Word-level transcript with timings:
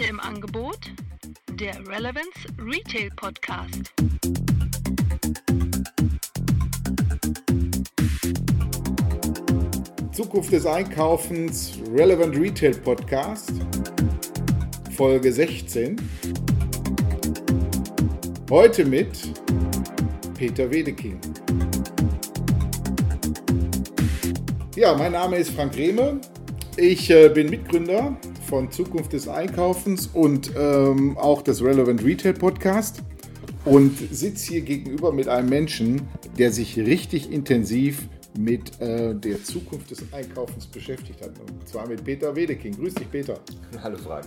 Heute 0.00 0.08
im 0.08 0.20
Angebot 0.20 0.78
der 1.60 1.74
Relevance 1.86 2.30
Retail 2.58 3.10
Podcast. 3.16 3.92
Zukunft 10.10 10.52
des 10.52 10.64
Einkaufens 10.64 11.74
Relevant 11.92 12.34
Retail 12.34 12.74
Podcast, 12.76 13.52
Folge 14.96 15.30
16. 15.30 15.96
Heute 18.48 18.86
mit 18.86 19.18
Peter 20.32 20.70
Wedeking. 20.70 21.20
Ja, 24.76 24.96
mein 24.96 25.12
Name 25.12 25.36
ist 25.36 25.50
Frank 25.50 25.76
Rehme. 25.76 26.22
Ich 26.78 27.10
äh, 27.10 27.28
bin 27.28 27.50
Mitgründer 27.50 28.16
von 28.50 28.68
Zukunft 28.72 29.12
des 29.12 29.28
Einkaufens 29.28 30.08
und 30.08 30.50
ähm, 30.58 31.16
auch 31.16 31.40
des 31.40 31.62
Relevant 31.62 32.04
Retail 32.04 32.32
Podcast 32.32 33.00
und 33.64 33.96
sitze 33.96 34.54
hier 34.54 34.62
gegenüber 34.62 35.12
mit 35.12 35.28
einem 35.28 35.48
Menschen, 35.48 36.02
der 36.36 36.50
sich 36.50 36.76
richtig 36.76 37.30
intensiv 37.30 38.08
mit 38.36 38.80
äh, 38.80 39.14
der 39.14 39.44
Zukunft 39.44 39.92
des 39.92 40.12
Einkaufens 40.12 40.66
beschäftigt 40.66 41.22
hat. 41.22 41.30
Und 41.38 41.68
zwar 41.68 41.86
mit 41.86 42.02
Peter 42.02 42.34
Wedeking. 42.34 42.74
Grüß 42.74 42.94
dich, 42.94 43.08
Peter. 43.08 43.38
Hallo, 43.84 43.96
Frank. 43.98 44.26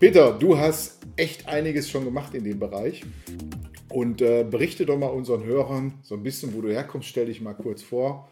Peter, 0.00 0.32
du 0.32 0.58
hast 0.58 0.98
echt 1.14 1.46
einiges 1.46 1.88
schon 1.88 2.04
gemacht 2.04 2.34
in 2.34 2.42
dem 2.42 2.58
Bereich. 2.58 3.04
Und 3.88 4.20
äh, 4.20 4.42
berichte 4.42 4.84
doch 4.84 4.98
mal 4.98 5.06
unseren 5.06 5.44
Hörern 5.44 5.94
so 6.02 6.16
ein 6.16 6.24
bisschen, 6.24 6.54
wo 6.54 6.60
du 6.60 6.72
herkommst. 6.72 7.08
Stell 7.08 7.26
dich 7.26 7.40
mal 7.40 7.54
kurz 7.54 7.82
vor. 7.82 8.28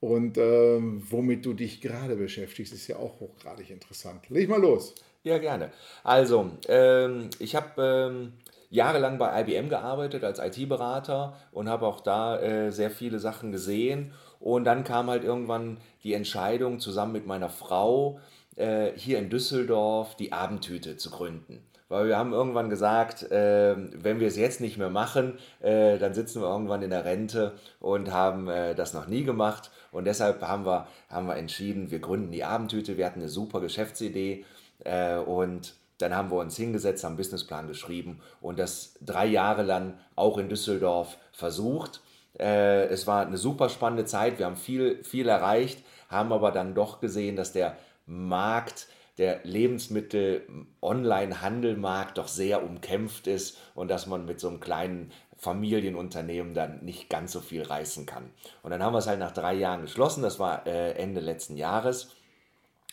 Und 0.00 0.36
ähm, 0.38 1.02
womit 1.10 1.46
du 1.46 1.54
dich 1.54 1.80
gerade 1.80 2.16
beschäftigst, 2.16 2.72
ist 2.72 2.86
ja 2.86 2.96
auch 2.96 3.18
hochgradig 3.20 3.70
interessant. 3.70 4.28
Leg 4.28 4.48
mal 4.48 4.60
los. 4.60 4.94
Ja, 5.22 5.38
gerne. 5.38 5.72
Also, 6.04 6.50
ähm, 6.68 7.30
ich 7.38 7.56
habe 7.56 7.82
ähm, 7.82 8.32
jahrelang 8.70 9.18
bei 9.18 9.40
IBM 9.40 9.68
gearbeitet 9.68 10.22
als 10.22 10.38
IT-Berater 10.38 11.36
und 11.50 11.68
habe 11.68 11.86
auch 11.86 12.00
da 12.00 12.38
äh, 12.40 12.70
sehr 12.70 12.90
viele 12.90 13.18
Sachen 13.18 13.52
gesehen. 13.52 14.12
Und 14.38 14.64
dann 14.64 14.84
kam 14.84 15.08
halt 15.08 15.24
irgendwann 15.24 15.78
die 16.04 16.14
Entscheidung, 16.14 16.78
zusammen 16.78 17.12
mit 17.12 17.26
meiner 17.26 17.48
Frau 17.48 18.20
äh, 18.56 18.92
hier 18.96 19.18
in 19.18 19.30
Düsseldorf 19.30 20.14
die 20.16 20.32
Abendtüte 20.32 20.96
zu 20.96 21.10
gründen. 21.10 21.62
Weil 21.88 22.08
wir 22.08 22.18
haben 22.18 22.32
irgendwann 22.32 22.68
gesagt, 22.68 23.30
äh, 23.30 23.76
wenn 23.76 24.18
wir 24.18 24.26
es 24.26 24.36
jetzt 24.36 24.60
nicht 24.60 24.76
mehr 24.76 24.90
machen, 24.90 25.38
äh, 25.60 25.98
dann 25.98 26.14
sitzen 26.14 26.42
wir 26.42 26.48
irgendwann 26.48 26.82
in 26.82 26.90
der 26.90 27.04
Rente 27.04 27.52
und 27.78 28.12
haben 28.12 28.48
äh, 28.48 28.74
das 28.74 28.92
noch 28.92 29.06
nie 29.06 29.22
gemacht. 29.22 29.70
Und 29.92 30.04
deshalb 30.04 30.42
haben 30.42 30.66
wir, 30.66 30.86
haben 31.08 31.26
wir 31.26 31.36
entschieden, 31.36 31.90
wir 31.90 31.98
gründen 31.98 32.32
die 32.32 32.44
Abendtüte. 32.44 32.96
Wir 32.96 33.06
hatten 33.06 33.20
eine 33.20 33.28
super 33.28 33.60
Geschäftsidee 33.60 34.44
äh, 34.84 35.16
und 35.16 35.74
dann 35.98 36.14
haben 36.14 36.30
wir 36.30 36.36
uns 36.36 36.56
hingesetzt, 36.56 37.02
haben 37.04 37.12
einen 37.12 37.18
Businessplan 37.18 37.68
geschrieben 37.68 38.20
und 38.40 38.58
das 38.58 38.98
drei 39.00 39.26
Jahre 39.26 39.62
lang 39.62 39.94
auch 40.14 40.38
in 40.38 40.48
Düsseldorf 40.48 41.18
versucht. 41.32 42.00
Äh, 42.38 42.86
es 42.86 43.06
war 43.06 43.26
eine 43.26 43.36
super 43.38 43.70
spannende 43.70 44.04
Zeit, 44.04 44.38
wir 44.38 44.46
haben 44.46 44.56
viel, 44.56 45.04
viel 45.04 45.28
erreicht, 45.28 45.84
haben 46.08 46.32
aber 46.32 46.50
dann 46.52 46.74
doch 46.74 47.00
gesehen, 47.00 47.36
dass 47.36 47.52
der 47.52 47.76
Markt, 48.04 48.88
der 49.18 49.40
Lebensmittel-Online-Handelmarkt 49.44 52.18
doch 52.18 52.28
sehr 52.28 52.62
umkämpft 52.62 53.26
ist 53.26 53.56
und 53.74 53.88
dass 53.88 54.06
man 54.06 54.26
mit 54.26 54.40
so 54.40 54.48
einem 54.48 54.60
kleinen 54.60 55.12
Familienunternehmen 55.36 56.54
dann 56.54 56.84
nicht 56.84 57.10
ganz 57.10 57.32
so 57.32 57.40
viel 57.40 57.62
reißen 57.62 58.06
kann. 58.06 58.30
Und 58.62 58.70
dann 58.70 58.82
haben 58.82 58.94
wir 58.94 58.98
es 58.98 59.06
halt 59.06 59.20
nach 59.20 59.32
drei 59.32 59.54
Jahren 59.54 59.82
geschlossen, 59.82 60.22
das 60.22 60.38
war 60.38 60.66
äh, 60.66 60.92
Ende 60.92 61.20
letzten 61.20 61.56
Jahres. 61.56 62.10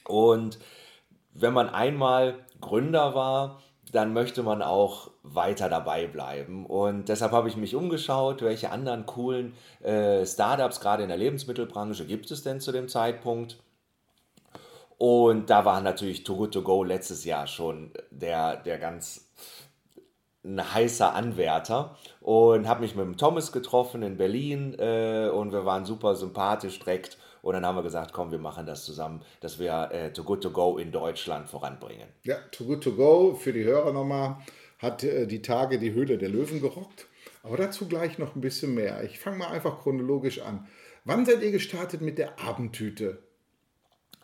Und 0.06 0.60
wenn 1.34 1.54
man 1.54 1.70
einmal 1.70 2.40
Gründer 2.60 3.16
war, 3.16 3.62
dann 3.92 4.14
möchte 4.14 4.44
man 4.44 4.62
auch 4.62 5.12
weiter 5.22 5.70
dabei 5.70 6.08
bleiben. 6.08 6.66
Und 6.66 7.10
deshalb 7.10 7.32
habe 7.32 7.48
ich 7.48 7.56
mich 7.56 7.76
umgeschaut, 7.76 8.42
welche 8.42 8.72
anderen 8.72 9.06
coolen 9.06 9.54
äh, 9.82 10.26
Startups 10.26 10.80
gerade 10.80 11.04
in 11.04 11.10
der 11.10 11.18
Lebensmittelbranche 11.18 12.06
gibt 12.06 12.32
es 12.32 12.44
denn 12.44 12.60
zu 12.60 12.72
dem 12.72 12.90
Zeitpunkt. 12.90 13.58
Und 14.98 15.50
da 15.50 15.66
war 15.66 15.82
natürlich 15.82 16.24
Too 16.24 16.38
Good 16.38 16.54
To 16.54 16.62
Go 16.62 16.84
letztes 16.84 17.24
Jahr 17.26 17.46
schon 17.46 17.92
der, 18.10 18.58
der 18.58 18.80
ganz 18.80 19.30
ein 20.44 20.74
heißer 20.74 21.14
Anwärter 21.14 21.98
und 22.22 22.68
habe 22.68 22.82
mich 22.82 22.96
mit 22.96 23.06
dem 23.06 23.18
Thomas 23.18 23.52
getroffen 23.52 24.04
in 24.04 24.18
Berlin 24.18 24.76
äh, 24.78 25.30
und 25.30 25.54
wir 25.54 25.66
waren 25.66 25.86
super 25.86 26.16
sympathisch 26.16 26.80
direkt 26.80 27.18
und 27.42 27.54
dann 27.54 27.66
haben 27.66 27.76
wir 27.76 27.84
gesagt, 27.84 28.14
komm, 28.14 28.32
wir 28.32 28.40
machen 28.40 28.66
das 28.66 28.86
zusammen, 28.86 29.22
dass 29.42 29.60
wir 29.60 29.90
äh, 29.92 30.12
Too 30.12 30.24
Good 30.24 30.44
To 30.44 30.52
Go 30.52 30.78
in 30.78 30.92
Deutschland 30.92 31.50
voranbringen. 31.50 32.08
Ja, 32.24 32.38
Too 32.52 32.66
Good 32.66 32.84
To 32.84 32.92
Go, 32.92 33.36
für 33.36 33.54
die 33.54 33.64
Hörer 33.64 33.94
nochmal, 33.94 34.38
hat 34.80 35.04
äh, 35.04 35.28
die 35.28 35.42
Tage 35.42 35.80
die 35.80 35.94
Höhle 35.94 36.18
der 36.18 36.30
Löwen 36.30 36.62
gerockt, 36.62 37.08
aber 37.44 37.58
dazu 37.58 37.88
gleich 37.88 38.18
noch 38.18 38.36
ein 38.36 38.42
bisschen 38.42 38.74
mehr. 38.74 39.04
Ich 39.04 39.20
fange 39.20 39.38
mal 39.38 39.48
einfach 39.48 39.82
chronologisch 39.82 40.42
an. 40.42 40.68
Wann 41.06 41.26
seid 41.26 41.42
ihr 41.42 41.52
gestartet 41.52 42.02
mit 42.02 42.18
der 42.18 42.40
Abendtüte? 42.40 43.20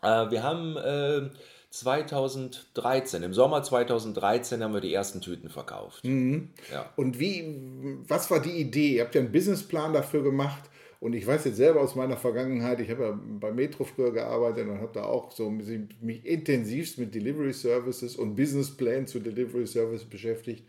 Äh, 0.02 0.30
wir 0.30 0.42
haben 0.42 0.76
äh, 0.76 1.30
2013, 1.70 3.22
im 3.22 3.32
Sommer 3.32 3.62
2013 3.62 4.62
haben 4.62 4.74
wir 4.74 4.80
die 4.80 4.92
ersten 4.92 5.20
Tüten 5.20 5.48
verkauft. 5.48 6.04
Mhm. 6.04 6.50
Ja. 6.72 6.92
Und 6.96 7.20
wie, 7.20 7.98
was 8.08 8.30
war 8.30 8.40
die 8.40 8.60
Idee? 8.60 8.96
Ihr 8.96 9.04
habt 9.04 9.14
ja 9.14 9.20
einen 9.20 9.32
Businessplan 9.32 9.92
dafür 9.92 10.22
gemacht. 10.22 10.64
Und 10.98 11.14
ich 11.14 11.26
weiß 11.26 11.46
jetzt 11.46 11.56
selber 11.56 11.80
aus 11.80 11.94
meiner 11.94 12.18
Vergangenheit, 12.18 12.78
ich 12.80 12.90
habe 12.90 13.04
ja 13.04 13.18
bei 13.40 13.52
Metro 13.52 13.84
früher 13.84 14.12
gearbeitet 14.12 14.68
und 14.68 14.82
habe 14.82 14.92
da 14.92 15.04
auch 15.04 15.32
so 15.32 15.48
mich 15.48 16.26
intensivst 16.26 16.98
mit 16.98 17.14
Delivery 17.14 17.54
Services 17.54 18.16
und 18.16 18.34
Businessplan 18.34 19.06
zu 19.06 19.18
Delivery 19.18 19.66
Services 19.66 20.06
beschäftigt. 20.06 20.64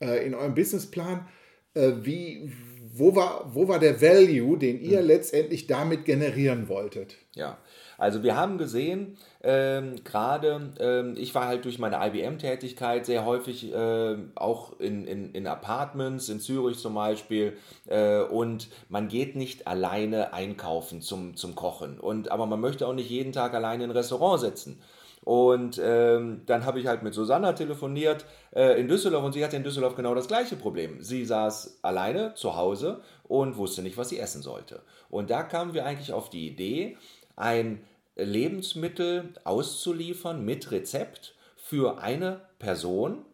Äh, 0.00 0.26
in 0.26 0.34
eurem 0.34 0.54
Businessplan, 0.54 1.28
äh, 1.74 1.92
wie, 2.00 2.50
wo, 2.92 3.14
war, 3.14 3.54
wo 3.54 3.68
war 3.68 3.78
der 3.78 4.00
Value, 4.02 4.58
den 4.58 4.80
ihr 4.80 5.00
mhm. 5.00 5.06
letztendlich 5.06 5.68
damit 5.68 6.06
generieren 6.06 6.68
wolltet? 6.68 7.16
Ja, 7.36 7.58
also 8.02 8.24
wir 8.24 8.36
haben 8.36 8.58
gesehen, 8.58 9.16
ähm, 9.44 9.94
gerade 10.02 10.72
ähm, 10.80 11.14
ich 11.16 11.36
war 11.36 11.46
halt 11.46 11.64
durch 11.64 11.78
meine 11.78 12.04
IBM-Tätigkeit 12.04 13.06
sehr 13.06 13.24
häufig 13.24 13.72
äh, 13.72 14.16
auch 14.34 14.80
in, 14.80 15.06
in, 15.06 15.32
in 15.32 15.46
Apartments, 15.46 16.28
in 16.28 16.40
Zürich 16.40 16.80
zum 16.80 16.94
Beispiel, 16.94 17.56
äh, 17.86 18.22
und 18.22 18.66
man 18.88 19.06
geht 19.06 19.36
nicht 19.36 19.68
alleine 19.68 20.32
einkaufen 20.32 21.00
zum, 21.00 21.36
zum 21.36 21.54
Kochen. 21.54 22.00
Und, 22.00 22.32
aber 22.32 22.46
man 22.46 22.60
möchte 22.60 22.88
auch 22.88 22.92
nicht 22.92 23.08
jeden 23.08 23.30
Tag 23.30 23.54
alleine 23.54 23.84
in 23.84 23.90
ein 23.90 23.96
Restaurant 23.96 24.40
sitzen. 24.40 24.82
Und 25.22 25.80
ähm, 25.80 26.40
dann 26.46 26.66
habe 26.66 26.80
ich 26.80 26.88
halt 26.88 27.04
mit 27.04 27.14
Susanna 27.14 27.52
telefoniert 27.52 28.24
äh, 28.50 28.80
in 28.80 28.88
Düsseldorf 28.88 29.22
und 29.22 29.32
sie 29.32 29.44
hatte 29.44 29.54
in 29.54 29.62
Düsseldorf 29.62 29.94
genau 29.94 30.16
das 30.16 30.26
gleiche 30.26 30.56
Problem. 30.56 31.00
Sie 31.04 31.24
saß 31.24 31.78
alleine 31.82 32.34
zu 32.34 32.56
Hause 32.56 33.00
und 33.22 33.56
wusste 33.56 33.80
nicht, 33.80 33.96
was 33.96 34.08
sie 34.08 34.18
essen 34.18 34.42
sollte. 34.42 34.80
Und 35.08 35.30
da 35.30 35.44
kamen 35.44 35.72
wir 35.72 35.86
eigentlich 35.86 36.12
auf 36.12 36.30
die 36.30 36.48
Idee, 36.48 36.96
ein 37.36 37.80
Lebensmittel 38.16 39.34
auszuliefern 39.44 40.44
mit 40.44 40.70
Rezept 40.70 41.34
für 41.56 41.98
eine 41.98 42.40
Person, 42.58 43.24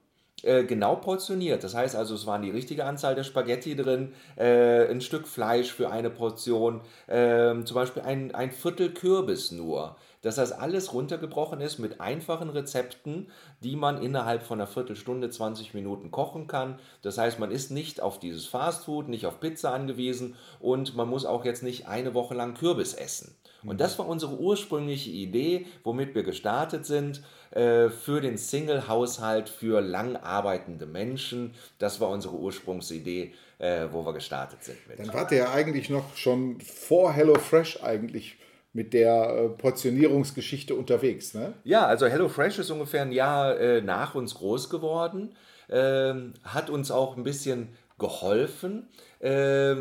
äh, 0.42 0.64
genau 0.64 0.96
portioniert. 0.96 1.64
Das 1.64 1.74
heißt 1.74 1.96
also, 1.96 2.14
es 2.14 2.26
waren 2.26 2.42
die 2.42 2.50
richtige 2.50 2.84
Anzahl 2.84 3.16
der 3.16 3.24
Spaghetti 3.24 3.74
drin, 3.74 4.12
äh, 4.36 4.88
ein 4.88 5.00
Stück 5.00 5.26
Fleisch 5.26 5.72
für 5.72 5.90
eine 5.90 6.10
Portion, 6.10 6.80
äh, 7.08 7.54
zum 7.64 7.74
Beispiel 7.74 8.02
ein, 8.02 8.34
ein 8.34 8.52
Viertel 8.52 8.90
Kürbis 8.94 9.50
nur. 9.50 9.96
Dass 10.22 10.36
das 10.36 10.52
alles 10.52 10.92
runtergebrochen 10.92 11.60
ist 11.60 11.78
mit 11.78 12.00
einfachen 12.00 12.50
Rezepten, 12.50 13.30
die 13.62 13.76
man 13.76 14.00
innerhalb 14.02 14.42
von 14.44 14.60
einer 14.60 14.68
Viertelstunde, 14.68 15.30
20 15.30 15.74
Minuten 15.74 16.10
kochen 16.10 16.46
kann. 16.46 16.78
Das 17.02 17.18
heißt, 17.18 17.38
man 17.38 17.50
ist 17.50 17.70
nicht 17.70 18.00
auf 18.00 18.18
dieses 18.20 18.46
Fastfood, 18.46 19.08
nicht 19.08 19.26
auf 19.26 19.40
Pizza 19.40 19.72
angewiesen 19.72 20.36
und 20.60 20.96
man 20.96 21.08
muss 21.08 21.24
auch 21.24 21.44
jetzt 21.44 21.62
nicht 21.62 21.88
eine 21.88 22.14
Woche 22.14 22.34
lang 22.34 22.54
Kürbis 22.54 22.94
essen. 22.94 23.36
Und 23.64 23.80
das 23.80 23.98
war 23.98 24.06
unsere 24.06 24.38
ursprüngliche 24.38 25.10
Idee, 25.10 25.66
womit 25.82 26.14
wir 26.14 26.22
gestartet 26.22 26.86
sind 26.86 27.22
äh, 27.50 27.88
für 27.88 28.20
den 28.20 28.38
Single-Haushalt 28.38 29.48
für 29.48 29.80
lang 29.80 30.16
arbeitende 30.16 30.86
Menschen. 30.86 31.54
Das 31.78 32.00
war 32.00 32.10
unsere 32.10 32.36
Ursprungsidee, 32.36 33.34
äh, 33.58 33.86
wo 33.90 34.04
wir 34.04 34.12
gestartet 34.12 34.62
sind. 34.62 34.78
Mit. 34.86 35.00
Dann 35.00 35.12
wart 35.12 35.32
ihr 35.32 35.38
ja 35.38 35.52
eigentlich 35.52 35.90
noch 35.90 36.16
schon 36.16 36.60
vor 36.60 37.12
HelloFresh 37.12 37.82
eigentlich 37.82 38.36
mit 38.72 38.92
der 38.92 39.30
äh, 39.30 39.48
Portionierungsgeschichte 39.48 40.74
unterwegs, 40.74 41.34
ne? 41.34 41.54
Ja, 41.64 41.86
also 41.86 42.06
HelloFresh 42.06 42.60
ist 42.60 42.70
ungefähr 42.70 43.02
ein 43.02 43.12
Jahr 43.12 43.58
äh, 43.58 43.80
nach 43.80 44.14
uns 44.14 44.34
groß 44.34 44.70
geworden, 44.70 45.34
ähm, 45.68 46.34
hat 46.44 46.70
uns 46.70 46.90
auch 46.90 47.16
ein 47.16 47.24
bisschen 47.24 47.70
geholfen, 47.98 48.88
äh, 49.18 49.74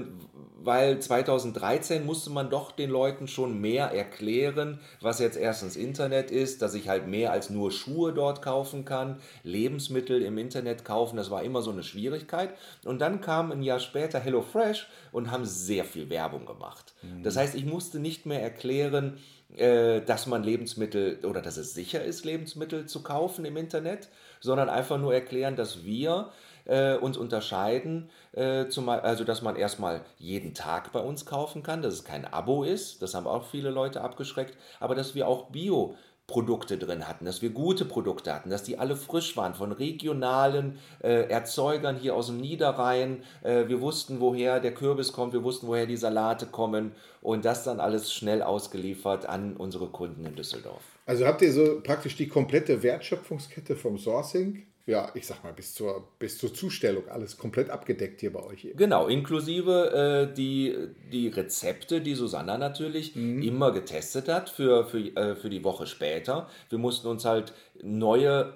weil 0.59 0.99
2013 0.99 2.05
musste 2.05 2.31
man 2.31 2.49
doch 2.49 2.71
den 2.71 2.89
Leuten 2.89 3.27
schon 3.27 3.61
mehr 3.61 3.91
erklären, 3.91 4.79
was 5.01 5.19
jetzt 5.19 5.37
erstens 5.37 5.75
Internet 5.75 6.31
ist, 6.31 6.63
dass 6.63 6.73
ich 6.73 6.89
halt 6.89 7.07
mehr 7.07 7.31
als 7.31 7.51
nur 7.51 7.71
Schuhe 7.71 8.13
dort 8.13 8.41
kaufen 8.41 8.83
kann, 8.83 9.19
Lebensmittel 9.43 10.23
im 10.23 10.39
Internet 10.39 10.83
kaufen, 10.83 11.15
das 11.15 11.29
war 11.29 11.43
immer 11.43 11.61
so 11.61 11.71
eine 11.71 11.83
Schwierigkeit. 11.83 12.49
Und 12.83 12.99
dann 12.99 13.21
kam 13.21 13.51
ein 13.51 13.61
Jahr 13.61 13.79
später 13.79 14.19
HelloFresh 14.19 14.87
und 15.11 15.29
haben 15.31 15.45
sehr 15.45 15.85
viel 15.85 16.09
Werbung 16.09 16.45
gemacht. 16.45 16.95
Mhm. 17.03 17.21
Das 17.23 17.37
heißt, 17.37 17.53
ich 17.53 17.65
musste 17.65 17.99
nicht 17.99 18.25
mehr 18.25 18.41
erklären, 18.41 19.19
äh, 19.55 20.01
dass 20.01 20.25
man 20.25 20.43
Lebensmittel 20.43 21.19
oder 21.23 21.41
dass 21.41 21.57
es 21.57 21.73
sicher 21.73 22.03
ist, 22.03 22.25
Lebensmittel 22.25 22.85
zu 22.87 23.03
kaufen 23.03 23.45
im 23.45 23.55
Internet, 23.57 24.09
sondern 24.41 24.69
einfach 24.69 24.97
nur 24.97 25.13
erklären, 25.13 25.55
dass 25.55 25.85
wir 25.85 26.31
äh, 26.67 26.95
uns 26.95 27.17
unterscheiden, 27.17 28.09
äh, 28.33 28.67
zum, 28.67 28.89
also 28.89 29.23
dass 29.23 29.41
man 29.41 29.55
erstmal 29.55 30.01
jeden 30.17 30.53
Tag 30.53 30.91
bei 30.91 30.99
uns 30.99 31.25
kaufen 31.25 31.63
kann, 31.63 31.81
dass 31.81 31.93
es 31.93 32.03
kein 32.03 32.25
Abo 32.25 32.63
ist, 32.63 33.01
das 33.01 33.15
haben 33.15 33.27
auch 33.27 33.45
viele 33.45 33.69
Leute 33.69 34.01
abgeschreckt, 34.01 34.57
aber 34.79 34.95
dass 34.95 35.15
wir 35.15 35.27
auch 35.27 35.49
Bio 35.49 35.95
Produkte 36.27 36.77
drin 36.77 37.07
hatten, 37.07 37.23
dass 37.23 37.41
wir 37.41 37.51
gute 37.51 37.85
Produkte 37.85 38.33
hatten, 38.33 38.49
dass 38.49 38.61
die 38.61 38.77
alle 38.77 38.97
frisch 38.97 39.37
waren 39.37 39.53
von 39.53 39.71
regionalen 39.71 40.77
äh, 41.01 41.29
Erzeugern 41.29 41.95
hier 41.95 42.15
aus 42.15 42.27
dem 42.27 42.37
Niederrhein. 42.37 43.23
Äh, 43.43 43.69
wir 43.69 43.79
wussten, 43.79 44.19
woher 44.19 44.59
der 44.59 44.73
Kürbis 44.73 45.13
kommt, 45.13 45.31
wir 45.31 45.45
wussten, 45.45 45.67
woher 45.67 45.85
die 45.85 45.95
Salate 45.95 46.45
kommen 46.45 46.91
und 47.21 47.45
das 47.45 47.63
dann 47.63 47.79
alles 47.79 48.13
schnell 48.13 48.41
ausgeliefert 48.41 49.25
an 49.25 49.55
unsere 49.55 49.87
Kunden 49.87 50.25
in 50.25 50.35
Düsseldorf. 50.35 50.81
Also 51.05 51.25
habt 51.25 51.41
ihr 51.41 51.53
so 51.53 51.79
praktisch 51.81 52.17
die 52.17 52.27
komplette 52.27 52.83
Wertschöpfungskette 52.83 53.77
vom 53.77 53.97
Sourcing 53.97 54.67
ja, 54.87 55.11
ich 55.15 55.27
sag 55.27 55.43
mal, 55.43 55.51
bis 55.51 55.75
zur, 55.75 56.07
bis 56.17 56.37
zur 56.37 56.53
Zustellung 56.53 57.09
alles 57.09 57.37
komplett 57.37 57.69
abgedeckt 57.69 58.21
hier 58.21 58.31
bei 58.31 58.41
euch. 58.41 58.63
Eben. 58.63 58.77
Genau, 58.77 59.07
inklusive 59.07 60.29
äh, 60.31 60.33
die, 60.33 60.75
die 61.11 61.27
Rezepte, 61.27 61.99
die 61.99 62.15
Susanna 62.15 62.57
natürlich 62.57 63.13
mhm. 63.13 63.41
immer 63.41 63.71
getestet 63.73 64.29
hat 64.29 64.49
für, 64.49 64.85
für, 64.85 64.99
äh, 64.99 65.35
für 65.35 65.49
die 65.49 65.65
Woche 65.65 65.87
später. 65.87 66.49
Wir 66.69 66.79
mussten 66.79 67.09
uns 67.09 67.25
halt 67.25 67.53
neue 67.83 68.53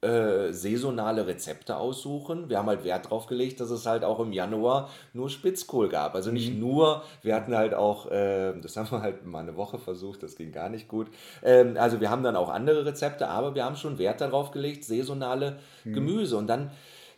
äh, 0.00 0.52
saisonale 0.52 1.26
Rezepte 1.26 1.76
aussuchen. 1.76 2.48
Wir 2.48 2.58
haben 2.58 2.68
halt 2.68 2.84
Wert 2.84 3.10
drauf 3.10 3.26
gelegt, 3.26 3.60
dass 3.60 3.70
es 3.70 3.84
halt 3.84 4.04
auch 4.04 4.20
im 4.20 4.32
Januar 4.32 4.90
nur 5.12 5.28
Spitzkohl 5.28 5.88
gab. 5.88 6.14
Also 6.14 6.30
nicht 6.30 6.54
mhm. 6.54 6.60
nur, 6.60 7.02
wir 7.22 7.34
hatten 7.34 7.56
halt 7.56 7.74
auch, 7.74 8.10
äh, 8.10 8.52
das 8.60 8.76
haben 8.76 8.90
wir 8.92 9.02
halt 9.02 9.26
mal 9.26 9.40
eine 9.40 9.56
Woche 9.56 9.78
versucht, 9.78 10.22
das 10.22 10.36
ging 10.36 10.52
gar 10.52 10.68
nicht 10.68 10.86
gut. 10.86 11.08
Ähm, 11.42 11.76
also 11.78 12.00
wir 12.00 12.10
haben 12.10 12.22
dann 12.22 12.36
auch 12.36 12.48
andere 12.48 12.86
Rezepte, 12.86 13.28
aber 13.28 13.54
wir 13.54 13.64
haben 13.64 13.76
schon 13.76 13.98
Wert 13.98 14.20
darauf 14.20 14.52
gelegt, 14.52 14.84
saisonale 14.84 15.58
mhm. 15.84 15.94
Gemüse. 15.94 16.36
Und 16.36 16.46
dann 16.46 16.70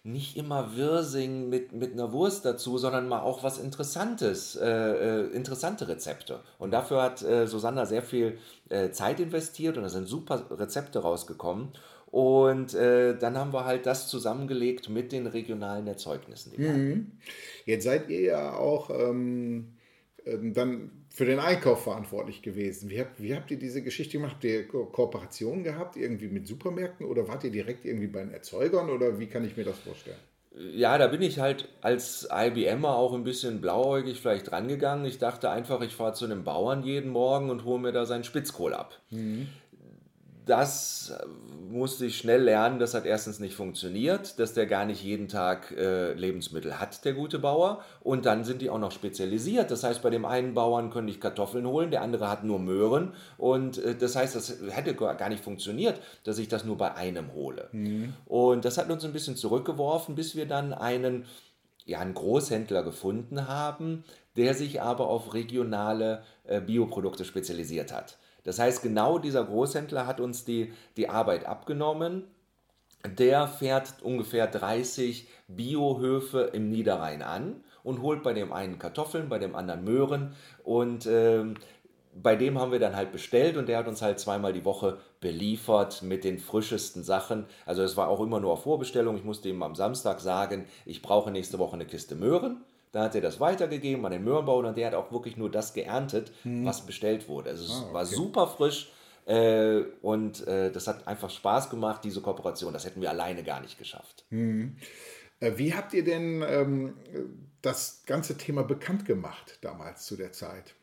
nicht 0.03 0.37
immer 0.37 0.76
Wirsing 0.76 1.50
mit, 1.50 1.73
mit 1.73 1.93
einer 1.93 2.12
Wurst 2.12 2.44
dazu, 2.47 2.79
sondern 2.79 3.06
mal 3.06 3.21
auch 3.21 3.43
was 3.43 3.59
Interessantes, 3.59 4.56
äh, 4.56 4.67
äh, 4.67 5.26
interessante 5.33 5.88
Rezepte. 5.88 6.41
Und 6.59 6.71
dafür 6.71 7.03
hat 7.03 7.23
äh, 7.23 7.47
Susanna 7.47 7.85
sehr 7.85 8.03
viel 8.03 8.38
äh, 8.71 8.91
Zeit 8.91 9.21
investiert 9.21 9.76
und 9.76 9.83
da 9.83 9.91
sind 9.91 10.09
super 10.09 10.47
Rezepte 10.50 11.00
rausgekommen. 11.00 11.69
Und 12.11 12.75
äh, 12.75 13.17
dann 13.17 13.39
haben 13.39 13.53
wir 13.53 13.65
halt 13.65 13.87
das 13.87 14.09
zusammengelegt 14.09 14.89
mit 14.89 15.12
den 15.12 15.27
regionalen 15.27 15.87
Erzeugnissen. 15.87 16.53
Mhm. 16.57 17.12
Jetzt 17.67 17.85
seid 17.85 18.11
ihr 18.11 18.21
ja 18.21 18.55
auch 18.55 18.91
ähm, 18.91 19.75
ähm, 20.27 20.53
dann 20.53 20.91
für 21.09 21.25
den 21.25 21.39
Einkauf 21.39 21.85
verantwortlich 21.85 22.43
gewesen. 22.43 22.91
Wie 22.91 23.01
habt, 23.01 23.23
wie 23.23 23.35
habt 23.35 23.51
ihr 23.53 23.59
diese 23.59 23.83
Geschichte 23.83 24.19
gemacht? 24.19 24.35
Habt 24.35 24.45
ihr 24.45 24.67
Ko 24.67 24.87
Kooperationen 24.87 25.62
gehabt, 25.62 25.97
irgendwie 25.97 26.29
mit 26.29 26.49
Supermärkten 26.49 27.07
oder 27.07 27.29
wart 27.29 27.45
ihr 27.45 27.51
direkt 27.51 27.85
irgendwie 27.85 28.09
bei 28.09 28.21
den 28.21 28.33
Erzeugern 28.33 28.91
oder 28.91 29.21
wie 29.21 29.27
kann 29.27 29.45
ich 29.45 29.57
mir 29.57 29.65
das 29.65 29.79
vorstellen? 29.79 30.19
Ja, 30.53 30.99
da 30.99 31.07
bin 31.07 31.23
ich 31.23 31.39
halt 31.39 31.69
als 31.81 32.29
IBMer 32.33 32.97
auch 32.97 33.15
ein 33.15 33.23
bisschen 33.23 33.61
blauäugig 33.61 34.21
vielleicht 34.21 34.51
rangegangen. 34.51 35.05
Ich 35.05 35.19
dachte 35.19 35.49
einfach, 35.49 35.81
ich 35.81 35.95
fahre 35.95 36.15
zu 36.15 36.25
einem 36.25 36.43
Bauern 36.43 36.83
jeden 36.83 37.11
Morgen 37.11 37.51
und 37.51 37.65
hole 37.65 37.81
mir 37.81 37.93
da 37.93 38.05
seinen 38.05 38.25
Spitzkohl 38.25 38.75
ab. 38.75 39.01
Mhm 39.11 39.47
das 40.47 41.13
musste 41.71 42.07
ich 42.07 42.19
schnell 42.19 42.43
lernen, 42.43 42.79
das 42.79 42.95
hat 42.95 43.07
erstens 43.07 43.39
nicht 43.39 43.55
funktioniert, 43.55 44.39
dass 44.39 44.55
der 44.55 44.67
gar 44.67 44.85
nicht 44.85 45.03
jeden 45.03 45.29
Tag 45.29 45.71
äh, 45.73 46.13
Lebensmittel 46.15 46.81
hat, 46.81 47.05
der 47.05 47.13
gute 47.13 47.39
Bauer. 47.39 47.83
Und 48.01 48.27
dann 48.27 48.45
sind 48.45 48.63
die 48.63 48.71
auch 48.71 48.79
noch 48.79 48.93
spezialisiert. 48.93 49.71
Das 49.71 49.85
heißt, 49.85 50.03
bei 50.03 50.11
dem 50.11 50.25
einen 50.25 50.55
Bauern 50.55 50.91
könnte 50.91 51.13
ich 51.13 51.21
Kartoffeln 51.21 51.67
holen, 51.67 51.91
der 51.91 52.03
andere 52.03 52.29
hat 52.29 52.45
nur 52.45 52.59
Möhren. 52.59 53.15
Und 53.39 53.79
äh, 53.79 53.95
das 53.95 54.17
heißt, 54.17 54.35
das 54.35 54.59
hätte 54.71 54.95
gar 54.95 55.29
nicht 55.29 55.45
funktioniert, 55.45 56.01
dass 56.25 56.39
ich 56.39 56.49
das 56.49 56.65
nur 56.65 56.77
bei 56.77 56.95
einem 56.95 57.33
hole. 57.33 57.69
Mhm. 57.73 58.15
Und 58.27 58.65
das 58.65 58.79
hat 58.79 58.91
uns 58.91 59.05
ein 59.05 59.13
bisschen 59.13 59.37
zurückgeworfen, 59.37 60.15
bis 60.15 60.35
wir 60.35 60.47
dann 60.47 60.73
einen, 60.73 61.27
ja, 61.85 62.01
einen 62.01 62.15
Großhändler 62.15 62.83
gefunden 62.83 63.47
haben, 63.47 64.05
der 64.37 64.55
sich 64.55 64.81
aber 64.81 65.09
auf 65.09 65.35
regionale 65.35 66.23
äh, 66.45 66.61
Bioprodukte 66.61 67.25
spezialisiert 67.25 67.93
hat. 67.93 68.17
Das 68.45 68.59
heißt, 68.59 68.83
genau 68.83 69.19
dieser 69.19 69.45
Großhändler 69.45 70.07
hat 70.07 70.21
uns 70.21 70.45
die, 70.45 70.73
die 70.97 71.09
Arbeit 71.09 71.47
abgenommen. 71.47 72.25
Der 73.19 73.49
fährt 73.49 74.03
ungefähr 74.03 74.47
30 74.47 75.27
Biohöfe 75.49 76.51
im 76.53 76.69
Niederrhein 76.69 77.23
an 77.23 77.65
und 77.83 78.03
holt 78.03 78.23
bei 78.23 78.35
dem 78.35 78.53
einen 78.53 78.79
Kartoffeln, 78.79 79.29
bei 79.29 79.39
dem 79.39 79.55
anderen 79.57 79.85
Möhren 79.85 80.35
und 80.65 81.07
ähm, 81.07 81.55
bei 82.15 82.37
dem 82.37 82.59
haben 82.59 82.73
wir 82.73 82.79
dann 82.79 82.97
halt 82.97 83.13
bestellt 83.13 83.57
und 83.57 83.69
der 83.69 83.79
hat 83.79 83.89
uns 83.89 84.03
halt 84.03 84.19
zweimal 84.19 84.53
die 84.53 84.65
Woche 84.65 84.99
beliefert 85.21 86.03
mit 86.03 86.25
den 86.25 86.39
frischesten 86.39 87.05
Sachen. 87.05 87.47
Also 87.67 87.83
es 87.83 87.97
war 87.97 88.09
auch 88.09 88.21
immer 88.21 88.41
nur 88.41 88.53
auf 88.53 88.65
Vorbestellung. 88.65 89.17
Ich 89.17 89.25
musste 89.25 89.49
ihm 89.49 89.63
am 89.63 89.75
Samstag 89.75 90.21
sagen, 90.21 90.67
ich 90.85 91.03
brauche 91.03 91.31
nächste 91.31 91.59
Woche 91.59 91.75
eine 91.75 91.87
Kiste 91.87 92.17
Möhren. 92.17 92.65
Dann 92.93 93.05
hat 93.05 93.15
er 93.15 93.21
das 93.21 93.39
weitergegeben 93.39 94.05
an 94.05 94.13
den 94.13 94.25
Möhrenbauer 94.25 94.65
und 94.65 94.77
der 94.77 94.89
hat 94.89 94.95
auch 94.95 95.13
wirklich 95.13 95.37
nur 95.37 95.51
das 95.51 95.75
geerntet, 95.75 96.33
hm. 96.43 96.65
was 96.65 96.87
bestellt 96.87 97.29
wurde. 97.29 97.51
Also 97.51 97.65
es 97.65 97.71
ah, 97.71 97.85
okay. 97.85 97.95
war 97.95 98.07
super 98.07 98.47
frisch 98.49 98.93
äh, 99.27 99.83
und 100.03 100.47
äh, 100.47 100.73
das 100.73 100.89
hat 100.89 101.07
einfach 101.07 101.31
Spaß 101.31 101.71
gemacht, 101.71 102.03
diese 102.03 102.21
Kooperation. 102.21 102.73
Das 102.73 102.85
hätten 102.85 103.01
wir 103.01 103.11
alleine 103.11 103.45
gar 103.45 103.61
nicht 103.61 103.79
geschafft. 103.79 104.25
Hm. 104.31 104.77
Wie 105.41 105.73
habt 105.73 105.95
ihr 105.95 106.05
denn 106.05 106.45
ähm, 106.47 106.95
das 107.63 108.03
ganze 108.05 108.37
Thema 108.37 108.63
bekannt 108.63 109.07
gemacht 109.07 109.59
damals 109.63 110.05
zu 110.05 110.17
der 110.17 110.33
Zeit 110.33 110.75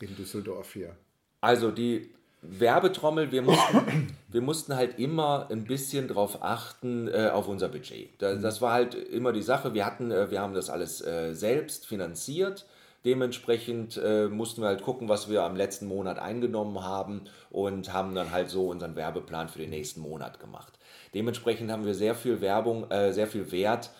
in 0.00 0.14
Düsseldorf 0.16 0.74
hier? 0.74 0.96
Also 1.40 1.70
die 1.70 2.12
Werbetrommel, 2.42 3.32
wir 3.32 3.42
mussten, 3.42 4.16
wir 4.28 4.40
mussten 4.40 4.76
halt 4.76 4.98
immer 4.98 5.48
ein 5.50 5.64
bisschen 5.64 6.08
drauf 6.08 6.42
achten 6.42 7.08
äh, 7.08 7.30
auf 7.32 7.48
unser 7.48 7.68
Budget. 7.68 8.10
Das, 8.20 8.38
mhm. 8.38 8.42
das, 8.42 8.60
war 8.60 8.72
halt 8.72 8.94
immer 8.94 9.32
die 9.32 9.42
Sache. 9.42 9.74
Wir 9.74 9.84
hatten, 9.84 10.10
äh, 10.10 10.30
wir 10.30 10.40
haben 10.40 10.54
das 10.54 10.70
alles 10.70 11.04
äh, 11.04 11.34
selbst 11.34 11.86
finanziert. 11.86 12.66
Dementsprechend 13.04 14.00
äh, 14.02 14.26
mussten 14.26 14.62
wir 14.62 14.68
halt 14.68 14.82
gucken, 14.82 15.08
was 15.08 15.30
wir 15.30 15.44
am 15.44 15.54
letzten 15.54 15.86
Monat 15.86 16.18
eingenommen 16.18 16.82
haben 16.82 17.22
und 17.50 17.92
haben 17.92 18.14
dann 18.14 18.32
halt 18.32 18.50
so 18.50 18.68
unseren 18.68 18.96
Werbeplan 18.96 19.48
für 19.48 19.60
den 19.60 19.70
nächsten 19.70 20.00
Monat 20.00 20.40
gemacht. 20.40 20.76
Dementsprechend 21.14 21.70
haben 21.70 21.86
wir 21.86 21.94
sehr 21.94 22.16
viel 22.16 22.40
Werbung, 22.40 22.90
äh, 22.90 23.12
sehr 23.12 23.28
viel 23.28 23.52
Wert 23.52 23.90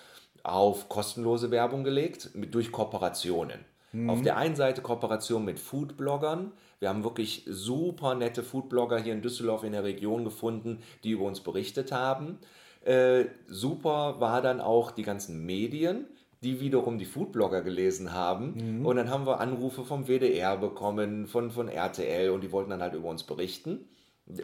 auf 0.42 0.88
kostenlose 0.88 1.50
Werbung 1.50 1.84
gelegt 1.84 2.30
mit, 2.34 2.54
durch 2.54 2.72
Kooperationen. 2.72 3.64
Mhm. 3.92 4.10
Auf 4.10 4.22
der 4.22 4.36
einen 4.36 4.56
Seite 4.56 4.82
Kooperation 4.82 5.44
mit 5.44 5.58
Foodbloggern, 5.58 6.52
wir 6.78 6.88
haben 6.88 7.04
wirklich 7.04 7.44
super 7.46 8.14
nette 8.14 8.42
Foodblogger 8.42 8.98
hier 8.98 9.12
in 9.12 9.22
Düsseldorf 9.22 9.64
in 9.64 9.72
der 9.72 9.84
Region 9.84 10.24
gefunden, 10.24 10.82
die 11.04 11.10
über 11.10 11.24
uns 11.24 11.40
berichtet 11.40 11.92
haben. 11.92 12.38
Äh, 12.84 13.26
super 13.48 14.20
war 14.20 14.42
dann 14.42 14.60
auch 14.60 14.90
die 14.90 15.02
ganzen 15.02 15.44
Medien, 15.44 16.06
die 16.42 16.60
wiederum 16.60 16.98
die 16.98 17.06
Foodblogger 17.06 17.62
gelesen 17.62 18.12
haben. 18.12 18.78
Mhm. 18.78 18.86
Und 18.86 18.96
dann 18.96 19.10
haben 19.10 19.26
wir 19.26 19.40
Anrufe 19.40 19.84
vom 19.84 20.06
WDR 20.06 20.56
bekommen, 20.56 21.26
von, 21.26 21.50
von 21.50 21.68
RTL 21.68 22.30
und 22.30 22.42
die 22.42 22.52
wollten 22.52 22.70
dann 22.70 22.82
halt 22.82 22.94
über 22.94 23.08
uns 23.08 23.24
berichten. 23.24 23.88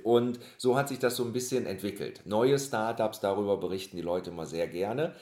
Und 0.02 0.38
so 0.58 0.76
hat 0.76 0.88
sich 0.88 0.98
das 0.98 1.16
so 1.16 1.24
ein 1.24 1.32
bisschen 1.32 1.66
entwickelt. 1.66 2.22
Neue 2.24 2.58
Startups, 2.58 3.20
darüber 3.20 3.58
berichten 3.58 3.96
die 3.96 4.02
Leute 4.02 4.30
immer 4.30 4.46
sehr 4.46 4.68
gerne. 4.68 5.14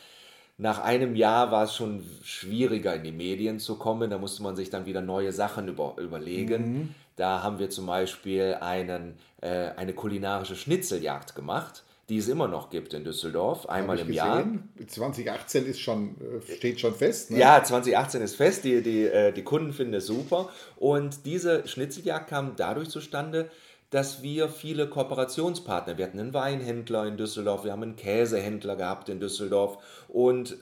Nach 0.59 0.83
einem 0.83 1.17
Jahr 1.17 1.51
war 1.51 1.65
es 1.65 1.75
schon 1.75 2.05
schwieriger, 2.23 2.95
in 2.95 3.03
die 3.03 3.13
Medien 3.13 3.59
zu 3.59 3.77
kommen. 3.77 4.11
Da 4.11 4.19
musste 4.19 4.43
man 4.43 4.57
sich 4.57 4.69
dann 4.69 4.85
wieder 4.85 5.01
neue 5.01 5.33
Sachen 5.33 5.69
über, 5.69 5.95
überlegen. 5.99 6.73
Mhm. 6.73 6.95
Da 7.17 7.43
haben 7.43 7.59
wir 7.59 7.71
zum 7.71 7.87
Beispiel 7.87 8.57
einen, 8.61 9.19
äh, 9.41 9.71
eine 9.77 9.93
kulinarische 9.93 10.57
Schnitzeljagd 10.57 11.35
gemacht, 11.35 11.85
die 12.09 12.19
es 12.19 12.29
immer 12.29 12.49
noch 12.49 12.71
gibt 12.71 12.93
in 12.93 13.05
Düsseldorf, 13.05 13.69
einmal 13.69 13.99
im 13.99 14.09
gesehen. 14.09 14.71
Jahr. 14.79 14.89
2018 14.89 15.67
ist 15.67 15.81
schon, 15.81 16.17
äh, 16.49 16.57
steht 16.57 16.81
schon 16.81 16.95
fest. 16.95 17.31
Ne? 17.31 17.39
Ja, 17.39 17.63
2018 17.63 18.23
ist 18.23 18.35
fest. 18.35 18.65
Die, 18.65 18.83
die, 18.83 19.05
äh, 19.05 19.33
die 19.33 19.45
Kunden 19.45 19.73
finden 19.73 19.95
es 19.95 20.07
super. 20.07 20.49
Und 20.77 21.25
diese 21.25 21.69
Schnitzeljagd 21.69 22.29
kam 22.29 22.57
dadurch 22.57 22.89
zustande, 22.89 23.51
dass 23.91 24.23
wir 24.23 24.49
viele 24.49 24.89
Kooperationspartner, 24.89 25.99
wir 25.99 26.07
hatten 26.07 26.21
einen 26.21 26.35
Weinhändler 26.35 27.07
in 27.07 27.17
Düsseldorf, 27.17 27.65
wir 27.65 27.73
haben 27.73 27.83
einen 27.83 27.97
Käsehändler 27.97 28.77
gehabt 28.77 29.09
in 29.09 29.21
Düsseldorf 29.21 29.79
und 30.09 30.57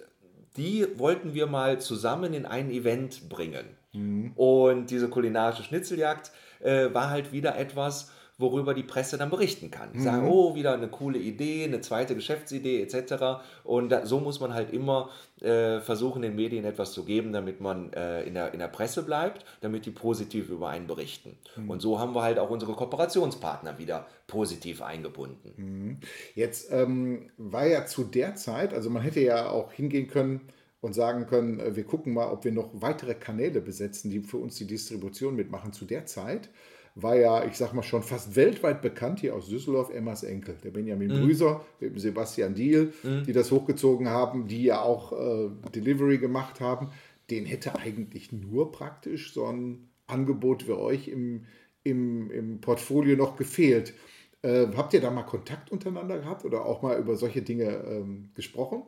die 0.57 0.87
wollten 0.99 1.35
wir 1.35 1.47
mal 1.47 1.79
zusammen 1.79 2.33
in 2.35 2.47
ein 2.47 2.71
Event 2.71 3.29
bringen. 3.29 3.78
Mhm. 3.93 4.33
Und 4.37 4.91
diese 4.91 5.09
kulinarische 5.09 5.63
Schnitzeljagd 5.63 6.33
äh, 6.61 6.93
war 6.93 7.11
halt 7.11 7.33
wieder 7.33 7.57
etwas, 7.57 8.11
worüber 8.39 8.73
die 8.73 8.85
Presse 8.85 9.19
dann 9.19 9.31
berichten 9.31 9.71
kann. 9.71 9.93
Die 9.93 10.01
sagen, 10.01 10.29
oh, 10.29 10.55
wieder 10.55 10.73
eine 10.73 10.87
coole 10.87 11.19
Idee, 11.19 11.65
eine 11.65 11.81
zweite 11.81 12.15
Geschäftsidee 12.15 12.81
etc. 12.81 13.43
Und 13.65 13.89
da, 13.89 14.07
so 14.07 14.21
muss 14.21 14.39
man 14.39 14.55
halt 14.55 14.73
immer 14.73 15.11
äh, 15.41 15.81
versuchen, 15.81 16.23
den 16.23 16.37
Medien 16.37 16.65
etwas 16.65 16.93
zu 16.93 17.05
geben, 17.05 17.33
damit 17.33 17.61
man 17.61 17.93
äh, 17.93 18.23
in, 18.23 18.35
der, 18.35 18.53
in 18.55 18.61
der 18.61 18.69
Presse 18.69 19.03
bleibt, 19.03 19.45
damit 19.61 19.87
die 19.87 19.91
positiv 19.91 20.51
über 20.51 20.69
einen 20.69 20.87
berichten. 20.87 21.37
Mhm. 21.57 21.69
Und 21.69 21.83
so 21.83 21.99
haben 21.99 22.15
wir 22.15 22.23
halt 22.23 22.39
auch 22.39 22.49
unsere 22.49 22.75
Kooperationspartner 22.75 23.77
wieder 23.79 24.07
positiv 24.29 24.83
eingebunden. 24.83 25.53
Mhm. 25.57 25.97
Jetzt 26.37 26.71
ähm, 26.71 27.31
war 27.39 27.67
ja 27.67 27.87
zu 27.87 28.05
der 28.05 28.37
Zeit, 28.37 28.73
also 28.73 28.89
man 28.89 29.03
hätte 29.03 29.21
ja 29.21 29.51
auch 29.51 29.73
hingehen 29.73 30.07
können, 30.07 30.43
und 30.81 30.95
sagen 30.95 31.27
können, 31.27 31.61
äh, 31.61 31.77
wir 31.77 31.85
gucken 31.85 32.15
mal, 32.15 32.31
ob 32.31 32.45
wir 32.45 32.53
noch 32.53 32.71
weitere 32.75 33.15
Kanäle 33.15 33.61
besetzen, 33.61 34.11
die 34.11 34.21
für 34.21 34.39
uns 34.39 34.57
die 34.57 34.67
Distribution 34.67 35.37
mitmachen. 35.37 35.73
Zu 35.73 35.85
der 35.85 36.07
Zeit 36.07 36.51
war 36.95 37.17
ja, 37.17 37.45
ich 37.45 37.57
sag 37.57 37.75
mal, 37.75 37.83
schon 37.83 38.03
fast 38.03 38.35
weltweit 38.37 38.83
bekannt 38.83 39.21
hier 39.21 39.35
aus 39.35 39.49
Düsseldorf, 39.49 39.91
Emmas 39.91 40.25
Enkel, 40.25 40.57
der 40.63 40.71
Benjamin 40.71 41.17
mhm. 41.17 41.25
Brüser, 41.25 41.65
mit 41.81 42.01
Sebastian 42.01 42.55
Diel, 42.55 42.93
mhm. 43.03 43.25
die 43.25 43.33
das 43.33 43.51
hochgezogen 43.51 44.09
haben, 44.09 44.49
die 44.49 44.65
ja 44.65 44.83
auch 44.83 45.13
äh, 45.13 45.51
Delivery 45.75 46.19
gemacht 46.19 46.61
haben. 46.61 46.91
Den 47.31 47.45
hätte 47.45 47.77
eigentlich 47.77 48.33
nur 48.33 48.73
praktisch 48.73 49.33
so 49.33 49.47
ein 49.47 49.91
Angebot 50.07 50.65
für 50.65 50.79
euch 50.79 51.09
im, 51.09 51.45
im, 51.85 52.31
im 52.31 52.61
Portfolio 52.61 53.17
noch 53.17 53.37
gefehlt. 53.37 53.95
Äh, 54.43 54.69
habt 54.77 54.95
ihr 54.95 55.01
da 55.01 55.11
mal 55.11 55.25
Kontakt 55.25 55.71
untereinander 55.71 56.19
gehabt 56.19 56.45
oder 56.45 56.65
auch 56.65 56.83
mal 56.83 56.99
über 56.99 57.17
solche 57.17 57.43
Dinge 57.43 57.85
ähm, 57.87 58.31
gesprochen? 58.35 58.83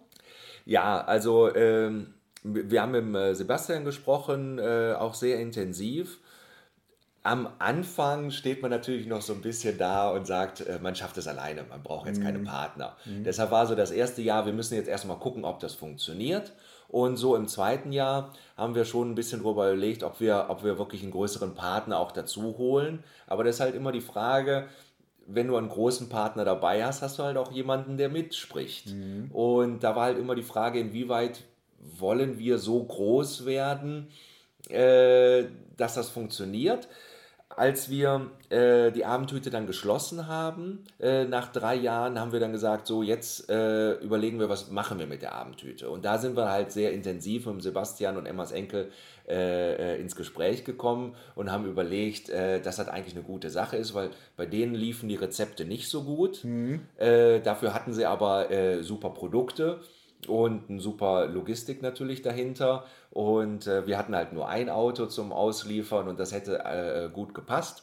Ja, 0.70 1.00
also 1.00 1.52
ähm, 1.56 2.14
wir 2.44 2.80
haben 2.80 3.10
mit 3.10 3.20
äh, 3.20 3.34
Sebastian 3.34 3.84
gesprochen, 3.84 4.60
äh, 4.60 4.94
auch 4.96 5.14
sehr 5.14 5.40
intensiv. 5.40 6.20
Am 7.24 7.48
Anfang 7.58 8.30
steht 8.30 8.62
man 8.62 8.70
natürlich 8.70 9.08
noch 9.08 9.20
so 9.20 9.32
ein 9.32 9.40
bisschen 9.42 9.78
da 9.78 10.10
und 10.12 10.28
sagt, 10.28 10.60
äh, 10.60 10.78
man 10.80 10.94
schafft 10.94 11.18
es 11.18 11.26
alleine, 11.26 11.64
man 11.64 11.82
braucht 11.82 12.06
jetzt 12.06 12.22
keine 12.22 12.38
mhm. 12.38 12.44
Partner. 12.44 12.96
Mhm. 13.04 13.24
Deshalb 13.24 13.50
war 13.50 13.66
so 13.66 13.74
das 13.74 13.90
erste 13.90 14.22
Jahr, 14.22 14.46
wir 14.46 14.52
müssen 14.52 14.74
jetzt 14.74 14.88
erstmal 14.88 15.18
gucken, 15.18 15.44
ob 15.44 15.58
das 15.58 15.74
funktioniert. 15.74 16.52
Und 16.86 17.16
so 17.16 17.34
im 17.34 17.48
zweiten 17.48 17.90
Jahr 17.90 18.32
haben 18.56 18.76
wir 18.76 18.84
schon 18.84 19.10
ein 19.10 19.14
bisschen 19.16 19.42
darüber 19.42 19.72
überlegt, 19.72 20.04
ob 20.04 20.20
wir, 20.20 20.46
ob 20.50 20.62
wir 20.62 20.78
wirklich 20.78 21.02
einen 21.02 21.10
größeren 21.10 21.54
Partner 21.56 21.98
auch 21.98 22.12
dazu 22.12 22.58
holen. 22.58 23.02
Aber 23.26 23.42
das 23.42 23.56
ist 23.56 23.60
halt 23.60 23.74
immer 23.74 23.90
die 23.90 24.00
Frage, 24.00 24.68
wenn 25.32 25.46
du 25.46 25.56
einen 25.56 25.68
großen 25.68 26.08
Partner 26.08 26.44
dabei 26.44 26.84
hast, 26.84 27.02
hast 27.02 27.18
du 27.18 27.22
halt 27.22 27.36
auch 27.36 27.52
jemanden, 27.52 27.96
der 27.96 28.08
mitspricht. 28.08 28.88
Mhm. 28.88 29.30
Und 29.32 29.80
da 29.84 29.96
war 29.96 30.04
halt 30.04 30.18
immer 30.18 30.34
die 30.34 30.42
Frage, 30.42 30.80
inwieweit 30.80 31.42
wollen 31.98 32.38
wir 32.38 32.58
so 32.58 32.82
groß 32.82 33.46
werden, 33.46 34.08
äh, 34.68 35.44
dass 35.76 35.94
das 35.94 36.10
funktioniert 36.10 36.88
als 37.60 37.90
wir 37.90 38.30
äh, 38.48 38.90
die 38.90 39.04
Abendhüte 39.04 39.50
dann 39.50 39.66
geschlossen 39.66 40.28
haben, 40.28 40.82
äh, 40.98 41.24
nach 41.24 41.52
drei 41.52 41.74
Jahren, 41.74 42.18
haben 42.18 42.32
wir 42.32 42.40
dann 42.40 42.52
gesagt, 42.52 42.86
so 42.86 43.02
jetzt 43.02 43.50
äh, 43.50 43.92
überlegen 43.96 44.40
wir, 44.40 44.48
was 44.48 44.70
machen 44.70 44.98
wir 44.98 45.06
mit 45.06 45.20
der 45.20 45.34
Abendhüte. 45.34 45.90
Und 45.90 46.06
da 46.06 46.16
sind 46.16 46.38
wir 46.38 46.48
halt 46.48 46.72
sehr 46.72 46.92
intensiv 46.92 47.44
mit 47.44 47.62
Sebastian 47.62 48.16
und 48.16 48.24
Emmas 48.24 48.52
Enkel 48.52 48.90
äh, 49.28 49.74
äh, 49.74 50.00
ins 50.00 50.16
Gespräch 50.16 50.64
gekommen 50.64 51.14
und 51.34 51.52
haben 51.52 51.66
überlegt, 51.66 52.30
äh, 52.30 52.62
dass 52.62 52.76
das 52.76 52.88
eigentlich 52.88 53.14
eine 53.14 53.24
gute 53.24 53.50
Sache 53.50 53.76
ist, 53.76 53.92
weil 53.92 54.08
bei 54.38 54.46
denen 54.46 54.74
liefen 54.74 55.10
die 55.10 55.16
Rezepte 55.16 55.66
nicht 55.66 55.90
so 55.90 56.04
gut. 56.04 56.42
Mhm. 56.42 56.80
dafür 56.98 57.74
hatten 57.74 57.92
sie 57.92 58.06
aber 58.06 58.48
super 58.80 59.10
Produkte 59.10 59.80
und 60.28 60.68
eine 60.68 60.80
super 60.80 61.26
Logistik 61.26 61.82
natürlich 61.82 62.22
dahinter. 62.22 62.84
Und 63.10 63.66
äh, 63.66 63.86
wir 63.86 63.98
hatten 63.98 64.14
halt 64.14 64.32
nur 64.32 64.48
ein 64.48 64.68
Auto 64.68 65.06
zum 65.06 65.32
Ausliefern 65.32 66.08
und 66.08 66.20
das 66.20 66.32
hätte 66.32 66.64
äh, 66.64 67.08
gut 67.12 67.34
gepasst. 67.34 67.82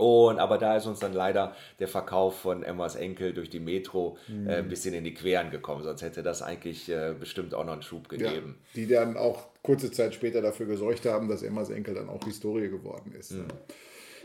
Und 0.00 0.38
aber 0.38 0.56
da 0.56 0.76
ist 0.76 0.86
uns 0.86 0.98
dann 0.98 1.12
leider 1.12 1.54
der 1.78 1.86
Verkauf 1.86 2.40
von 2.40 2.62
Emmas 2.62 2.96
Enkel 2.96 3.34
durch 3.34 3.50
die 3.50 3.60
Metro 3.60 4.16
mhm. 4.28 4.48
äh, 4.48 4.56
ein 4.56 4.68
bisschen 4.68 4.94
in 4.94 5.04
die 5.04 5.12
Queren 5.12 5.50
gekommen. 5.50 5.82
Sonst 5.84 6.00
hätte 6.00 6.22
das 6.22 6.40
eigentlich 6.40 6.88
äh, 6.88 7.14
bestimmt 7.18 7.52
auch 7.52 7.64
noch 7.66 7.74
einen 7.74 7.82
Schub 7.82 8.08
gegeben. 8.08 8.56
Ja, 8.72 8.80
die 8.80 8.86
dann 8.86 9.18
auch 9.18 9.48
kurze 9.62 9.90
Zeit 9.90 10.14
später 10.14 10.40
dafür 10.40 10.64
gesorgt 10.64 11.04
haben, 11.04 11.28
dass 11.28 11.42
Emmas 11.42 11.68
Enkel 11.68 11.94
dann 11.94 12.08
auch 12.08 12.24
Historie 12.24 12.70
geworden 12.70 13.12
ist. 13.18 13.32
Mhm. 13.32 13.48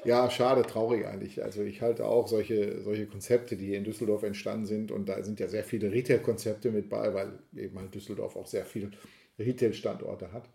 Ja, 0.05 0.29
schade, 0.29 0.61
traurig 0.61 1.07
eigentlich. 1.07 1.43
Also 1.43 1.63
ich 1.63 1.81
halte 1.81 2.05
auch 2.05 2.27
solche, 2.27 2.79
solche 2.81 3.07
Konzepte, 3.07 3.57
die 3.57 3.73
in 3.73 3.83
Düsseldorf 3.83 4.21
entstanden 4.21 4.67
sind, 4.67 4.91
und 4.91 5.09
da 5.09 5.23
sind 5.23 5.39
ja 5.39 5.47
sehr 5.47 5.63
viele 5.63 5.91
Retail-Konzepte 5.91 6.69
mit 6.71 6.89
bei, 6.89 7.11
weil 7.15 7.39
eben 7.55 7.79
halt 7.79 7.93
Düsseldorf 7.95 8.35
auch 8.35 8.45
sehr 8.45 8.65
viele 8.65 8.91
Retail-Standorte 9.39 10.31
hat. 10.31 10.47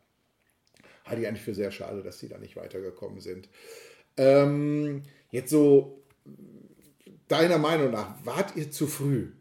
Halte 1.05 1.23
ich 1.23 1.29
eigentlich 1.29 1.43
für 1.43 1.55
sehr 1.55 1.73
schade, 1.73 2.03
dass 2.05 2.19
die 2.19 2.29
da 2.29 2.39
nicht 2.39 2.55
weitergekommen 2.55 3.21
sind. 3.21 3.49
Ähm, 4.17 5.03
jetzt 5.33 5.51
so, 5.51 6.05
deiner 7.27 7.59
Meinung 7.59 7.91
nach, 7.91 8.25
wart 8.25 8.55
ihr 8.55 8.71
zu 8.71 8.87
früh? 8.87 9.33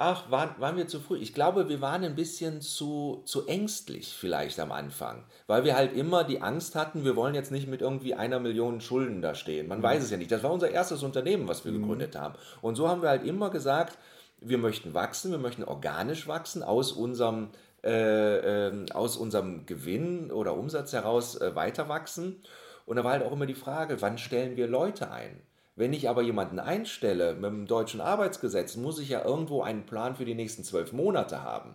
Ach, 0.00 0.30
waren, 0.30 0.54
waren 0.58 0.76
wir 0.76 0.88
zu 0.88 0.98
früh? 0.98 1.18
Ich 1.18 1.34
glaube, 1.34 1.68
wir 1.68 1.80
waren 1.82 2.02
ein 2.04 2.14
bisschen 2.14 2.62
zu, 2.62 3.22
zu 3.26 3.46
ängstlich 3.46 4.14
vielleicht 4.18 4.58
am 4.58 4.72
Anfang, 4.72 5.24
weil 5.46 5.64
wir 5.64 5.76
halt 5.76 5.94
immer 5.94 6.24
die 6.24 6.40
Angst 6.40 6.74
hatten, 6.74 7.04
wir 7.04 7.16
wollen 7.16 7.34
jetzt 7.34 7.52
nicht 7.52 7.68
mit 7.68 7.82
irgendwie 7.82 8.14
einer 8.14 8.40
Million 8.40 8.80
Schulden 8.80 9.20
da 9.20 9.34
stehen. 9.34 9.68
Man 9.68 9.80
mhm. 9.80 9.82
weiß 9.84 10.02
es 10.02 10.10
ja 10.10 10.16
nicht. 10.16 10.32
Das 10.32 10.42
war 10.42 10.52
unser 10.52 10.70
erstes 10.70 11.02
Unternehmen, 11.02 11.48
was 11.48 11.66
wir 11.66 11.72
mhm. 11.72 11.82
gegründet 11.82 12.16
haben. 12.16 12.34
Und 12.62 12.76
so 12.76 12.88
haben 12.88 13.02
wir 13.02 13.10
halt 13.10 13.24
immer 13.24 13.50
gesagt, 13.50 13.98
wir 14.40 14.56
möchten 14.56 14.94
wachsen, 14.94 15.32
wir 15.32 15.38
möchten 15.38 15.64
organisch 15.64 16.26
wachsen 16.26 16.62
aus 16.62 16.92
unserem 16.92 17.50
äh, 17.84 18.68
äh, 18.68 18.86
aus 18.92 19.16
unserem 19.16 19.66
Gewinn 19.66 20.30
oder 20.30 20.56
Umsatz 20.56 20.94
heraus 20.94 21.38
äh, 21.40 21.54
weiter 21.54 21.88
wachsen. 21.88 22.42
Und 22.86 22.96
da 22.96 23.04
war 23.04 23.12
halt 23.12 23.22
auch 23.22 23.32
immer 23.32 23.46
die 23.46 23.54
Frage, 23.54 24.00
wann 24.00 24.16
stellen 24.16 24.56
wir 24.56 24.66
Leute 24.66 25.10
ein? 25.10 25.42
Wenn 25.80 25.94
ich 25.94 26.10
aber 26.10 26.20
jemanden 26.20 26.58
einstelle 26.58 27.32
mit 27.32 27.50
dem 27.50 27.66
deutschen 27.66 28.02
Arbeitsgesetz, 28.02 28.76
muss 28.76 28.98
ich 28.98 29.08
ja 29.08 29.24
irgendwo 29.24 29.62
einen 29.62 29.86
Plan 29.86 30.14
für 30.14 30.26
die 30.26 30.34
nächsten 30.34 30.62
zwölf 30.62 30.92
Monate 30.92 31.42
haben. 31.42 31.74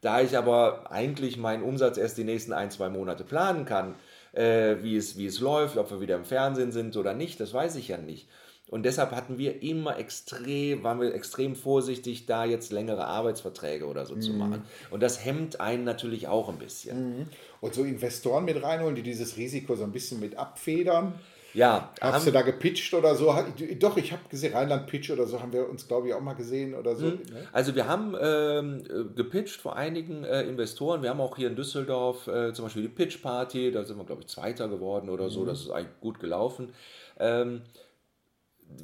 Da 0.00 0.22
ich 0.22 0.38
aber 0.38 0.90
eigentlich 0.90 1.36
meinen 1.36 1.62
Umsatz 1.62 1.98
erst 1.98 2.16
die 2.16 2.24
nächsten 2.24 2.54
ein, 2.54 2.70
zwei 2.70 2.88
Monate 2.88 3.24
planen 3.24 3.66
kann, 3.66 3.94
äh, 4.32 4.76
wie, 4.80 4.96
es, 4.96 5.18
wie 5.18 5.26
es 5.26 5.38
läuft, 5.38 5.76
ob 5.76 5.90
wir 5.90 6.00
wieder 6.00 6.16
im 6.16 6.24
Fernsehen 6.24 6.72
sind 6.72 6.96
oder 6.96 7.12
nicht, 7.12 7.40
das 7.40 7.52
weiß 7.52 7.76
ich 7.76 7.88
ja 7.88 7.98
nicht. 7.98 8.26
Und 8.68 8.84
deshalb 8.84 9.10
hatten 9.10 9.36
wir 9.36 9.62
immer 9.62 9.98
extrem, 9.98 10.82
waren 10.82 10.98
wir 10.98 11.14
extrem 11.14 11.54
vorsichtig, 11.54 12.24
da 12.24 12.46
jetzt 12.46 12.72
längere 12.72 13.04
Arbeitsverträge 13.04 13.84
oder 13.84 14.06
so 14.06 14.14
mhm. 14.14 14.22
zu 14.22 14.32
machen. 14.32 14.62
Und 14.90 15.02
das 15.02 15.22
hemmt 15.22 15.60
einen 15.60 15.84
natürlich 15.84 16.26
auch 16.26 16.48
ein 16.48 16.56
bisschen. 16.56 17.18
Mhm. 17.18 17.26
Und 17.60 17.74
so 17.74 17.84
Investoren 17.84 18.46
mit 18.46 18.62
reinholen, 18.62 18.94
die 18.94 19.02
dieses 19.02 19.36
Risiko 19.36 19.76
so 19.76 19.84
ein 19.84 19.92
bisschen 19.92 20.20
mit 20.20 20.38
abfedern. 20.38 21.20
Ja. 21.54 21.92
Hast 22.00 22.26
du 22.26 22.30
da 22.30 22.42
gepitcht 22.42 22.92
oder 22.94 23.14
so? 23.14 23.34
Doch, 23.78 23.96
ich 23.96 24.12
habe 24.12 24.22
gesehen, 24.28 24.54
Rheinland 24.54 24.86
Pitch 24.86 25.10
oder 25.10 25.26
so 25.26 25.40
haben 25.40 25.52
wir 25.52 25.68
uns, 25.68 25.86
glaube 25.86 26.08
ich, 26.08 26.14
auch 26.14 26.20
mal 26.20 26.34
gesehen 26.34 26.74
oder 26.74 26.96
so. 26.96 27.06
Mhm. 27.06 27.20
Also 27.52 27.74
wir 27.74 27.86
haben 27.86 28.14
ähm, 28.20 28.82
gepitcht 29.14 29.60
vor 29.60 29.76
einigen 29.76 30.24
äh, 30.24 30.42
Investoren. 30.42 31.02
Wir 31.02 31.10
haben 31.10 31.20
auch 31.20 31.36
hier 31.36 31.48
in 31.48 31.56
Düsseldorf 31.56 32.26
äh, 32.26 32.52
zum 32.52 32.64
Beispiel 32.66 32.82
die 32.82 32.88
Pitch 32.88 33.22
Party, 33.22 33.70
da 33.70 33.84
sind 33.84 33.98
wir, 33.98 34.04
glaube 34.04 34.22
ich, 34.22 34.28
Zweiter 34.28 34.68
geworden 34.68 35.08
oder 35.10 35.30
so. 35.30 35.40
Mhm. 35.40 35.46
Das 35.46 35.60
ist 35.60 35.70
eigentlich 35.70 36.00
gut 36.00 36.20
gelaufen. 36.20 36.72
Ähm, 37.18 37.62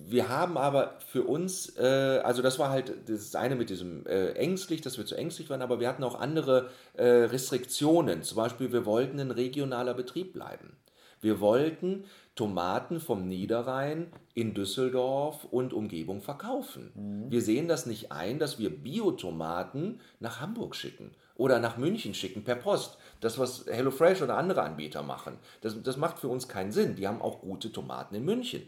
wir 0.07 0.29
haben 0.29 0.57
aber 0.57 0.99
für 1.07 1.23
uns, 1.23 1.77
äh, 1.79 2.21
also 2.23 2.43
das 2.43 2.59
war 2.59 2.71
halt 2.71 2.93
das 3.09 3.35
eine 3.35 3.57
mit 3.57 3.71
diesem 3.71 4.07
äh, 4.07 4.33
ängstlich, 4.33 4.81
dass 4.81 4.99
wir 4.99 5.07
zu 5.07 5.15
ängstlich 5.15 5.49
waren, 5.51 5.63
aber 5.63 5.81
wir 5.81 5.89
hatten 5.89 6.05
auch 6.05 6.19
andere 6.19 6.71
äh, 6.95 7.05
Restriktionen. 7.05 8.23
Zum 8.23 8.37
Beispiel, 8.37 8.73
wir 8.73 8.85
wollten 8.85 9.19
ein 9.21 9.31
regionaler 9.31 9.95
Betrieb 9.95 10.33
bleiben. 10.33 10.77
Wir 11.21 11.41
wollten 11.41 12.05
Tomaten 12.39 13.01
vom 13.01 13.27
Niederrhein 13.27 14.13
in 14.33 14.55
Düsseldorf 14.55 15.43
und 15.51 15.73
Umgebung 15.73 16.21
verkaufen. 16.21 16.93
Mhm. 16.95 17.33
Wir 17.33 17.43
sehen 17.43 17.67
das 17.67 17.85
nicht 17.85 18.13
ein, 18.13 18.39
dass 18.39 18.61
wir 18.61 18.71
Biotomaten 18.71 20.01
nach 20.21 20.41
Hamburg 20.41 20.77
schicken 20.77 21.11
oder 21.35 21.59
nach 21.59 21.79
München 21.79 22.15
schicken 22.15 22.45
per 22.45 22.55
Post. 22.55 22.97
Das, 23.21 23.41
was 23.41 23.67
HelloFresh 23.67 24.23
oder 24.23 24.39
andere 24.39 24.63
Anbieter 24.63 25.03
machen, 25.03 25.37
das, 25.63 25.83
das 25.83 25.97
macht 25.97 26.21
für 26.21 26.29
uns 26.29 26.47
keinen 26.47 26.71
Sinn. 26.71 26.95
Die 26.95 27.09
haben 27.09 27.21
auch 27.21 27.41
gute 27.41 27.73
Tomaten 27.73 28.15
in 28.15 28.25
München. 28.25 28.63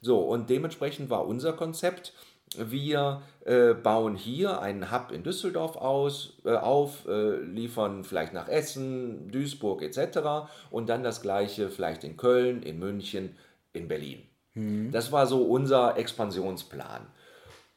So, 0.00 0.18
und 0.18 0.50
dementsprechend 0.50 1.08
war 1.08 1.24
unser 1.24 1.52
Konzept, 1.52 2.12
wir 2.58 3.22
äh, 3.44 3.74
bauen 3.74 4.16
hier 4.16 4.60
einen 4.60 4.90
Hub 4.90 5.10
in 5.12 5.22
Düsseldorf 5.22 5.76
aus, 5.76 6.38
äh, 6.44 6.52
auf, 6.52 7.06
äh, 7.06 7.36
liefern 7.36 8.04
vielleicht 8.04 8.32
nach 8.32 8.48
Essen, 8.48 9.30
Duisburg 9.30 9.82
etc. 9.82 10.48
und 10.70 10.88
dann 10.88 11.02
das 11.02 11.22
gleiche 11.22 11.70
vielleicht 11.70 12.04
in 12.04 12.16
Köln, 12.16 12.62
in 12.62 12.78
München, 12.78 13.36
in 13.72 13.88
Berlin. 13.88 14.22
Mhm. 14.54 14.90
Das 14.92 15.12
war 15.12 15.26
so 15.26 15.42
unser 15.44 15.96
Expansionsplan. 15.96 17.06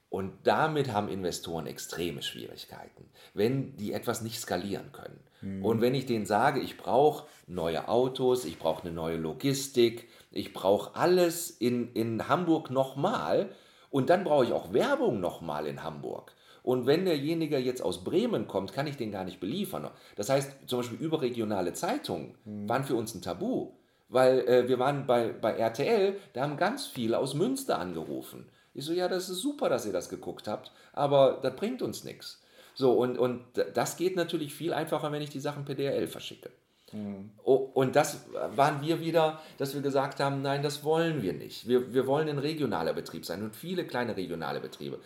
Und 0.10 0.32
damit 0.44 0.94
haben 0.94 1.10
Investoren 1.10 1.68
extreme 1.68 2.22
Schwierigkeiten, 2.22 3.10
wenn 3.34 3.76
die 3.76 3.92
etwas 3.92 4.22
nicht 4.22 4.40
skalieren 4.40 4.92
können. 4.94 5.20
Mhm. 5.42 5.66
Und 5.66 5.82
wenn 5.82 5.94
ich 5.94 6.06
denen 6.06 6.26
sage, 6.26 6.62
ich 6.62 6.78
brauche 6.78 7.26
neue 7.48 7.90
Autos, 7.90 8.46
ich 8.46 8.58
brauche 8.58 8.84
eine 8.84 8.94
neue 8.94 9.18
Logistik, 9.18 10.08
ich 10.32 10.54
brauche 10.54 10.96
alles 10.96 11.50
in, 11.50 11.92
in 11.94 12.30
Hamburg 12.30 12.70
nochmal, 12.70 13.50
und 13.96 14.10
dann 14.10 14.26
brauche 14.26 14.44
ich 14.44 14.52
auch 14.52 14.74
Werbung 14.74 15.22
nochmal 15.22 15.68
in 15.68 15.82
Hamburg. 15.82 16.34
Und 16.64 16.86
wenn 16.86 17.06
derjenige 17.06 17.58
jetzt 17.58 17.82
aus 17.82 18.04
Bremen 18.04 18.46
kommt, 18.46 18.74
kann 18.74 18.88
ich 18.88 18.98
den 18.98 19.10
gar 19.10 19.24
nicht 19.24 19.40
beliefern. 19.40 19.90
Das 20.18 20.28
heißt, 20.28 20.68
zum 20.68 20.80
Beispiel 20.80 21.00
überregionale 21.00 21.72
Zeitungen 21.72 22.36
mhm. 22.44 22.68
waren 22.68 22.84
für 22.84 22.96
uns 22.96 23.16
ein 23.16 23.22
Tabu. 23.22 23.72
Weil 24.10 24.40
äh, 24.50 24.68
wir 24.68 24.80
waren 24.80 25.08
bei, 25.08 25.30
bei 25.30 25.54
RTL, 25.54 26.18
da 26.34 26.42
haben 26.42 26.58
ganz 26.58 26.88
viele 26.88 27.18
aus 27.20 27.36
Münster 27.36 27.80
angerufen. 27.80 28.50
Ich 28.74 28.84
so, 28.84 28.92
ja, 28.92 29.08
das 29.08 29.30
ist 29.30 29.40
super, 29.40 29.70
dass 29.70 29.86
ihr 29.86 29.94
das 29.94 30.10
geguckt 30.10 30.50
habt, 30.50 30.74
aber 30.92 31.40
das 31.42 31.56
bringt 31.56 31.82
uns 31.82 32.04
nichts. 32.04 32.44
So, 32.74 32.92
und, 32.92 33.18
und 33.18 33.46
das 33.76 33.96
geht 33.96 34.18
natürlich 34.18 34.54
viel 34.54 34.74
einfacher, 34.74 35.10
wenn 35.14 35.22
ich 35.22 35.30
die 35.30 35.40
Sachen 35.40 35.64
per 35.64 35.76
DRL 35.76 36.08
verschicke. 36.08 36.50
Mhm. 36.92 37.32
Und 37.44 37.96
das 37.96 38.26
waren 38.56 38.82
wir 38.82 39.00
wieder, 39.02 39.42
dass 39.58 39.74
wir 39.74 39.82
gesagt 39.82 40.20
haben, 40.20 40.42
nein, 40.42 40.62
das 40.64 40.84
wollen 40.84 41.22
wir 41.22 41.34
nicht. 41.34 41.68
Wir, 41.68 41.94
wir 41.94 42.08
wollen 42.08 42.30
ein 42.30 42.40
regionaler 42.40 42.94
Betrieb 42.94 43.26
sein 43.26 43.44
und 43.44 43.56
viele 43.56 43.86
kleine 43.86 44.16
regionale 44.16 44.60
Betriebe. 44.60 45.00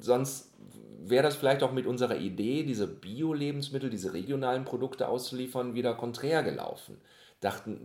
Sonst 0.00 0.52
wäre 1.00 1.22
das 1.22 1.36
vielleicht 1.36 1.62
auch 1.62 1.72
mit 1.72 1.86
unserer 1.86 2.16
Idee, 2.16 2.62
diese 2.62 2.86
Bio-Lebensmittel, 2.86 3.90
diese 3.90 4.12
regionalen 4.12 4.64
Produkte 4.64 5.08
auszuliefern, 5.08 5.74
wieder 5.74 5.94
konträr 5.94 6.42
gelaufen. 6.42 6.98
Dachten, 7.40 7.78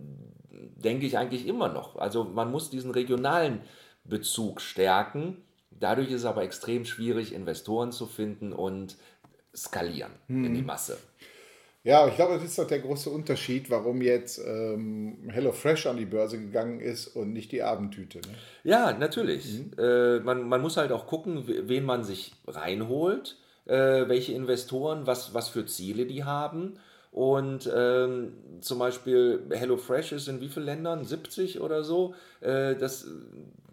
denke 0.76 1.06
ich 1.06 1.18
eigentlich 1.18 1.48
immer 1.48 1.70
noch. 1.70 1.96
Also 1.98 2.24
man 2.24 2.52
muss 2.52 2.70
diesen 2.70 2.92
regionalen 2.92 3.62
Bezug 4.04 4.62
stärken. 4.62 5.38
Dadurch 5.72 6.10
ist 6.10 6.22
es 6.22 6.26
aber 6.26 6.44
extrem 6.44 6.86
schwierig, 6.86 7.34
Investoren 7.34 7.92
zu 7.92 8.06
finden 8.06 8.52
und 8.52 8.98
skalieren 9.56 10.12
hm. 10.28 10.46
in 10.46 10.54
die 10.54 10.62
Masse. 10.62 10.98
Ja, 11.84 12.08
ich 12.08 12.16
glaube, 12.16 12.36
das 12.36 12.44
ist 12.46 12.58
doch 12.58 12.68
der 12.68 12.80
große 12.80 13.10
Unterschied, 13.10 13.70
warum 13.70 14.02
jetzt 14.02 14.40
ähm, 14.40 15.18
HelloFresh 15.30 15.88
an 15.88 15.98
die 15.98 16.06
Börse 16.06 16.40
gegangen 16.40 16.80
ist 16.80 17.08
und 17.08 17.34
nicht 17.34 17.52
die 17.52 17.62
Abendtüte. 17.62 18.20
Ne? 18.20 18.36
Ja, 18.64 18.94
natürlich. 18.94 19.60
Mhm. 19.60 19.72
Äh, 19.78 20.20
man, 20.20 20.48
man 20.48 20.62
muss 20.62 20.78
halt 20.78 20.94
auch 20.94 21.08
gucken, 21.08 21.44
wen 21.46 21.84
man 21.84 22.06
sich 22.06 22.36
reinholt, 22.48 23.38
äh, 23.66 24.08
welche 24.08 24.32
Investoren, 24.32 25.08
was, 25.08 25.34
was 25.34 25.50
für 25.50 25.66
Ziele 25.66 26.06
die 26.06 26.24
haben. 26.24 26.76
Und 27.12 27.70
ähm, 27.76 28.34
zum 28.62 28.80
Beispiel 28.80 29.44
HelloFresh 29.52 30.14
ist 30.14 30.30
in 30.30 30.40
wie 30.40 30.50
vielen 30.50 30.66
Ländern? 30.66 31.04
70 31.04 31.60
oder 31.60 31.84
so. 31.84 32.16
Äh, 32.40 32.76
das, 32.76 33.08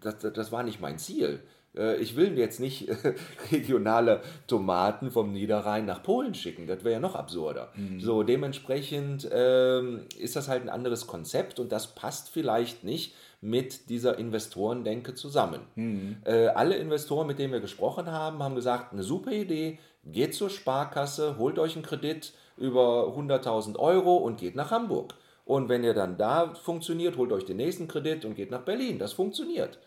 das, 0.01 0.17
das 0.19 0.51
war 0.51 0.63
nicht 0.63 0.81
mein 0.81 0.99
Ziel. 0.99 1.39
Äh, 1.75 1.97
ich 1.97 2.15
will 2.15 2.37
jetzt 2.37 2.59
nicht 2.59 2.87
regionale 3.51 4.21
Tomaten 4.47 5.11
vom 5.11 5.31
Niederrhein 5.31 5.85
nach 5.85 6.03
Polen 6.03 6.33
schicken. 6.33 6.67
Das 6.67 6.83
wäre 6.83 6.93
ja 6.93 6.99
noch 6.99 7.15
absurder. 7.15 7.69
Mhm. 7.75 7.99
So, 7.99 8.23
dementsprechend 8.23 9.29
ähm, 9.31 10.01
ist 10.17 10.35
das 10.35 10.47
halt 10.47 10.63
ein 10.63 10.69
anderes 10.69 11.07
Konzept 11.07 11.59
und 11.59 11.71
das 11.71 11.87
passt 11.95 12.29
vielleicht 12.29 12.83
nicht 12.83 13.15
mit 13.41 13.89
dieser 13.89 14.19
Investorendenke 14.19 15.15
zusammen. 15.15 15.61
Mhm. 15.75 16.17
Äh, 16.25 16.47
alle 16.47 16.75
Investoren, 16.75 17.27
mit 17.27 17.39
denen 17.39 17.53
wir 17.53 17.59
gesprochen 17.59 18.11
haben, 18.11 18.43
haben 18.43 18.55
gesagt, 18.55 18.93
eine 18.93 19.03
super 19.03 19.31
Idee, 19.31 19.79
geht 20.05 20.35
zur 20.35 20.49
Sparkasse, 20.49 21.37
holt 21.37 21.59
euch 21.59 21.75
einen 21.75 21.85
Kredit 21.85 22.33
über 22.57 23.15
100.000 23.17 23.77
Euro 23.77 24.17
und 24.17 24.39
geht 24.39 24.55
nach 24.55 24.71
Hamburg. 24.71 25.15
Und 25.45 25.69
wenn 25.69 25.83
ihr 25.83 25.93
dann 25.93 26.17
da 26.17 26.53
funktioniert, 26.53 27.17
holt 27.17 27.31
euch 27.31 27.45
den 27.45 27.57
nächsten 27.57 27.87
Kredit 27.87 28.25
und 28.25 28.35
geht 28.35 28.51
nach 28.51 28.61
Berlin. 28.61 28.99
Das 28.99 29.13
funktioniert. 29.13 29.79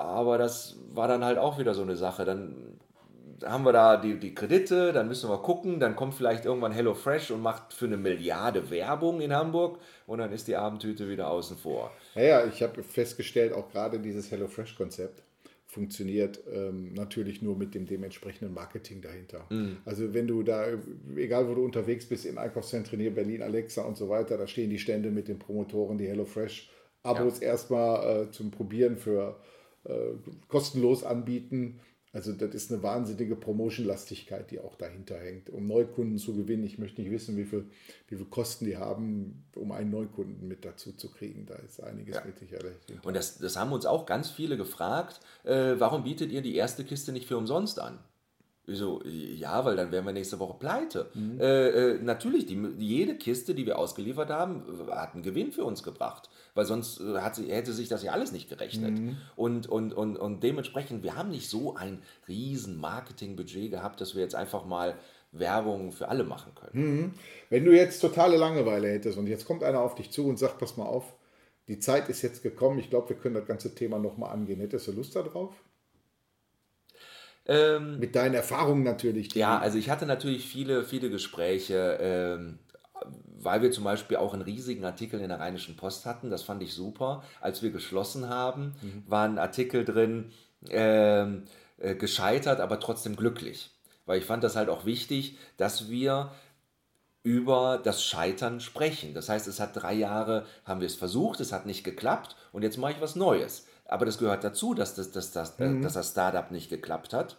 Aber 0.00 0.38
das 0.38 0.76
war 0.92 1.08
dann 1.08 1.24
halt 1.24 1.38
auch 1.38 1.58
wieder 1.58 1.74
so 1.74 1.82
eine 1.82 1.96
Sache. 1.96 2.24
Dann 2.24 2.78
haben 3.44 3.64
wir 3.64 3.72
da 3.72 3.96
die, 3.96 4.18
die 4.18 4.34
Kredite, 4.34 4.92
dann 4.92 5.08
müssen 5.08 5.30
wir 5.30 5.38
gucken, 5.38 5.80
dann 5.80 5.96
kommt 5.96 6.14
vielleicht 6.14 6.44
irgendwann 6.44 6.72
HelloFresh 6.72 7.30
und 7.30 7.42
macht 7.42 7.72
für 7.72 7.86
eine 7.86 7.96
Milliarde 7.96 8.70
Werbung 8.70 9.20
in 9.20 9.32
Hamburg 9.32 9.78
und 10.06 10.18
dann 10.18 10.32
ist 10.32 10.48
die 10.48 10.56
Abendtüte 10.56 11.08
wieder 11.08 11.30
außen 11.30 11.56
vor. 11.56 11.90
Ja, 12.14 12.22
ja 12.22 12.44
ich 12.46 12.62
habe 12.62 12.82
festgestellt, 12.82 13.52
auch 13.52 13.70
gerade 13.70 13.98
dieses 13.98 14.30
HelloFresh-Konzept 14.30 15.22
funktioniert 15.66 16.40
ähm, 16.52 16.94
natürlich 16.94 17.42
nur 17.42 17.56
mit 17.56 17.74
dem 17.74 17.86
dementsprechenden 17.86 18.52
Marketing 18.52 19.00
dahinter. 19.00 19.46
Mhm. 19.50 19.78
Also 19.84 20.12
wenn 20.12 20.26
du 20.26 20.42
da, 20.42 20.66
egal 21.16 21.48
wo 21.48 21.54
du 21.54 21.64
unterwegs 21.64 22.06
bist, 22.06 22.26
in 22.26 22.38
Einkaufszentren 22.38 22.98
hier 22.98 23.14
Berlin, 23.14 23.42
Alexa 23.42 23.82
und 23.82 23.96
so 23.96 24.08
weiter, 24.08 24.36
da 24.36 24.46
stehen 24.48 24.70
die 24.70 24.80
Stände 24.80 25.10
mit 25.10 25.28
den 25.28 25.38
Promotoren, 25.38 25.96
die 25.96 26.08
HelloFresh-Abos 26.08 27.40
ja. 27.40 27.46
erstmal 27.46 28.24
äh, 28.24 28.30
zum 28.32 28.50
Probieren 28.50 28.96
für 28.96 29.36
kostenlos 30.48 31.04
anbieten. 31.04 31.80
Also 32.12 32.32
das 32.32 32.54
ist 32.54 32.72
eine 32.72 32.82
wahnsinnige 32.82 33.36
Promotion-Lastigkeit, 33.36 34.50
die 34.50 34.58
auch 34.58 34.74
dahinter 34.74 35.16
hängt, 35.16 35.48
um 35.48 35.66
Neukunden 35.66 36.18
zu 36.18 36.34
gewinnen. 36.34 36.64
Ich 36.64 36.76
möchte 36.76 37.00
nicht 37.00 37.12
wissen, 37.12 37.36
wie 37.36 37.44
viel, 37.44 37.70
wie 38.08 38.16
viel 38.16 38.26
Kosten 38.26 38.64
die 38.64 38.76
haben, 38.76 39.44
um 39.54 39.70
einen 39.70 39.90
Neukunden 39.90 40.48
mit 40.48 40.64
dazu 40.64 40.92
zu 40.92 41.08
kriegen. 41.08 41.46
Da 41.46 41.54
ist 41.54 41.80
einiges 41.80 42.16
ja. 42.16 42.24
mit 42.24 42.36
sicherlich. 42.38 42.74
Und 43.04 43.14
das, 43.14 43.38
das 43.38 43.56
haben 43.56 43.72
uns 43.72 43.86
auch 43.86 44.06
ganz 44.06 44.28
viele 44.28 44.56
gefragt, 44.56 45.20
äh, 45.44 45.76
warum 45.78 46.02
bietet 46.02 46.32
ihr 46.32 46.42
die 46.42 46.56
erste 46.56 46.84
Kiste 46.84 47.12
nicht 47.12 47.26
für 47.26 47.38
umsonst 47.38 47.78
an? 47.78 48.00
So, 48.66 49.02
ja, 49.04 49.64
weil 49.64 49.76
dann 49.76 49.90
wären 49.90 50.04
wir 50.04 50.12
nächste 50.12 50.38
Woche 50.38 50.56
pleite. 50.58 51.10
Mhm. 51.14 51.40
Äh, 51.40 51.68
äh, 51.68 52.02
natürlich, 52.02 52.46
die, 52.46 52.60
jede 52.78 53.16
Kiste, 53.16 53.54
die 53.54 53.66
wir 53.66 53.78
ausgeliefert 53.78 54.30
haben, 54.30 54.62
hat 54.90 55.14
einen 55.14 55.22
Gewinn 55.22 55.50
für 55.50 55.64
uns 55.64 55.82
gebracht. 55.82 56.28
Weil 56.54 56.66
sonst 56.66 57.00
äh, 57.00 57.20
sie, 57.32 57.50
hätte 57.50 57.72
sich 57.72 57.88
das 57.88 58.02
ja 58.02 58.12
alles 58.12 58.32
nicht 58.32 58.48
gerechnet. 58.48 58.98
Mhm. 58.98 59.16
Und, 59.36 59.66
und, 59.66 59.92
und, 59.92 60.16
und 60.16 60.42
dementsprechend, 60.42 61.02
wir 61.02 61.16
haben 61.16 61.30
nicht 61.30 61.48
so 61.48 61.74
ein 61.74 62.02
riesen 62.28 62.78
Marketingbudget 62.78 63.70
gehabt, 63.70 64.00
dass 64.00 64.14
wir 64.14 64.22
jetzt 64.22 64.34
einfach 64.34 64.64
mal 64.66 64.96
Werbung 65.32 65.92
für 65.92 66.08
alle 66.08 66.24
machen 66.24 66.52
können. 66.54 66.96
Mhm. 66.96 67.14
Wenn 67.48 67.64
du 67.64 67.72
jetzt 67.72 68.00
totale 68.00 68.36
Langeweile 68.36 68.88
hättest 68.88 69.18
und 69.18 69.26
jetzt 69.26 69.46
kommt 69.46 69.62
einer 69.62 69.80
auf 69.80 69.94
dich 69.94 70.10
zu 70.10 70.26
und 70.26 70.38
sagt, 70.38 70.58
pass 70.58 70.76
mal 70.76 70.86
auf, 70.86 71.14
die 71.68 71.78
Zeit 71.78 72.08
ist 72.08 72.22
jetzt 72.22 72.42
gekommen, 72.42 72.78
ich 72.80 72.90
glaube, 72.90 73.10
wir 73.10 73.16
können 73.16 73.36
das 73.36 73.46
ganze 73.46 73.74
Thema 73.74 73.98
nochmal 73.98 74.32
angehen. 74.32 74.60
Hättest 74.60 74.88
du 74.88 74.92
Lust 74.92 75.14
darauf? 75.14 75.54
Ähm, 77.50 77.98
Mit 77.98 78.14
deinen 78.14 78.34
Erfahrungen 78.34 78.84
natürlich. 78.84 79.34
Ja, 79.34 79.58
also 79.58 79.76
ich 79.76 79.90
hatte 79.90 80.06
natürlich 80.06 80.46
viele, 80.46 80.84
viele 80.84 81.10
Gespräche, 81.10 81.98
ähm, 82.00 82.60
weil 83.38 83.60
wir 83.60 83.72
zum 83.72 83.82
Beispiel 83.82 84.18
auch 84.18 84.34
einen 84.34 84.42
riesigen 84.42 84.84
Artikel 84.84 85.20
in 85.20 85.30
der 85.30 85.40
Rheinischen 85.40 85.76
Post 85.76 86.06
hatten. 86.06 86.30
Das 86.30 86.44
fand 86.44 86.62
ich 86.62 86.72
super. 86.74 87.24
Als 87.40 87.60
wir 87.60 87.72
geschlossen 87.72 88.28
haben, 88.28 88.76
mhm. 88.82 89.02
war 89.08 89.24
ein 89.24 89.38
Artikel 89.38 89.84
drin, 89.84 90.30
ähm, 90.68 91.42
äh, 91.78 91.96
gescheitert, 91.96 92.60
aber 92.60 92.78
trotzdem 92.78 93.16
glücklich. 93.16 93.70
Weil 94.06 94.20
ich 94.20 94.26
fand 94.26 94.44
das 94.44 94.54
halt 94.54 94.68
auch 94.68 94.84
wichtig, 94.84 95.36
dass 95.56 95.90
wir 95.90 96.30
über 97.24 97.80
das 97.82 98.04
Scheitern 98.04 98.60
sprechen. 98.60 99.12
Das 99.12 99.28
heißt, 99.28 99.48
es 99.48 99.58
hat 99.58 99.74
drei 99.74 99.94
Jahre, 99.94 100.46
haben 100.64 100.80
wir 100.80 100.86
es 100.86 100.94
versucht, 100.94 101.40
es 101.40 101.52
hat 101.52 101.66
nicht 101.66 101.82
geklappt 101.82 102.36
und 102.52 102.62
jetzt 102.62 102.78
mache 102.78 102.92
ich 102.92 103.00
was 103.00 103.16
Neues. 103.16 103.66
Aber 103.90 104.06
das 104.06 104.18
gehört 104.18 104.44
dazu, 104.44 104.72
dass 104.74 104.94
das, 104.94 105.10
dass 105.10 105.32
das, 105.32 105.58
äh, 105.58 105.68
mhm. 105.68 105.82
dass 105.82 105.94
das 105.94 106.10
Startup 106.10 106.50
nicht 106.50 106.70
geklappt 106.70 107.12
hat. 107.12 107.36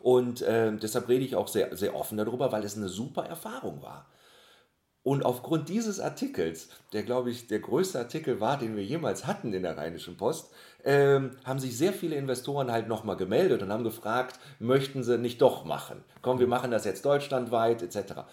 Und 0.00 0.42
äh, 0.42 0.74
deshalb 0.76 1.08
rede 1.08 1.24
ich 1.24 1.36
auch 1.36 1.48
sehr, 1.48 1.76
sehr 1.76 1.94
offen 1.94 2.16
darüber, 2.16 2.50
weil 2.52 2.64
es 2.64 2.76
eine 2.76 2.88
super 2.88 3.26
Erfahrung 3.26 3.82
war. 3.82 4.06
Und 5.02 5.24
aufgrund 5.24 5.68
dieses 5.68 6.00
Artikels, 6.00 6.68
der 6.92 7.02
glaube 7.02 7.30
ich 7.30 7.46
der 7.46 7.60
größte 7.60 7.98
Artikel 7.98 8.40
war, 8.40 8.58
den 8.58 8.76
wir 8.76 8.84
jemals 8.84 9.26
hatten 9.26 9.52
in 9.54 9.62
der 9.62 9.76
Rheinischen 9.76 10.16
Post, 10.16 10.50
ähm, 10.84 11.30
haben 11.44 11.58
sich 11.58 11.78
sehr 11.78 11.92
viele 11.92 12.16
Investoren 12.16 12.70
halt 12.70 12.88
nochmal 12.88 13.16
gemeldet 13.16 13.62
und 13.62 13.72
haben 13.72 13.84
gefragt, 13.84 14.38
möchten 14.58 15.02
sie 15.02 15.18
nicht 15.18 15.40
doch 15.40 15.64
machen? 15.64 16.04
Komm, 16.20 16.40
wir 16.40 16.46
machen 16.46 16.70
das 16.70 16.84
jetzt 16.84 17.04
deutschlandweit 17.04 17.82
etc. 17.82 18.24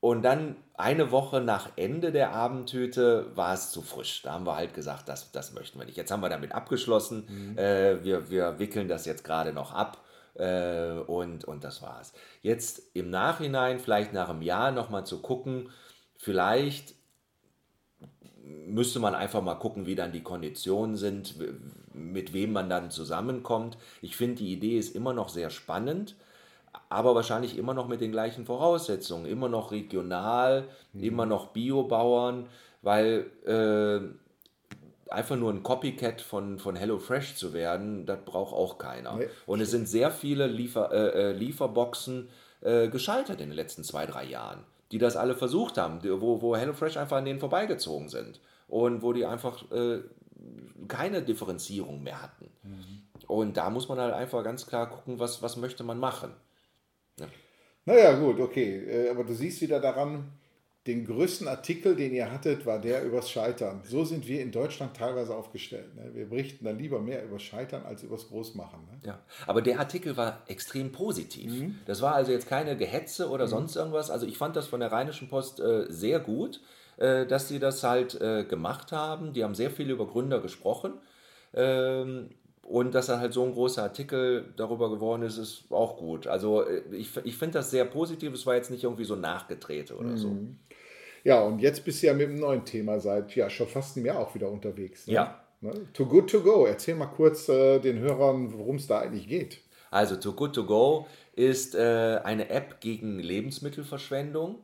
Und 0.00 0.22
dann 0.22 0.56
eine 0.74 1.10
Woche 1.10 1.40
nach 1.40 1.70
Ende 1.74 2.12
der 2.12 2.32
Abendtüte 2.32 3.34
war 3.34 3.52
es 3.52 3.72
zu 3.72 3.82
frisch. 3.82 4.22
Da 4.22 4.32
haben 4.32 4.46
wir 4.46 4.54
halt 4.54 4.72
gesagt, 4.72 5.08
das, 5.08 5.32
das 5.32 5.52
möchten 5.52 5.78
wir 5.78 5.86
nicht. 5.86 5.96
Jetzt 5.96 6.12
haben 6.12 6.22
wir 6.22 6.28
damit 6.28 6.52
abgeschlossen. 6.52 7.26
Mhm. 7.28 7.58
Äh, 7.58 8.04
wir, 8.04 8.30
wir 8.30 8.58
wickeln 8.60 8.86
das 8.86 9.06
jetzt 9.06 9.24
gerade 9.24 9.52
noch 9.52 9.72
ab. 9.72 10.04
Äh, 10.34 10.92
und, 11.06 11.44
und 11.44 11.64
das 11.64 11.82
war's. 11.82 12.12
Jetzt 12.42 12.94
im 12.94 13.10
Nachhinein, 13.10 13.80
vielleicht 13.80 14.12
nach 14.12 14.28
einem 14.28 14.42
Jahr 14.42 14.70
nochmal 14.70 15.04
zu 15.04 15.20
gucken, 15.20 15.70
vielleicht 16.16 16.94
müsste 18.44 19.00
man 19.00 19.16
einfach 19.16 19.42
mal 19.42 19.56
gucken, 19.56 19.86
wie 19.86 19.96
dann 19.96 20.12
die 20.12 20.22
Konditionen 20.22 20.96
sind, 20.96 21.34
mit 21.92 22.32
wem 22.32 22.52
man 22.52 22.70
dann 22.70 22.92
zusammenkommt. 22.92 23.76
Ich 24.00 24.16
finde, 24.16 24.36
die 24.36 24.52
Idee 24.52 24.78
ist 24.78 24.94
immer 24.94 25.12
noch 25.12 25.28
sehr 25.28 25.50
spannend 25.50 26.14
aber 26.88 27.14
wahrscheinlich 27.14 27.56
immer 27.58 27.74
noch 27.74 27.88
mit 27.88 28.00
den 28.00 28.12
gleichen 28.12 28.46
Voraussetzungen, 28.46 29.26
immer 29.26 29.48
noch 29.48 29.72
regional, 29.72 30.68
mhm. 30.92 31.02
immer 31.02 31.26
noch 31.26 31.48
Biobauern, 31.48 32.46
weil 32.82 33.26
äh, 33.44 35.12
einfach 35.12 35.36
nur 35.36 35.52
ein 35.52 35.62
Copycat 35.62 36.20
von, 36.20 36.58
von 36.58 36.76
HelloFresh 36.76 37.36
zu 37.36 37.52
werden, 37.52 38.06
das 38.06 38.18
braucht 38.24 38.54
auch 38.54 38.78
keiner. 38.78 39.16
Nee. 39.16 39.28
Und 39.46 39.60
es 39.60 39.70
sind 39.70 39.88
sehr 39.88 40.10
viele 40.10 40.46
Liefer, 40.46 40.92
äh, 40.92 41.30
äh, 41.30 41.32
Lieferboxen 41.32 42.28
äh, 42.60 42.88
gescheitert 42.88 43.40
in 43.40 43.48
den 43.48 43.56
letzten 43.56 43.84
zwei, 43.84 44.06
drei 44.06 44.24
Jahren, 44.24 44.64
die 44.92 44.98
das 44.98 45.16
alle 45.16 45.34
versucht 45.34 45.78
haben, 45.78 46.00
wo, 46.20 46.40
wo 46.42 46.56
HelloFresh 46.56 46.96
einfach 46.96 47.18
an 47.18 47.24
denen 47.24 47.40
vorbeigezogen 47.40 48.08
sind 48.08 48.40
und 48.68 49.02
wo 49.02 49.12
die 49.12 49.26
einfach 49.26 49.70
äh, 49.70 50.00
keine 50.86 51.22
Differenzierung 51.22 52.02
mehr 52.02 52.22
hatten. 52.22 52.50
Mhm. 52.62 53.02
Und 53.26 53.56
da 53.56 53.68
muss 53.70 53.88
man 53.88 53.98
halt 53.98 54.14
einfach 54.14 54.42
ganz 54.42 54.66
klar 54.66 54.88
gucken, 54.88 55.18
was, 55.18 55.42
was 55.42 55.56
möchte 55.56 55.84
man 55.84 55.98
machen. 55.98 56.32
Ja. 57.18 57.26
Naja, 57.84 58.18
gut, 58.18 58.38
okay. 58.40 58.84
Äh, 58.84 59.10
aber 59.10 59.24
du 59.24 59.32
siehst 59.32 59.60
wieder 59.60 59.80
daran, 59.80 60.32
den 60.88 61.04
größten 61.04 61.46
Artikel, 61.48 61.94
den 61.94 62.14
ihr 62.14 62.32
hattet, 62.32 62.64
war 62.64 62.80
der 62.80 63.04
übers 63.04 63.30
Scheitern. 63.30 63.82
So 63.84 64.06
sind 64.06 64.26
wir 64.26 64.40
in 64.40 64.50
Deutschland 64.50 64.96
teilweise 64.96 65.36
aufgestellt. 65.36 65.94
Ne? 65.94 66.10
Wir 66.14 66.26
berichten 66.30 66.64
dann 66.64 66.78
lieber 66.78 66.98
mehr 66.98 67.22
übers 67.24 67.42
Scheitern 67.42 67.84
als 67.84 68.02
übers 68.02 68.28
Großmachen. 68.28 68.80
Ne? 68.86 69.00
Ja, 69.04 69.18
aber 69.46 69.60
der 69.60 69.80
Artikel 69.80 70.16
war 70.16 70.42
extrem 70.46 70.90
positiv. 70.90 71.52
Mhm. 71.52 71.78
Das 71.84 72.00
war 72.00 72.14
also 72.14 72.32
jetzt 72.32 72.48
keine 72.48 72.74
Gehetze 72.74 73.28
oder 73.28 73.44
mhm. 73.44 73.50
sonst 73.50 73.76
irgendwas. 73.76 74.10
Also 74.10 74.26
ich 74.26 74.38
fand 74.38 74.56
das 74.56 74.66
von 74.66 74.80
der 74.80 74.90
Rheinischen 74.90 75.28
Post 75.28 75.60
äh, 75.60 75.84
sehr 75.90 76.20
gut, 76.20 76.62
äh, 76.96 77.26
dass 77.26 77.48
sie 77.48 77.58
das 77.58 77.84
halt 77.84 78.18
äh, 78.20 78.44
gemacht 78.44 78.90
haben. 78.90 79.34
Die 79.34 79.44
haben 79.44 79.54
sehr 79.54 79.70
viel 79.70 79.90
über 79.90 80.06
Gründer 80.06 80.40
gesprochen. 80.40 80.94
Ähm, 81.52 82.30
und 82.68 82.94
dass 82.94 83.08
er 83.08 83.18
halt 83.18 83.32
so 83.32 83.42
ein 83.44 83.54
großer 83.54 83.82
Artikel 83.82 84.52
darüber 84.56 84.90
geworden 84.90 85.22
ist, 85.22 85.38
ist 85.38 85.64
auch 85.70 85.96
gut. 85.96 86.26
Also 86.26 86.66
äh, 86.66 86.82
ich, 86.92 87.08
ich 87.24 87.34
finde 87.34 87.54
das 87.58 87.70
sehr 87.70 87.86
positiv. 87.86 88.34
Es 88.34 88.44
war 88.44 88.56
jetzt 88.56 88.70
nicht 88.70 88.84
irgendwie 88.84 89.04
so 89.04 89.16
nachgedreht 89.16 89.90
oder 89.90 90.10
mhm. 90.10 90.16
so. 90.18 90.36
Ja, 91.24 91.40
und 91.40 91.60
jetzt 91.60 91.82
bist 91.86 92.02
du 92.02 92.08
ja 92.08 92.14
mit 92.14 92.28
einem 92.28 92.40
neuen 92.40 92.66
Thema 92.66 93.00
seit 93.00 93.34
ja 93.34 93.48
schon 93.48 93.68
fast 93.68 93.96
einem 93.96 94.04
Jahr 94.04 94.18
auch 94.18 94.34
wieder 94.34 94.50
unterwegs. 94.50 95.06
Ne? 95.06 95.14
Ja. 95.14 95.40
Ne? 95.62 95.72
Too 95.94 96.04
Good 96.04 96.30
To 96.30 96.40
Go. 96.40 96.66
Erzähl 96.66 96.94
mal 96.94 97.06
kurz 97.06 97.48
äh, 97.48 97.78
den 97.78 98.00
Hörern, 98.00 98.52
worum 98.52 98.76
es 98.76 98.86
da 98.86 98.98
eigentlich 98.98 99.28
geht. 99.28 99.60
Also 99.90 100.16
Too 100.16 100.34
Good 100.34 100.54
To 100.54 100.64
Go 100.64 101.06
ist 101.34 101.74
äh, 101.74 102.20
eine 102.22 102.50
App 102.50 102.82
gegen 102.82 103.18
Lebensmittelverschwendung. 103.18 104.56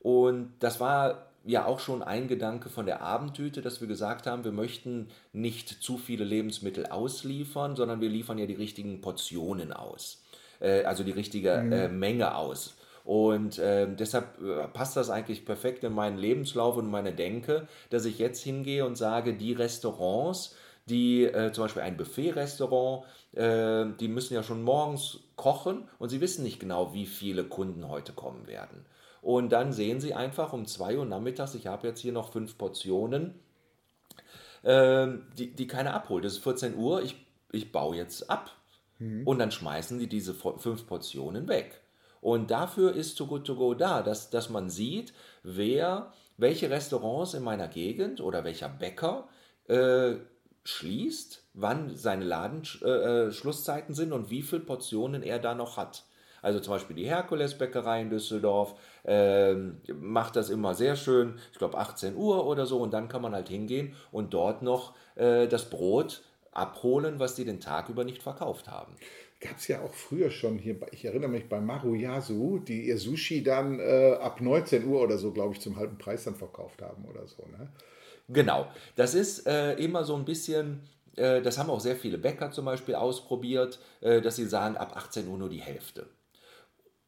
Und 0.00 0.52
das 0.60 0.78
war 0.78 1.30
ja 1.46 1.64
auch 1.64 1.80
schon 1.80 2.02
ein 2.02 2.28
Gedanke 2.28 2.68
von 2.68 2.86
der 2.86 3.00
Abendtüte, 3.00 3.62
dass 3.62 3.80
wir 3.80 3.88
gesagt 3.88 4.26
haben, 4.26 4.44
wir 4.44 4.52
möchten 4.52 5.08
nicht 5.32 5.68
zu 5.82 5.96
viele 5.96 6.24
Lebensmittel 6.24 6.86
ausliefern, 6.86 7.76
sondern 7.76 8.00
wir 8.00 8.08
liefern 8.08 8.38
ja 8.38 8.46
die 8.46 8.54
richtigen 8.54 9.00
Portionen 9.00 9.72
aus. 9.72 10.22
Äh, 10.60 10.82
also 10.84 11.04
die 11.04 11.12
richtige 11.12 11.56
mhm. 11.58 11.72
äh, 11.72 11.88
Menge 11.88 12.34
aus. 12.34 12.76
Und 13.04 13.60
äh, 13.60 13.86
deshalb 13.88 14.72
passt 14.72 14.96
das 14.96 15.10
eigentlich 15.10 15.44
perfekt 15.44 15.84
in 15.84 15.92
meinen 15.92 16.18
Lebenslauf 16.18 16.76
und 16.76 16.90
meine 16.90 17.12
Denke, 17.12 17.68
dass 17.90 18.04
ich 18.04 18.18
jetzt 18.18 18.42
hingehe 18.42 18.84
und 18.84 18.96
sage, 18.96 19.34
die 19.34 19.52
Restaurants, 19.52 20.56
die 20.86 21.24
äh, 21.24 21.52
zum 21.52 21.64
Beispiel 21.64 21.82
ein 21.82 21.96
Buffet-Restaurant, 21.96 23.04
äh, 23.32 23.86
die 24.00 24.08
müssen 24.08 24.34
ja 24.34 24.42
schon 24.42 24.62
morgens 24.62 25.20
kochen 25.36 25.88
und 26.00 26.08
sie 26.08 26.20
wissen 26.20 26.42
nicht 26.42 26.58
genau, 26.58 26.94
wie 26.94 27.06
viele 27.06 27.44
Kunden 27.44 27.88
heute 27.88 28.12
kommen 28.12 28.48
werden. 28.48 28.84
Und 29.26 29.48
dann 29.50 29.72
sehen 29.72 29.98
Sie 29.98 30.14
einfach 30.14 30.52
um 30.52 30.66
2 30.66 30.98
Uhr 30.98 31.04
nachmittags, 31.04 31.56
ich 31.56 31.66
habe 31.66 31.88
jetzt 31.88 31.98
hier 31.98 32.12
noch 32.12 32.30
fünf 32.30 32.56
Portionen, 32.56 33.34
äh, 34.62 35.08
die, 35.36 35.50
die 35.50 35.66
keiner 35.66 35.94
abholt. 35.94 36.24
Es 36.24 36.34
ist 36.34 36.44
14 36.44 36.76
Uhr, 36.76 37.02
ich, 37.02 37.16
ich 37.50 37.72
baue 37.72 37.96
jetzt 37.96 38.30
ab. 38.30 38.52
Mhm. 39.00 39.26
Und 39.26 39.40
dann 39.40 39.50
schmeißen 39.50 39.98
die 39.98 40.08
diese 40.08 40.32
fünf 40.32 40.86
Portionen 40.86 41.48
weg. 41.48 41.80
Und 42.20 42.52
dafür 42.52 42.94
ist 42.94 43.16
Too 43.16 43.26
Good 43.26 43.48
To 43.48 43.56
Go 43.56 43.74
da, 43.74 44.00
dass, 44.00 44.30
dass 44.30 44.48
man 44.48 44.70
sieht, 44.70 45.12
wer, 45.42 46.12
welche 46.36 46.70
Restaurants 46.70 47.34
in 47.34 47.42
meiner 47.42 47.66
Gegend 47.66 48.20
oder 48.20 48.44
welcher 48.44 48.68
Bäcker 48.68 49.26
äh, 49.66 50.18
schließt, 50.62 51.42
wann 51.52 51.96
seine 51.96 52.24
Ladenschlusszeiten 52.24 53.92
äh, 53.92 53.96
sind 53.96 54.12
und 54.12 54.30
wie 54.30 54.42
viele 54.42 54.62
Portionen 54.62 55.24
er 55.24 55.40
da 55.40 55.56
noch 55.56 55.78
hat. 55.78 56.04
Also 56.46 56.60
zum 56.60 56.74
Beispiel 56.74 56.94
die 56.94 57.08
Herkules-Bäckerei 57.08 58.02
in 58.02 58.08
Düsseldorf 58.08 58.76
ähm, 59.04 59.78
macht 60.00 60.36
das 60.36 60.48
immer 60.48 60.74
sehr 60.74 60.94
schön, 60.94 61.40
ich 61.50 61.58
glaube 61.58 61.76
18 61.76 62.14
Uhr 62.14 62.46
oder 62.46 62.66
so, 62.66 62.78
und 62.78 62.92
dann 62.92 63.08
kann 63.08 63.20
man 63.20 63.34
halt 63.34 63.48
hingehen 63.48 63.96
und 64.12 64.32
dort 64.32 64.62
noch 64.62 64.94
äh, 65.16 65.48
das 65.48 65.68
Brot 65.68 66.22
abholen, 66.52 67.18
was 67.18 67.34
die 67.34 67.44
den 67.44 67.58
Tag 67.58 67.88
über 67.88 68.04
nicht 68.04 68.22
verkauft 68.22 68.68
haben. 68.68 68.94
Gab 69.40 69.56
es 69.56 69.66
ja 69.66 69.80
auch 69.80 69.92
früher 69.92 70.30
schon 70.30 70.56
hier, 70.56 70.76
ich 70.92 71.04
erinnere 71.04 71.30
mich 71.30 71.48
bei 71.48 71.60
Maruyasu, 71.60 72.60
die 72.60 72.86
ihr 72.86 72.98
Sushi 72.98 73.42
dann 73.42 73.80
äh, 73.80 74.12
ab 74.20 74.40
19 74.40 74.86
Uhr 74.86 75.00
oder 75.00 75.18
so, 75.18 75.32
glaube 75.32 75.54
ich, 75.54 75.60
zum 75.60 75.74
halben 75.74 75.98
Preis 75.98 76.22
dann 76.22 76.36
verkauft 76.36 76.80
haben 76.80 77.06
oder 77.06 77.26
so. 77.26 77.42
Ne? 77.58 77.72
Genau, 78.28 78.68
das 78.94 79.14
ist 79.14 79.48
äh, 79.48 79.72
immer 79.72 80.04
so 80.04 80.14
ein 80.14 80.24
bisschen 80.24 80.82
äh, 81.16 81.42
das 81.42 81.58
haben 81.58 81.70
auch 81.70 81.80
sehr 81.80 81.96
viele 81.96 82.18
Bäcker 82.18 82.52
zum 82.52 82.66
Beispiel 82.66 82.94
ausprobiert, 82.94 83.80
äh, 84.00 84.20
dass 84.20 84.36
sie 84.36 84.46
sagen, 84.46 84.76
ab 84.76 84.92
18 84.94 85.26
Uhr 85.26 85.38
nur 85.38 85.48
die 85.48 85.60
Hälfte. 85.60 86.06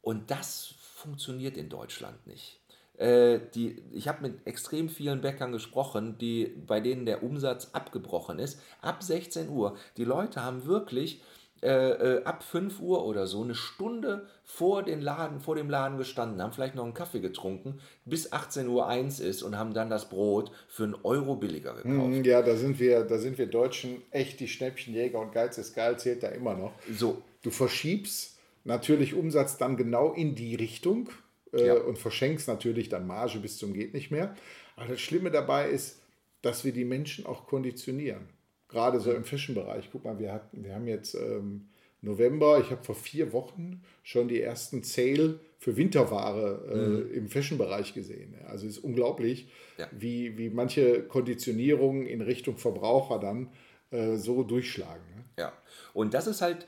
Und 0.00 0.30
das 0.30 0.74
funktioniert 0.94 1.56
in 1.56 1.68
Deutschland 1.68 2.26
nicht. 2.26 2.60
Äh, 2.96 3.40
die, 3.54 3.82
ich 3.92 4.08
habe 4.08 4.22
mit 4.22 4.46
extrem 4.46 4.88
vielen 4.88 5.20
Bäckern 5.20 5.52
gesprochen, 5.52 6.18
die, 6.18 6.46
bei 6.66 6.80
denen 6.80 7.06
der 7.06 7.22
Umsatz 7.22 7.70
abgebrochen 7.72 8.38
ist. 8.38 8.60
Ab 8.80 9.02
16 9.02 9.48
Uhr. 9.48 9.76
Die 9.96 10.04
Leute 10.04 10.42
haben 10.42 10.66
wirklich 10.66 11.22
äh, 11.60 12.18
äh, 12.18 12.24
ab 12.24 12.44
5 12.44 12.80
Uhr 12.80 13.04
oder 13.04 13.26
so 13.26 13.42
eine 13.42 13.56
Stunde 13.56 14.26
vor, 14.44 14.84
den 14.84 15.00
Laden, 15.00 15.40
vor 15.40 15.56
dem 15.56 15.68
Laden 15.68 15.98
gestanden, 15.98 16.40
haben 16.40 16.52
vielleicht 16.52 16.76
noch 16.76 16.84
einen 16.84 16.94
Kaffee 16.94 17.18
getrunken, 17.18 17.80
bis 18.04 18.32
18 18.32 18.68
Uhr 18.68 18.86
1 18.86 19.18
ist 19.18 19.42
und 19.42 19.58
haben 19.58 19.74
dann 19.74 19.90
das 19.90 20.08
Brot 20.08 20.52
für 20.68 20.84
einen 20.84 20.94
Euro 21.02 21.34
billiger 21.34 21.74
gekauft. 21.74 22.10
Mm, 22.10 22.22
ja, 22.22 22.42
da 22.42 22.54
sind 22.54 22.78
wir, 22.78 23.02
da 23.02 23.18
sind 23.18 23.38
wir 23.38 23.46
Deutschen 23.46 24.02
echt 24.12 24.38
die 24.38 24.46
Schnäppchenjäger 24.46 25.18
und 25.18 25.32
Geiz 25.32 25.58
ist 25.58 25.74
geil, 25.74 25.98
zählt 25.98 26.22
da 26.22 26.28
immer 26.28 26.54
noch. 26.54 26.72
So. 26.92 27.22
Du 27.42 27.50
verschiebst 27.50 28.37
natürlich 28.68 29.14
Umsatz 29.14 29.56
dann 29.56 29.76
genau 29.76 30.12
in 30.12 30.34
die 30.34 30.54
Richtung 30.54 31.08
äh, 31.52 31.66
ja. 31.66 31.74
und 31.74 31.98
verschenkst 31.98 32.46
natürlich 32.46 32.88
dann 32.88 33.06
Marge 33.06 33.38
bis 33.38 33.58
zum 33.58 33.72
geht 33.72 33.94
nicht 33.94 34.10
mehr. 34.10 34.36
Aber 34.76 34.88
das 34.88 35.00
Schlimme 35.00 35.30
dabei 35.30 35.68
ist, 35.68 36.00
dass 36.42 36.64
wir 36.64 36.72
die 36.72 36.84
Menschen 36.84 37.26
auch 37.26 37.46
konditionieren. 37.46 38.28
Gerade 38.68 39.00
so 39.00 39.10
im 39.12 39.24
Fashion-Bereich. 39.24 39.88
Guck 39.90 40.04
mal, 40.04 40.18
wir, 40.18 40.32
hatten, 40.32 40.62
wir 40.62 40.74
haben 40.74 40.86
jetzt 40.86 41.14
ähm, 41.14 41.68
November, 42.02 42.60
ich 42.60 42.70
habe 42.70 42.84
vor 42.84 42.94
vier 42.94 43.32
Wochen 43.32 43.82
schon 44.02 44.28
die 44.28 44.40
ersten 44.40 44.82
Sale 44.82 45.40
für 45.58 45.76
Winterware 45.76 46.62
äh, 46.70 46.76
mhm. 46.76 47.14
im 47.14 47.28
Fashion-Bereich 47.28 47.94
gesehen. 47.94 48.34
Also 48.46 48.66
es 48.66 48.76
ist 48.76 48.84
unglaublich, 48.84 49.48
ja. 49.78 49.88
wie, 49.90 50.36
wie 50.36 50.50
manche 50.50 51.02
Konditionierungen 51.02 52.06
in 52.06 52.20
Richtung 52.20 52.58
Verbraucher 52.58 53.18
dann 53.18 53.48
äh, 53.90 54.16
so 54.16 54.42
durchschlagen. 54.42 55.02
Ne? 55.16 55.24
Ja, 55.38 55.52
und 55.94 56.12
das 56.12 56.26
ist 56.26 56.42
halt 56.42 56.66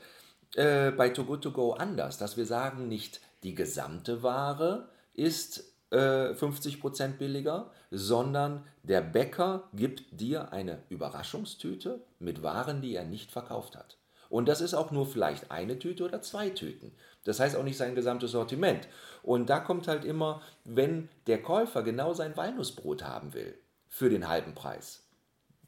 äh, 0.55 0.91
bei 0.91 1.09
Too 1.09 1.25
Good 1.25 1.43
To 1.43 1.51
Go 1.51 1.73
anders, 1.73 2.17
dass 2.17 2.37
wir 2.37 2.45
sagen, 2.45 2.87
nicht 2.87 3.21
die 3.43 3.55
gesamte 3.55 4.23
Ware 4.23 4.89
ist 5.13 5.63
äh, 5.91 6.33
50% 6.33 7.17
billiger, 7.17 7.71
sondern 7.89 8.65
der 8.83 9.01
Bäcker 9.01 9.69
gibt 9.73 10.19
dir 10.19 10.53
eine 10.53 10.83
Überraschungstüte 10.89 12.01
mit 12.19 12.43
Waren, 12.43 12.81
die 12.81 12.95
er 12.95 13.03
nicht 13.05 13.31
verkauft 13.31 13.75
hat. 13.75 13.97
Und 14.29 14.47
das 14.47 14.61
ist 14.61 14.73
auch 14.73 14.91
nur 14.91 15.05
vielleicht 15.05 15.51
eine 15.51 15.77
Tüte 15.77 16.05
oder 16.05 16.21
zwei 16.21 16.49
Tüten. 16.49 16.93
Das 17.25 17.41
heißt 17.41 17.57
auch 17.57 17.63
nicht 17.63 17.77
sein 17.77 17.95
gesamtes 17.95 18.31
Sortiment. 18.31 18.87
Und 19.23 19.49
da 19.49 19.59
kommt 19.59 19.89
halt 19.89 20.05
immer, 20.05 20.41
wenn 20.63 21.09
der 21.27 21.41
Käufer 21.41 21.83
genau 21.83 22.13
sein 22.13 22.37
Walnussbrot 22.37 23.03
haben 23.03 23.33
will, 23.33 23.57
für 23.89 24.09
den 24.09 24.29
halben 24.29 24.55
Preis, 24.55 25.03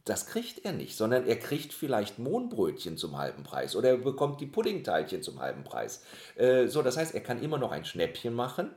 das 0.05 0.25
kriegt 0.25 0.65
er 0.65 0.73
nicht, 0.73 0.97
sondern 0.97 1.25
er 1.25 1.37
kriegt 1.37 1.73
vielleicht 1.73 2.19
Mohnbrötchen 2.19 2.97
zum 2.97 3.17
halben 3.17 3.43
Preis 3.43 3.75
oder 3.75 3.89
er 3.89 3.97
bekommt 3.97 4.41
die 4.41 4.45
Puddingteilchen 4.45 5.23
zum 5.23 5.39
halben 5.39 5.63
Preis. 5.63 6.03
Äh, 6.35 6.67
so, 6.67 6.81
das 6.81 6.97
heißt, 6.97 7.13
er 7.15 7.21
kann 7.21 7.41
immer 7.41 7.57
noch 7.57 7.71
ein 7.71 7.85
Schnäppchen 7.85 8.33
machen, 8.33 8.71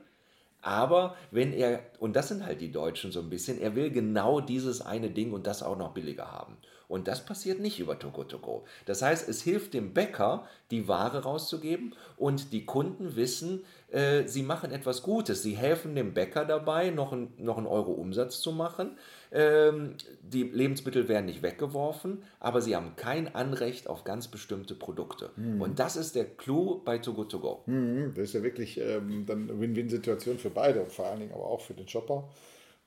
aber 0.61 1.15
wenn 1.31 1.53
er, 1.53 1.81
und 1.99 2.15
das 2.15 2.29
sind 2.29 2.45
halt 2.45 2.61
die 2.61 2.71
Deutschen 2.71 3.11
so 3.11 3.19
ein 3.19 3.29
bisschen, 3.29 3.59
er 3.59 3.75
will 3.75 3.91
genau 3.91 4.39
dieses 4.39 4.81
eine 4.81 5.09
Ding 5.09 5.33
und 5.33 5.47
das 5.47 5.63
auch 5.63 5.77
noch 5.77 5.93
billiger 5.93 6.31
haben. 6.31 6.57
Und 6.87 7.07
das 7.07 7.25
passiert 7.25 7.59
nicht 7.59 7.79
über 7.79 7.99
Togo 7.99 8.23
Togo. 8.23 8.65
Das 8.85 9.01
heißt, 9.01 9.27
es 9.27 9.41
hilft 9.41 9.73
dem 9.73 9.93
Bäcker, 9.93 10.47
die 10.71 10.87
Ware 10.87 11.23
rauszugeben 11.23 11.93
und 12.15 12.53
die 12.53 12.65
Kunden 12.65 13.15
wissen, 13.15 13.65
äh, 13.91 14.25
sie 14.25 14.43
machen 14.43 14.71
etwas 14.71 15.01
Gutes. 15.01 15.43
Sie 15.43 15.55
helfen 15.55 15.95
dem 15.95 16.13
Bäcker 16.13 16.45
dabei, 16.45 16.89
noch, 16.89 17.11
ein, 17.11 17.33
noch 17.37 17.57
einen 17.57 17.67
Euro 17.67 17.91
Umsatz 17.91 18.39
zu 18.39 18.53
machen. 18.53 18.97
Ähm, 19.31 19.95
die 20.21 20.43
Lebensmittel 20.43 21.09
werden 21.09 21.25
nicht 21.25 21.41
weggeworfen, 21.41 22.23
aber 22.39 22.61
sie 22.61 22.75
haben 22.75 22.95
kein 22.95 23.35
Anrecht 23.35 23.89
auf 23.89 24.05
ganz 24.05 24.29
bestimmte 24.29 24.73
Produkte. 24.73 25.31
Mhm. 25.35 25.61
Und 25.61 25.79
das 25.79 25.97
ist 25.97 26.15
der 26.15 26.25
Clou 26.25 26.81
bei 26.83 26.99
Too 26.99 27.13
Good 27.13 27.31
To 27.31 27.39
Go. 27.39 27.63
Mhm. 27.65 28.13
Das 28.15 28.25
ist 28.25 28.33
ja 28.33 28.43
wirklich 28.43 28.79
ähm, 28.79 29.25
dann 29.25 29.49
eine 29.49 29.59
Win-Win-Situation 29.59 30.37
für 30.37 30.49
beide 30.49 30.81
und 30.81 30.91
vor 30.91 31.07
allen 31.07 31.19
Dingen 31.19 31.33
aber 31.33 31.45
auch 31.45 31.61
für 31.61 31.73
den 31.73 31.87
Shopper, 31.87 32.29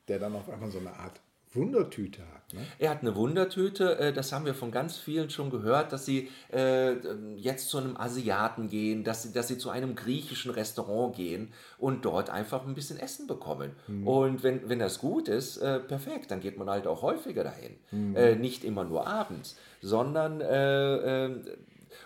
der 0.09 0.19
dann 0.19 0.35
auf 0.35 0.49
einmal 0.49 0.71
so 0.71 0.79
eine 0.79 0.95
Art 0.95 1.21
Wundertüte 1.53 2.23
hat. 2.23 2.55
Ne? 2.55 2.61
Er 2.79 2.91
hat 2.91 3.01
eine 3.01 3.17
Wundertüte, 3.17 3.99
äh, 3.99 4.13
das 4.13 4.33
haben 4.33 4.45
wir 4.47 4.55
von 4.55 4.71
ganz 4.71 4.97
vielen 4.99 5.31
schon 5.31 5.51
gehört, 5.51 5.93
dass 5.93 6.07
sie 6.07 6.31
äh, 6.53 6.93
jetzt 7.37 7.71
zu 7.71 7.79
einem 7.79 7.97
Asiaten 7.97 8.69
gehen, 8.69 9.03
dass 9.03 9.25
sie, 9.25 9.33
dass 9.33 9.49
sie 9.49 9.59
zu 9.59 9.71
einem 9.71 9.97
griechischen 9.97 10.53
Restaurant 10.53 11.17
gehen 11.17 11.53
und 11.79 12.05
dort 12.05 12.31
einfach 12.31 12.67
ein 12.67 12.75
bisschen 12.75 13.01
Essen 13.01 13.27
bekommen. 13.27 13.73
Mhm. 13.89 14.07
Und 14.07 14.43
wenn, 14.45 14.69
wenn 14.69 14.79
das 14.79 14.99
gut 15.01 15.27
ist, 15.27 15.57
äh, 15.57 15.81
perfekt, 15.81 16.31
dann 16.31 16.41
geht 16.41 16.57
man 16.57 16.71
halt 16.71 16.87
auch 16.87 17.03
häufiger 17.03 17.45
dahin. 17.45 17.79
Mhm. 17.91 18.41
nicht 18.41 18.65
immer 18.65 18.85
nur 18.85 19.07
abends, 19.07 19.57
sondern 19.81 20.41
ähm, 20.45 21.45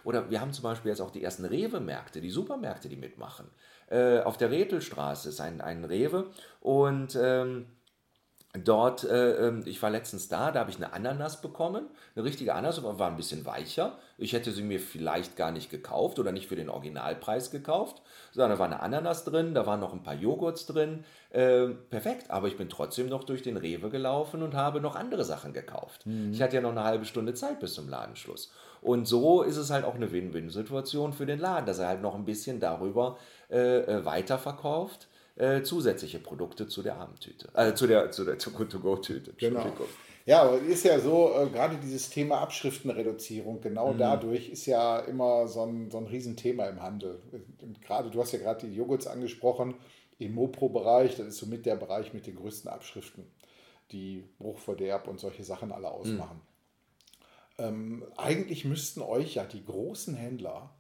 oder 0.05 0.31
wir 0.31 0.41
haben 0.41 0.53
zum 0.53 0.63
Beispiel 0.63 0.91
jetzt 0.91 1.01
auch 1.01 1.11
die 1.11 1.23
ersten 1.23 1.45
Rewe-Märkte, 1.45 2.21
die 2.21 2.31
Supermärkte, 2.31 2.89
die 2.89 2.97
mitmachen. 2.97 3.47
auf 4.25 4.37
der 4.37 4.51
Rethelstraße 4.51 5.29
ist 5.29 5.41
ein, 5.41 5.61
ein 5.61 5.85
Rewe 5.85 6.31
und 6.61 7.19
ähm, 7.21 7.67
dort, 8.63 9.05
äh, 9.05 9.49
ähm, 9.49 9.63
ich 9.67 9.83
war 9.83 9.91
letztens 9.91 10.29
da, 10.29 10.53
da 10.53 10.61
habe 10.61 10.71
ich 10.71 10.77
eine 10.77 10.93
Ananas 10.93 11.41
bekommen, 11.43 11.87
eine 12.15 12.25
richtige 12.25 12.55
Ananas, 12.55 12.79
aber 12.79 12.99
war 12.99 13.11
ein 13.11 13.17
bisschen 13.17 13.45
weicher. 13.45 13.99
Ich 14.17 14.33
hätte 14.33 14.53
sie 14.53 14.63
mir 14.63 14.79
vielleicht 14.79 15.37
gar 15.37 15.51
nicht 15.51 15.71
gekauft 15.71 16.21
oder 16.21 16.31
nicht 16.31 16.47
für 16.47 16.55
den 16.55 16.69
Originalpreis 16.69 17.51
gekauft, 17.51 18.03
sondern 18.33 18.53
da 18.53 18.59
war 18.61 18.67
eine 18.67 18.81
Ananas 18.81 19.25
drin, 19.25 19.55
da 19.55 19.67
waren 19.67 19.81
noch 19.81 19.93
ein 19.93 20.05
paar 20.05 20.15
Joghurts 20.15 20.67
drin. 20.67 21.05
Äh, 21.31 21.67
perfekt, 21.91 22.31
aber 22.31 22.47
ich 22.47 22.57
bin 22.57 22.69
trotzdem 22.69 23.09
noch 23.09 23.25
durch 23.25 23.43
den 23.43 23.57
Rewe 23.57 23.91
gelaufen 23.91 24.43
und 24.43 24.55
habe 24.55 24.81
noch 24.81 24.95
andere 24.95 25.25
Sachen 25.25 25.53
gekauft. 25.53 26.07
Mhm. 26.07 26.33
Ich 26.33 26.41
hatte 26.41 26.55
ja 26.55 26.63
noch 26.63 26.71
eine 26.71 26.85
halbe 26.85 27.07
Stunde 27.07 27.35
Zeit 27.35 27.59
bis 27.59 27.75
zum 27.75 27.89
Ladenschluss. 27.89 28.53
Und 28.81 29.07
so 29.07 29.43
ist 29.43 29.57
es 29.57 29.71
halt 29.71 29.85
auch 29.85 29.95
eine 29.95 30.13
Win-Win-Situation 30.13 31.13
für 31.13 31.27
den 31.27 31.41
Laden, 31.41 31.67
dass 31.67 31.79
er 31.81 31.89
halt 31.89 32.03
noch 32.03 32.15
ein 32.15 32.27
bisschen 32.27 32.61
darüber 32.61 33.19
äh, 33.51 33.79
äh 33.79 34.05
weiterverkauft 34.05 35.09
äh, 35.37 35.63
zusätzliche 35.63 36.21
Produkte 36.21 36.69
zu 36.69 36.83
der 36.83 36.97
Abendtüte, 36.97 37.49
äh, 37.55 37.75
zu 37.75 37.87
der, 37.87 38.11
zu 38.11 38.25
der 38.25 38.39
To-Go-Tüte. 38.39 39.33
Genau. 39.37 39.67
Ja, 40.27 40.43
aber 40.43 40.59
ist 40.59 40.85
ja 40.85 40.99
so, 41.01 41.35
äh, 41.35 41.49
gerade 41.49 41.77
dieses 41.77 42.09
Thema 42.09 42.39
Abschriftenreduzierung, 42.39 43.61
genau 43.61 43.93
mhm. 43.93 43.99
dadurch 43.99 44.49
ist 44.49 44.65
ja 44.67 45.01
immer 45.01 45.49
so 45.49 45.67
ein, 45.67 45.91
so 45.91 45.99
ein 45.99 46.07
Riesenthema 46.07 46.67
im 46.67 46.83
Handel. 46.83 47.21
Gerade, 47.85 48.11
du 48.11 48.21
hast 48.21 48.33
ja 48.33 48.39
gerade 48.39 48.67
die 48.67 48.75
Joghurts 48.75 49.07
angesprochen, 49.07 49.75
im 50.19 50.35
Mopro-Bereich, 50.35 51.17
das 51.17 51.27
ist 51.27 51.39
somit 51.39 51.67
der 51.67 51.77
Bereich 51.77 52.15
mit 52.15 52.27
den 52.27 52.37
größten 52.37 52.71
Abschriften, 52.71 53.27
die 53.91 54.25
Bruchverderb 54.39 55.09
und 55.09 55.21
solche 55.21 55.45
Sachen 55.45 55.73
alle 55.73 55.91
ausmachen. 55.91 56.41
Mhm. 57.59 57.65
Ähm, 57.65 58.05
eigentlich 58.17 58.65
müssten 58.65 59.03
euch 59.03 59.35
ja 59.35 59.45
die 59.45 59.65
großen 59.65 60.15
Händler 60.15 60.71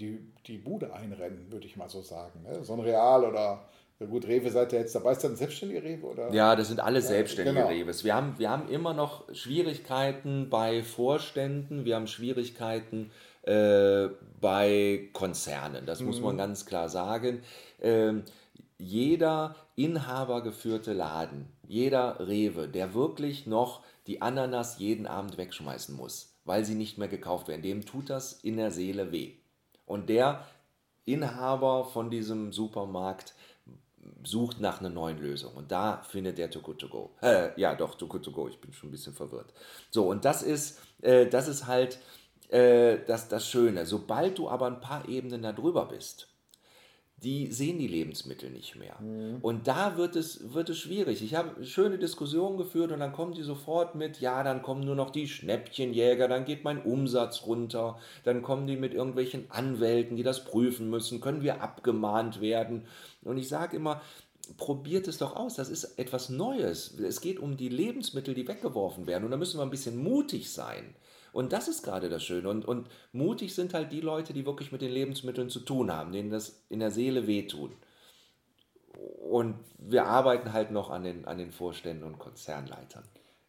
die, 0.00 0.32
die 0.46 0.58
Bude 0.58 0.92
einrennen, 0.92 1.52
würde 1.52 1.66
ich 1.66 1.76
mal 1.76 1.88
so 1.88 2.02
sagen. 2.02 2.42
Ne? 2.42 2.64
So 2.64 2.74
ein 2.74 2.80
Real 2.80 3.24
oder 3.24 3.68
ja 4.00 4.06
gut, 4.06 4.26
Rewe 4.26 4.50
seid 4.50 4.72
ihr 4.72 4.80
jetzt 4.80 4.94
dabei. 4.94 5.12
Ist 5.12 5.22
das 5.22 5.30
ein 5.30 5.36
selbstständiger 5.36 5.82
Rewe? 5.82 6.06
Oder? 6.06 6.32
Ja, 6.32 6.56
das 6.56 6.68
sind 6.68 6.80
alle 6.80 7.00
selbstständige 7.00 7.56
genau. 7.56 7.68
Reves. 7.68 8.04
Wir 8.04 8.14
haben, 8.14 8.38
wir 8.38 8.50
haben 8.50 8.68
immer 8.68 8.92
noch 8.92 9.32
Schwierigkeiten 9.32 10.50
bei 10.50 10.82
Vorständen, 10.82 11.84
wir 11.84 11.94
haben 11.94 12.08
Schwierigkeiten 12.08 13.12
äh, 13.42 14.08
bei 14.40 15.08
Konzernen. 15.12 15.86
Das 15.86 16.00
mhm. 16.00 16.06
muss 16.06 16.20
man 16.20 16.36
ganz 16.36 16.66
klar 16.66 16.88
sagen. 16.88 17.42
Ähm, 17.80 18.24
jeder 18.78 19.54
inhabergeführte 19.76 20.92
Laden, 20.92 21.46
jeder 21.66 22.26
Rewe, 22.26 22.68
der 22.68 22.94
wirklich 22.94 23.46
noch 23.46 23.82
die 24.06 24.22
Ananas 24.22 24.78
jeden 24.78 25.06
Abend 25.06 25.38
wegschmeißen 25.38 25.94
muss, 25.94 26.34
weil 26.44 26.64
sie 26.64 26.74
nicht 26.74 26.98
mehr 26.98 27.08
gekauft 27.08 27.48
werden, 27.48 27.62
dem 27.62 27.86
tut 27.86 28.10
das 28.10 28.32
in 28.32 28.56
der 28.56 28.70
Seele 28.70 29.12
weh. 29.12 29.34
Und 29.86 30.08
der 30.08 30.44
Inhaber 31.04 31.84
von 31.84 32.10
diesem 32.10 32.52
Supermarkt, 32.52 33.34
sucht 34.22 34.60
nach 34.60 34.80
einer 34.80 34.90
neuen 34.90 35.18
Lösung. 35.18 35.54
Und 35.54 35.70
da 35.70 36.02
findet 36.08 36.38
er 36.38 36.50
Too 36.50 36.60
Good 36.60 36.78
To 36.80 36.88
Go. 36.88 37.10
Äh, 37.22 37.58
ja, 37.60 37.74
doch, 37.74 37.94
Too 37.94 38.06
Good 38.06 38.24
To 38.24 38.32
Go. 38.32 38.48
Ich 38.48 38.60
bin 38.60 38.72
schon 38.72 38.88
ein 38.88 38.92
bisschen 38.92 39.14
verwirrt. 39.14 39.52
So, 39.90 40.08
und 40.08 40.24
das 40.24 40.42
ist, 40.42 40.80
äh, 41.02 41.26
das 41.26 41.48
ist 41.48 41.66
halt 41.66 41.98
äh, 42.48 42.98
das, 43.06 43.28
das 43.28 43.48
Schöne. 43.48 43.86
Sobald 43.86 44.38
du 44.38 44.48
aber 44.48 44.66
ein 44.66 44.80
paar 44.80 45.08
Ebenen 45.08 45.42
da 45.42 45.52
drüber 45.52 45.86
bist, 45.86 46.28
die 47.24 47.50
sehen 47.50 47.78
die 47.78 47.88
Lebensmittel 47.88 48.50
nicht 48.50 48.76
mehr. 48.76 48.96
Mhm. 49.00 49.38
Und 49.40 49.66
da 49.66 49.96
wird 49.96 50.14
es, 50.14 50.52
wird 50.52 50.68
es 50.68 50.78
schwierig. 50.78 51.22
Ich 51.22 51.34
habe 51.34 51.64
schöne 51.64 51.98
Diskussionen 51.98 52.58
geführt 52.58 52.92
und 52.92 53.00
dann 53.00 53.12
kommen 53.12 53.32
die 53.32 53.42
sofort 53.42 53.94
mit, 53.94 54.20
ja, 54.20 54.42
dann 54.42 54.62
kommen 54.62 54.84
nur 54.84 54.94
noch 54.94 55.10
die 55.10 55.26
Schnäppchenjäger, 55.26 56.28
dann 56.28 56.44
geht 56.44 56.64
mein 56.64 56.82
Umsatz 56.82 57.46
runter, 57.46 57.98
dann 58.24 58.42
kommen 58.42 58.66
die 58.66 58.76
mit 58.76 58.92
irgendwelchen 58.92 59.50
Anwälten, 59.50 60.16
die 60.16 60.22
das 60.22 60.44
prüfen 60.44 60.90
müssen, 60.90 61.20
können 61.20 61.42
wir 61.42 61.62
abgemahnt 61.62 62.40
werden. 62.42 62.82
Und 63.22 63.38
ich 63.38 63.48
sage 63.48 63.76
immer, 63.76 64.02
probiert 64.58 65.08
es 65.08 65.18
doch 65.18 65.34
aus, 65.34 65.54
das 65.54 65.70
ist 65.70 65.98
etwas 65.98 66.28
Neues. 66.28 66.98
Es 66.98 67.22
geht 67.22 67.38
um 67.38 67.56
die 67.56 67.70
Lebensmittel, 67.70 68.34
die 68.34 68.46
weggeworfen 68.46 69.06
werden 69.06 69.24
und 69.24 69.30
da 69.30 69.38
müssen 69.38 69.58
wir 69.58 69.62
ein 69.62 69.70
bisschen 69.70 69.96
mutig 69.96 70.52
sein. 70.52 70.94
Und 71.34 71.52
das 71.52 71.66
ist 71.66 71.82
gerade 71.82 72.08
das 72.08 72.22
Schöne. 72.22 72.48
Und, 72.48 72.64
und 72.64 72.88
mutig 73.12 73.56
sind 73.56 73.74
halt 73.74 73.90
die 73.90 74.00
Leute, 74.00 74.32
die 74.32 74.46
wirklich 74.46 74.70
mit 74.70 74.82
den 74.82 74.92
Lebensmitteln 74.92 75.50
zu 75.50 75.58
tun 75.58 75.92
haben, 75.92 76.12
denen 76.12 76.30
das 76.30 76.62
in 76.68 76.78
der 76.78 76.92
Seele 76.92 77.26
wehtun. 77.26 77.72
Und 79.28 79.56
wir 79.76 80.06
arbeiten 80.06 80.52
halt 80.52 80.70
noch 80.70 80.90
an 80.90 81.02
den, 81.02 81.24
an 81.24 81.38
den 81.38 81.50
Vorständen 81.50 82.04
und 82.04 82.20
Konzernleitern. 82.20 83.02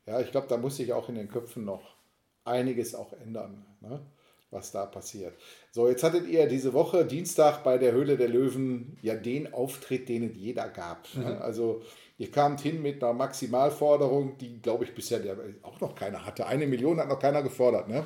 Ja, 0.07 0.19
ich 0.19 0.31
glaube, 0.31 0.47
da 0.47 0.57
muss 0.57 0.77
sich 0.77 0.93
auch 0.93 1.09
in 1.09 1.15
den 1.15 1.29
Köpfen 1.29 1.63
noch 1.63 1.95
einiges 2.43 2.95
auch 2.95 3.13
ändern, 3.13 3.63
ne? 3.81 4.01
was 4.49 4.71
da 4.71 4.87
passiert. 4.87 5.37
So, 5.71 5.87
jetzt 5.87 6.01
hattet 6.01 6.27
ihr 6.27 6.47
diese 6.47 6.73
Woche, 6.73 7.05
Dienstag, 7.05 7.63
bei 7.63 7.77
der 7.77 7.91
Höhle 7.91 8.17
der 8.17 8.29
Löwen, 8.29 8.97
ja 9.03 9.13
den 9.13 9.53
Auftritt, 9.53 10.09
den 10.09 10.23
es 10.23 10.35
jeder 10.35 10.69
gab. 10.69 11.07
Ne? 11.13 11.35
Mhm. 11.35 11.41
Also 11.43 11.83
Ihr 12.17 12.31
kamt 12.31 12.61
hin 12.61 12.81
mit 12.81 13.03
einer 13.03 13.13
Maximalforderung, 13.13 14.37
die, 14.37 14.61
glaube 14.61 14.85
ich, 14.85 14.93
bisher 14.93 15.21
auch 15.63 15.81
noch 15.81 15.95
keiner 15.95 16.25
hatte. 16.25 16.47
Eine 16.47 16.65
Million 16.65 16.97
hat 16.99 17.09
noch 17.09 17.19
keiner 17.19 17.43
gefordert, 17.43 17.89
ne? 17.89 18.05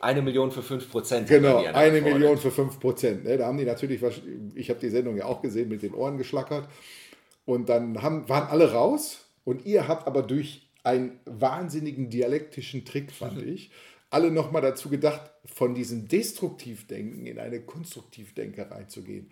Eine 0.00 0.20
Million 0.20 0.50
für 0.50 0.62
5 0.62 0.90
Prozent. 0.90 1.28
Genau, 1.28 1.64
eine 1.64 2.00
Million 2.00 2.38
für 2.38 2.50
5 2.50 2.80
Prozent. 2.80 3.24
Ne? 3.24 3.38
Da 3.38 3.46
haben 3.46 3.56
die 3.56 3.64
natürlich, 3.64 4.02
ich 4.54 4.68
habe 4.68 4.80
die 4.80 4.88
Sendung 4.88 5.16
ja 5.16 5.26
auch 5.26 5.42
gesehen, 5.42 5.68
mit 5.68 5.82
den 5.82 5.94
Ohren 5.94 6.18
geschlackert. 6.18 6.68
Und 7.44 7.68
dann 7.68 8.02
haben, 8.02 8.28
waren 8.28 8.48
alle 8.48 8.72
raus. 8.72 9.26
Und 9.44 9.64
ihr 9.64 9.86
habt 9.86 10.08
aber 10.08 10.22
durch 10.22 10.68
einen 10.82 11.20
wahnsinnigen 11.24 12.10
dialektischen 12.10 12.84
Trick, 12.84 13.12
fand 13.12 13.36
mhm. 13.36 13.52
ich, 13.52 13.70
alle 14.10 14.30
nochmal 14.30 14.62
dazu 14.62 14.88
gedacht, 14.88 15.30
von 15.44 15.74
diesem 15.74 16.08
Destruktivdenken 16.08 17.26
in 17.26 17.38
eine 17.38 17.60
Konstruktivdenke 17.60 18.68
reinzugehen. 18.70 19.30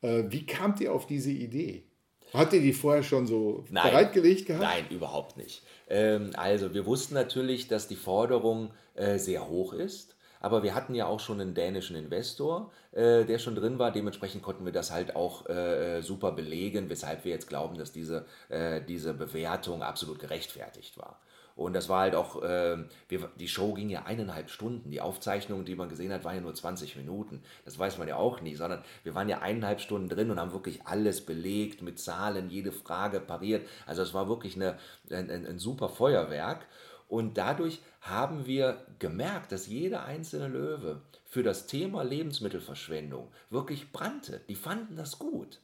Äh, 0.00 0.24
wie 0.28 0.46
kamt 0.46 0.80
ihr 0.80 0.92
auf 0.92 1.06
diese 1.06 1.30
Idee? 1.30 1.84
Hat 2.32 2.52
ihr 2.52 2.60
die 2.60 2.72
vorher 2.72 3.02
schon 3.02 3.26
so 3.26 3.64
nein, 3.70 3.90
bereitgelegt 3.90 4.46
gehabt? 4.46 4.64
Nein, 4.64 4.86
überhaupt 4.90 5.36
nicht. 5.36 5.62
Ähm, 5.88 6.30
also 6.34 6.72
wir 6.74 6.86
wussten 6.86 7.14
natürlich, 7.14 7.68
dass 7.68 7.88
die 7.88 7.96
Forderung 7.96 8.70
äh, 8.94 9.18
sehr 9.18 9.48
hoch 9.48 9.72
ist. 9.72 10.16
Aber 10.40 10.64
wir 10.64 10.74
hatten 10.74 10.96
ja 10.96 11.06
auch 11.06 11.20
schon 11.20 11.40
einen 11.40 11.54
dänischen 11.54 11.94
Investor, 11.94 12.72
äh, 12.90 13.24
der 13.24 13.38
schon 13.38 13.54
drin 13.54 13.78
war. 13.78 13.92
Dementsprechend 13.92 14.42
konnten 14.42 14.64
wir 14.64 14.72
das 14.72 14.90
halt 14.90 15.14
auch 15.14 15.46
äh, 15.46 15.98
äh 15.98 16.02
super 16.02 16.32
belegen, 16.32 16.90
weshalb 16.90 17.24
wir 17.24 17.30
jetzt 17.30 17.48
glauben, 17.48 17.78
dass 17.78 17.92
diese, 17.92 18.26
äh, 18.48 18.80
diese 18.82 19.14
Bewertung 19.14 19.84
absolut 19.84 20.18
gerechtfertigt 20.18 20.98
war. 20.98 21.20
Und 21.56 21.74
das 21.74 21.88
war 21.88 22.00
halt 22.00 22.14
auch, 22.14 22.42
äh, 22.42 22.78
wir, 23.08 23.30
die 23.38 23.48
Show 23.48 23.74
ging 23.74 23.90
ja 23.90 24.04
eineinhalb 24.04 24.50
Stunden. 24.50 24.90
Die 24.90 25.00
Aufzeichnung, 25.00 25.64
die 25.64 25.76
man 25.76 25.88
gesehen 25.88 26.12
hat, 26.12 26.24
war 26.24 26.34
ja 26.34 26.40
nur 26.40 26.54
20 26.54 26.96
Minuten. 26.96 27.42
Das 27.64 27.78
weiß 27.78 27.98
man 27.98 28.08
ja 28.08 28.16
auch 28.16 28.40
nie, 28.40 28.54
sondern 28.54 28.82
wir 29.04 29.14
waren 29.14 29.28
ja 29.28 29.40
eineinhalb 29.40 29.80
Stunden 29.80 30.08
drin 30.08 30.30
und 30.30 30.40
haben 30.40 30.52
wirklich 30.52 30.86
alles 30.86 31.24
belegt 31.24 31.82
mit 31.82 31.98
Zahlen, 31.98 32.50
jede 32.50 32.72
Frage 32.72 33.20
pariert. 33.20 33.66
Also 33.86 34.02
es 34.02 34.14
war 34.14 34.28
wirklich 34.28 34.56
eine, 34.56 34.78
ein, 35.10 35.30
ein, 35.30 35.46
ein 35.46 35.58
super 35.58 35.88
Feuerwerk. 35.88 36.66
Und 37.08 37.36
dadurch 37.36 37.82
haben 38.00 38.46
wir 38.46 38.86
gemerkt, 38.98 39.52
dass 39.52 39.66
jeder 39.66 40.06
einzelne 40.06 40.48
Löwe 40.48 41.02
für 41.26 41.42
das 41.42 41.66
Thema 41.66 42.02
Lebensmittelverschwendung 42.02 43.30
wirklich 43.50 43.92
brannte. 43.92 44.40
Die 44.48 44.54
fanden 44.54 44.96
das 44.96 45.18
gut. 45.18 45.60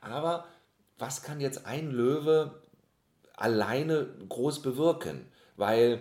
Aber 0.00 0.46
was 0.98 1.22
kann 1.22 1.40
jetzt 1.40 1.66
ein 1.66 1.90
Löwe 1.90 2.62
alleine 3.36 4.06
groß 4.28 4.62
bewirken, 4.62 5.26
weil 5.56 6.00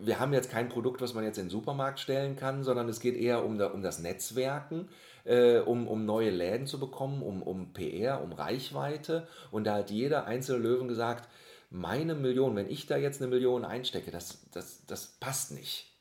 wir 0.00 0.18
haben 0.18 0.32
jetzt 0.32 0.50
kein 0.50 0.68
Produkt, 0.68 1.00
was 1.00 1.14
man 1.14 1.24
jetzt 1.24 1.38
in 1.38 1.44
den 1.46 1.50
Supermarkt 1.50 2.00
stellen 2.00 2.36
kann, 2.36 2.64
sondern 2.64 2.88
es 2.88 3.00
geht 3.00 3.16
eher 3.16 3.44
um, 3.44 3.60
um 3.60 3.82
das 3.82 3.98
Netzwerken, 3.98 4.88
äh, 5.24 5.58
um, 5.58 5.86
um 5.86 6.04
neue 6.06 6.30
Läden 6.30 6.66
zu 6.66 6.80
bekommen, 6.80 7.22
um, 7.22 7.42
um 7.42 7.72
PR, 7.72 8.22
um 8.22 8.32
Reichweite. 8.32 9.28
Und 9.50 9.64
da 9.64 9.76
hat 9.76 9.90
jeder 9.90 10.26
einzelne 10.26 10.62
Löwen 10.62 10.88
gesagt, 10.88 11.28
meine 11.70 12.14
Million, 12.14 12.56
wenn 12.56 12.70
ich 12.70 12.86
da 12.86 12.96
jetzt 12.96 13.20
eine 13.20 13.30
Million 13.30 13.64
einstecke, 13.64 14.10
das, 14.10 14.50
das, 14.50 14.84
das 14.86 15.06
passt 15.20 15.52
nicht. 15.52 15.92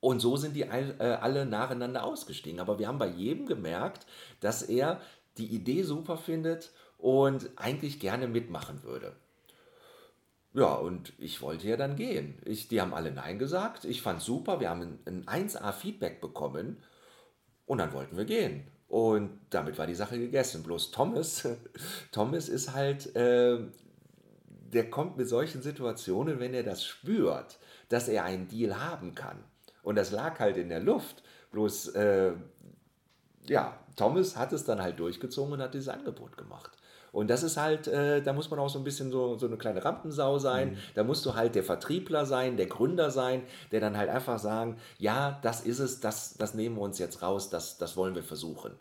Und 0.00 0.20
so 0.20 0.36
sind 0.36 0.56
die 0.56 0.62
äh, 0.62 1.18
alle 1.20 1.46
nacheinander 1.46 2.04
ausgestiegen. 2.04 2.58
Aber 2.58 2.78
wir 2.78 2.88
haben 2.88 2.98
bei 2.98 3.08
jedem 3.08 3.46
gemerkt, 3.46 4.06
dass 4.40 4.62
er 4.62 5.00
die 5.38 5.46
Idee 5.46 5.84
super 5.84 6.16
findet 6.16 6.72
und 6.98 7.50
eigentlich 7.56 8.00
gerne 8.00 8.26
mitmachen 8.26 8.82
würde. 8.82 9.14
Ja, 10.54 10.74
und 10.74 11.14
ich 11.18 11.40
wollte 11.40 11.66
ja 11.66 11.76
dann 11.76 11.96
gehen. 11.96 12.38
Ich, 12.44 12.68
die 12.68 12.80
haben 12.80 12.92
alle 12.92 13.10
Nein 13.10 13.38
gesagt. 13.38 13.84
Ich 13.84 14.02
fand 14.02 14.20
super. 14.20 14.60
Wir 14.60 14.68
haben 14.68 14.98
ein, 15.06 15.24
ein 15.26 15.48
1A-Feedback 15.48 16.20
bekommen. 16.20 16.82
Und 17.64 17.78
dann 17.78 17.92
wollten 17.94 18.16
wir 18.16 18.26
gehen. 18.26 18.66
Und 18.88 19.40
damit 19.48 19.78
war 19.78 19.86
die 19.86 19.94
Sache 19.94 20.18
gegessen. 20.18 20.62
Bloß 20.62 20.90
Thomas, 20.90 21.48
Thomas 22.12 22.50
ist 22.50 22.74
halt, 22.74 23.16
äh, 23.16 23.60
der 24.72 24.90
kommt 24.90 25.16
mit 25.16 25.28
solchen 25.28 25.62
Situationen, 25.62 26.38
wenn 26.38 26.52
er 26.52 26.62
das 26.62 26.84
spürt, 26.84 27.58
dass 27.88 28.08
er 28.08 28.24
einen 28.24 28.48
Deal 28.48 28.78
haben 28.78 29.14
kann. 29.14 29.42
Und 29.82 29.96
das 29.96 30.10
lag 30.10 30.38
halt 30.38 30.58
in 30.58 30.68
der 30.68 30.80
Luft. 30.80 31.22
Bloß, 31.52 31.88
äh, 31.94 32.32
ja, 33.46 33.81
Thomas 33.96 34.36
hat 34.36 34.52
es 34.52 34.64
dann 34.64 34.82
halt 34.82 34.98
durchgezogen 34.98 35.52
und 35.52 35.62
hat 35.62 35.74
dieses 35.74 35.88
Angebot 35.88 36.36
gemacht. 36.36 36.70
Und 37.12 37.28
das 37.28 37.42
ist 37.42 37.58
halt, 37.58 37.88
äh, 37.88 38.22
da 38.22 38.32
muss 38.32 38.50
man 38.50 38.58
auch 38.58 38.70
so 38.70 38.78
ein 38.78 38.84
bisschen 38.84 39.10
so, 39.10 39.36
so 39.36 39.46
eine 39.46 39.58
kleine 39.58 39.84
Rampensau 39.84 40.38
sein. 40.38 40.70
Mhm. 40.70 40.76
Da 40.94 41.04
musst 41.04 41.26
du 41.26 41.34
halt 41.34 41.54
der 41.54 41.62
Vertriebler 41.62 42.24
sein, 42.24 42.56
der 42.56 42.66
Gründer 42.66 43.10
sein, 43.10 43.42
der 43.70 43.80
dann 43.80 43.98
halt 43.98 44.08
einfach 44.08 44.38
sagen, 44.38 44.76
ja, 44.98 45.38
das 45.42 45.60
ist 45.60 45.78
es, 45.78 46.00
das, 46.00 46.34
das 46.34 46.54
nehmen 46.54 46.76
wir 46.76 46.82
uns 46.82 46.98
jetzt 46.98 47.20
raus, 47.20 47.50
das, 47.50 47.76
das 47.76 47.98
wollen 47.98 48.14
wir 48.14 48.22
versuchen. 48.22 48.72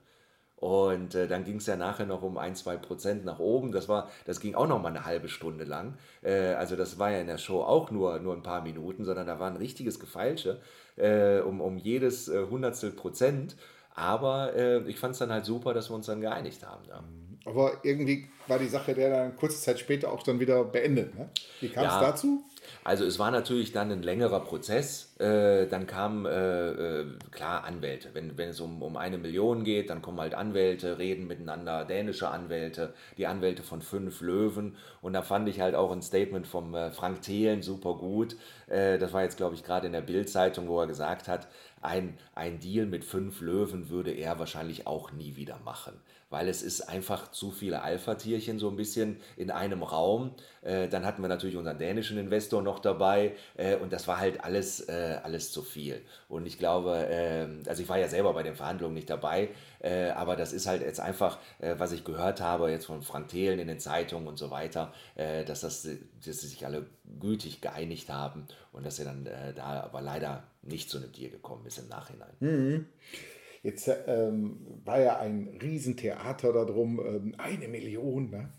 Und 0.56 1.16
äh, 1.16 1.28
dann 1.28 1.44
ging 1.44 1.56
es 1.56 1.66
ja 1.66 1.76
nachher 1.76 2.06
noch 2.06 2.22
um 2.22 2.38
ein, 2.38 2.56
zwei 2.56 2.78
Prozent 2.78 3.26
nach 3.26 3.40
oben. 3.40 3.72
Das, 3.72 3.90
war, 3.90 4.10
das 4.26 4.40
ging 4.40 4.54
auch 4.54 4.68
noch 4.68 4.80
mal 4.80 4.90
eine 4.90 5.06
halbe 5.06 5.28
Stunde 5.28 5.64
lang. 5.66 5.96
Äh, 6.22 6.54
also 6.54 6.76
das 6.76 7.00
war 7.00 7.10
ja 7.10 7.20
in 7.20 7.26
der 7.26 7.40
Show 7.40 7.64
auch 7.64 7.90
nur, 7.90 8.20
nur 8.20 8.36
ein 8.36 8.44
paar 8.44 8.62
Minuten, 8.62 9.04
sondern 9.04 9.26
da 9.26 9.40
war 9.40 9.50
ein 9.50 9.58
richtiges 9.58 10.00
Gefeilsche 10.00 10.62
äh, 10.98 11.40
um, 11.40 11.62
um 11.62 11.78
jedes 11.78 12.30
äh, 12.30 12.46
Hundertstel 12.48 12.92
Prozent. 12.92 13.56
Aber 13.94 14.54
äh, 14.56 14.80
ich 14.90 15.00
fand 15.00 15.14
es 15.14 15.20
dann 15.20 15.32
halt 15.32 15.46
super, 15.46 15.74
dass 15.74 15.90
wir 15.90 15.96
uns 15.96 16.06
dann 16.06 16.22
geeinigt 16.22 16.66
haben. 16.66 16.84
Ja. 16.88 17.04
Aber 17.46 17.84
irgendwie 17.84 18.28
war 18.48 18.60
die 18.60 18.68
Sache 18.68 18.94
der 18.94 19.10
dann 19.10 19.36
kurze 19.36 19.60
Zeit 19.60 19.80
später 19.80 20.12
auch 20.12 20.24
dann 20.24 20.40
wieder 20.40 20.64
beendet. 20.64 21.16
Ne? 21.16 21.30
Wie 21.60 21.70
kam 21.70 21.86
es 21.86 21.94
ja, 21.94 22.02
dazu? 22.02 22.44
Also 22.84 23.06
es 23.06 23.18
war 23.20 23.32
natürlich 23.32 23.72
dann 23.72 23.92
ein 23.92 24.04
längerer 24.04 24.42
Prozess. 24.42 25.16
Äh, 25.20 25.68
dann 25.68 25.88
kamen, 25.88 26.26
äh, 26.26 26.72
äh, 27.02 27.06
klar, 27.32 27.64
Anwälte. 27.64 28.10
Wenn, 28.14 28.38
wenn 28.38 28.50
es 28.50 28.60
um, 28.60 28.82
um 28.82 28.98
eine 28.98 29.18
Million 29.18 29.64
geht, 29.64 29.90
dann 29.90 30.02
kommen 30.02 30.20
halt 30.20 30.34
Anwälte, 30.34 30.98
reden 30.98 31.28
miteinander, 31.28 31.86
dänische 31.86 32.30
Anwälte, 32.30 32.94
die 33.18 33.28
Anwälte 33.28 33.64
von 33.64 33.82
fünf 33.82 34.22
Löwen. 34.22 34.76
Und 35.02 35.14
da 35.14 35.22
fand 35.22 35.48
ich 35.50 35.60
halt 35.60 35.76
auch 35.76 35.92
ein 35.92 36.02
Statement 36.02 36.48
vom 36.48 36.76
äh, 36.76 36.92
Frank 36.92 37.22
Thelen 37.22 37.62
super 37.62 37.96
gut. 37.96 38.36
Äh, 38.68 38.98
das 38.98 39.14
war 39.14 39.24
jetzt, 39.24 39.38
glaube 39.38 39.56
ich, 39.56 39.64
gerade 39.64 39.88
in 39.88 39.94
der 39.94 40.02
Bild-Zeitung, 40.02 40.68
wo 40.68 40.80
er 40.80 40.88
gesagt 40.88 41.28
hat, 41.28 41.48
ein, 41.82 42.18
ein 42.36 42.60
Deal 42.60 42.86
mit 42.86 43.04
fünf 43.04 43.42
Löwen 43.42 43.90
würde 43.90 44.12
er 44.12 44.38
wahrscheinlich 44.38 44.86
auch 44.86 45.12
nie 45.12 45.36
wieder 45.36 45.60
machen 45.66 45.94
weil 46.32 46.48
es 46.48 46.64
ist 46.64 46.82
einfach 46.82 47.30
zu 47.32 47.52
viele 47.52 47.84
Alpha-Tierchen 47.84 48.58
so 48.58 48.70
ein 48.70 48.78
bisschen 48.78 49.18
in 49.36 49.52
einem 49.52 49.84
Raum. 49.84 50.32
Äh, 50.62 50.88
dann 50.88 51.06
hatten 51.06 51.22
wir 51.22 51.28
natürlich 51.28 51.58
unseren 51.58 51.78
dänischen 51.78 52.18
Investor 52.18 52.62
noch 52.62 52.80
dabei 52.80 53.36
äh, 53.58 53.76
und 53.76 53.94
das 53.94 54.08
war 54.08 54.18
halt 54.18 54.44
alles, 54.44 54.80
äh, 54.88 55.20
alles 55.24 55.52
zu 55.52 55.62
viel. 55.62 56.02
Und 56.30 56.48
ich 56.48 56.58
glaube, 56.58 57.06
äh, 57.08 57.48
also 57.68 57.84
ich 57.84 57.90
war 57.90 58.00
ja 58.00 58.08
selber 58.08 58.34
bei 58.34 58.44
den 58.44 58.56
Verhandlungen 58.56 58.94
nicht 58.94 59.10
dabei, 59.10 59.50
äh, 59.82 60.10
aber 60.12 60.38
das 60.38 60.54
ist 60.54 60.68
halt 60.68 60.82
jetzt 60.82 61.02
einfach, 61.02 61.38
äh, 61.60 61.76
was 61.78 61.92
ich 61.92 62.06
gehört 62.06 62.40
habe 62.40 62.72
jetzt 62.72 62.86
von 62.86 63.02
Frank 63.02 63.28
Thelen 63.28 63.60
in 63.60 63.68
den 63.68 63.80
Zeitungen 63.80 64.28
und 64.28 64.38
so 64.38 64.50
weiter, 64.50 64.94
dass, 65.16 65.62
das, 65.62 65.84
dass 65.84 66.42
sie 66.42 66.48
sich 66.48 66.66
alle 66.66 66.86
gütig 67.20 67.62
geeinigt 67.62 68.10
haben 68.10 68.48
und 68.72 68.86
dass 68.86 69.00
er 69.00 69.06
dann 69.06 69.28
da 69.56 69.82
aber 69.84 70.02
leider 70.02 70.44
nicht 70.62 70.90
zu 70.90 70.98
einem 70.98 71.12
Deal 71.12 71.30
gekommen 71.30 71.66
ist 71.66 71.78
im 71.78 71.88
Nachhinein. 71.90 72.34
Mhm. 72.40 72.86
Jetzt 73.64 73.90
ähm, 74.08 74.58
war 74.84 75.00
ja 75.00 75.20
ein 75.20 75.60
Riesentheater 75.62 76.52
darum, 76.52 77.00
ähm, 77.00 77.36
eine 77.38 77.68
Million. 77.68 78.32
Ne? 78.32 78.50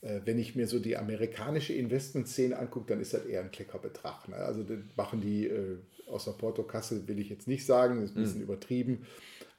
Äh, 0.00 0.20
wenn 0.24 0.38
ich 0.38 0.54
mir 0.54 0.68
so 0.68 0.78
die 0.78 0.96
amerikanische 0.96 1.72
Investmentszene 1.72 2.56
angucke, 2.56 2.86
dann 2.86 3.00
ist 3.00 3.14
das 3.14 3.24
eher 3.24 3.40
ein 3.40 3.50
Kleckerbetrag. 3.50 4.28
Ne? 4.28 4.36
Also 4.36 4.62
das 4.62 4.78
machen 4.96 5.20
die 5.20 5.46
äh, 5.46 5.78
aus 6.08 6.26
der 6.26 6.32
Portokasse, 6.32 7.08
will 7.08 7.18
ich 7.18 7.30
jetzt 7.30 7.48
nicht 7.48 7.66
sagen, 7.66 8.00
das 8.00 8.10
ist 8.10 8.16
ein 8.16 8.22
bisschen 8.22 8.38
mhm. 8.38 8.44
übertrieben. 8.44 9.06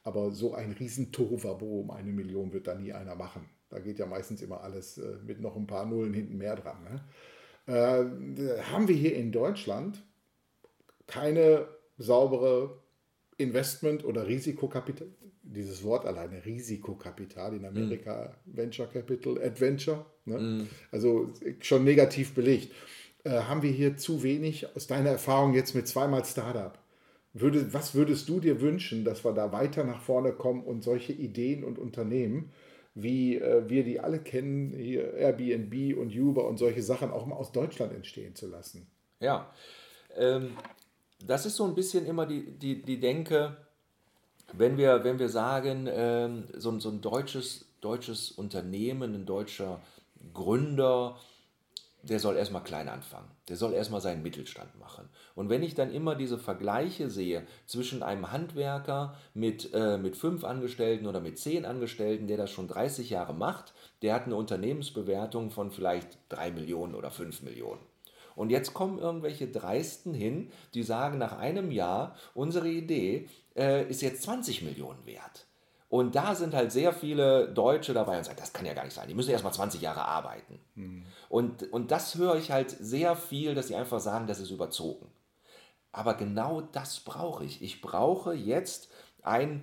Aber 0.02 0.30
so 0.30 0.54
ein 0.54 0.72
riesen 0.72 1.12
Tohuwabo 1.12 1.80
um 1.80 1.90
eine 1.90 2.12
Million 2.12 2.52
wird 2.52 2.68
da 2.68 2.74
nie 2.74 2.92
einer 2.92 3.16
machen. 3.16 3.44
Da 3.68 3.80
geht 3.80 3.98
ja 3.98 4.06
meistens 4.06 4.40
immer 4.40 4.62
alles 4.62 4.98
äh, 4.98 5.16
mit 5.26 5.40
noch 5.40 5.56
ein 5.56 5.66
paar 5.66 5.84
Nullen 5.84 6.14
hinten 6.14 6.38
mehr 6.38 6.56
dran. 6.56 6.76
Ne? 6.84 7.00
Äh, 7.66 8.62
haben 8.70 8.88
wir 8.88 8.94
hier 8.94 9.16
in 9.16 9.32
Deutschland 9.32 10.02
keine 11.06 11.66
saubere 11.98 12.82
Investment 13.38 14.04
oder 14.04 14.26
Risikokapital, 14.26 15.08
dieses 15.42 15.84
Wort 15.84 16.06
alleine, 16.06 16.44
Risikokapital 16.44 17.54
in 17.54 17.64
Amerika, 17.64 18.34
mm. 18.46 18.56
Venture 18.56 18.86
Capital, 18.86 19.40
Adventure, 19.42 20.06
ne? 20.24 20.38
mm. 20.38 20.68
also 20.90 21.32
schon 21.60 21.84
negativ 21.84 22.34
belegt. 22.34 22.72
Äh, 23.24 23.30
haben 23.30 23.62
wir 23.62 23.70
hier 23.70 23.96
zu 23.96 24.22
wenig, 24.22 24.74
aus 24.74 24.86
deiner 24.86 25.10
Erfahrung 25.10 25.54
jetzt 25.54 25.74
mit 25.74 25.86
zweimal 25.86 26.24
Startup? 26.24 26.78
Würde, 27.32 27.74
was 27.74 27.94
würdest 27.94 28.28
du 28.28 28.40
dir 28.40 28.62
wünschen, 28.62 29.04
dass 29.04 29.24
wir 29.24 29.32
da 29.32 29.52
weiter 29.52 29.84
nach 29.84 30.00
vorne 30.00 30.32
kommen 30.32 30.62
und 30.62 30.82
solche 30.82 31.12
Ideen 31.12 31.64
und 31.64 31.78
Unternehmen, 31.78 32.52
wie 32.94 33.36
äh, 33.36 33.68
wir 33.68 33.84
die 33.84 34.00
alle 34.00 34.20
kennen, 34.20 34.72
hier 34.72 35.12
Airbnb 35.14 35.98
und 35.98 36.16
Uber 36.16 36.48
und 36.48 36.56
solche 36.56 36.82
Sachen 36.82 37.10
auch 37.10 37.26
mal 37.26 37.36
aus 37.36 37.52
Deutschland 37.52 37.92
entstehen 37.92 38.34
zu 38.34 38.46
lassen? 38.46 38.86
Ja, 39.20 39.52
ähm, 40.16 40.56
das 41.24 41.46
ist 41.46 41.56
so 41.56 41.64
ein 41.64 41.74
bisschen 41.74 42.06
immer 42.06 42.26
die, 42.26 42.58
die, 42.58 42.82
die 42.82 43.00
Denke, 43.00 43.56
wenn 44.52 44.76
wir, 44.76 45.04
wenn 45.04 45.18
wir 45.18 45.28
sagen, 45.28 45.88
ähm, 45.90 46.44
so, 46.56 46.78
so 46.78 46.90
ein 46.90 47.00
deutsches, 47.00 47.66
deutsches 47.80 48.30
Unternehmen, 48.30 49.14
ein 49.14 49.26
deutscher 49.26 49.80
Gründer, 50.32 51.16
der 52.02 52.20
soll 52.20 52.36
erstmal 52.36 52.62
klein 52.62 52.88
anfangen. 52.88 53.28
Der 53.48 53.56
soll 53.56 53.72
erstmal 53.72 54.00
seinen 54.00 54.22
Mittelstand 54.22 54.78
machen. 54.78 55.08
Und 55.34 55.48
wenn 55.48 55.62
ich 55.62 55.74
dann 55.74 55.92
immer 55.92 56.14
diese 56.14 56.38
Vergleiche 56.38 57.10
sehe 57.10 57.46
zwischen 57.66 58.02
einem 58.02 58.30
Handwerker 58.30 59.16
mit, 59.34 59.72
äh, 59.74 59.98
mit 59.98 60.16
fünf 60.16 60.44
Angestellten 60.44 61.06
oder 61.06 61.20
mit 61.20 61.38
zehn 61.38 61.64
Angestellten, 61.64 62.28
der 62.28 62.36
das 62.36 62.50
schon 62.50 62.68
30 62.68 63.10
Jahre 63.10 63.34
macht, 63.34 63.72
der 64.02 64.14
hat 64.14 64.24
eine 64.24 64.36
Unternehmensbewertung 64.36 65.50
von 65.50 65.72
vielleicht 65.72 66.18
drei 66.28 66.52
Millionen 66.52 66.94
oder 66.94 67.10
fünf 67.10 67.42
Millionen. 67.42 67.80
Und 68.36 68.50
jetzt 68.50 68.74
kommen 68.74 68.98
irgendwelche 68.98 69.48
Dreisten 69.48 70.14
hin, 70.14 70.50
die 70.74 70.84
sagen 70.84 71.18
nach 71.18 71.36
einem 71.38 71.72
Jahr, 71.72 72.14
unsere 72.34 72.68
Idee 72.68 73.28
äh, 73.56 73.88
ist 73.88 74.02
jetzt 74.02 74.22
20 74.22 74.62
Millionen 74.62 75.04
wert. 75.06 75.46
Und 75.88 76.14
da 76.14 76.34
sind 76.34 76.52
halt 76.52 76.70
sehr 76.70 76.92
viele 76.92 77.48
Deutsche 77.48 77.94
dabei 77.94 78.18
und 78.18 78.24
sagen, 78.24 78.38
das 78.38 78.52
kann 78.52 78.66
ja 78.66 78.74
gar 78.74 78.84
nicht 78.84 78.94
sein. 78.94 79.08
Die 79.08 79.14
müssen 79.14 79.30
erst 79.30 79.44
mal 79.44 79.52
20 79.52 79.80
Jahre 79.80 80.04
arbeiten. 80.04 80.60
Mhm. 80.74 81.06
Und, 81.28 81.72
und 81.72 81.90
das 81.90 82.16
höre 82.16 82.36
ich 82.36 82.50
halt 82.50 82.70
sehr 82.70 83.16
viel, 83.16 83.54
dass 83.54 83.68
sie 83.68 83.76
einfach 83.76 84.00
sagen, 84.00 84.26
das 84.26 84.38
ist 84.38 84.50
überzogen. 84.50 85.06
Aber 85.92 86.14
genau 86.14 86.60
das 86.60 87.00
brauche 87.00 87.44
ich. 87.44 87.62
Ich 87.62 87.80
brauche 87.80 88.34
jetzt 88.34 88.90
einen, 89.22 89.62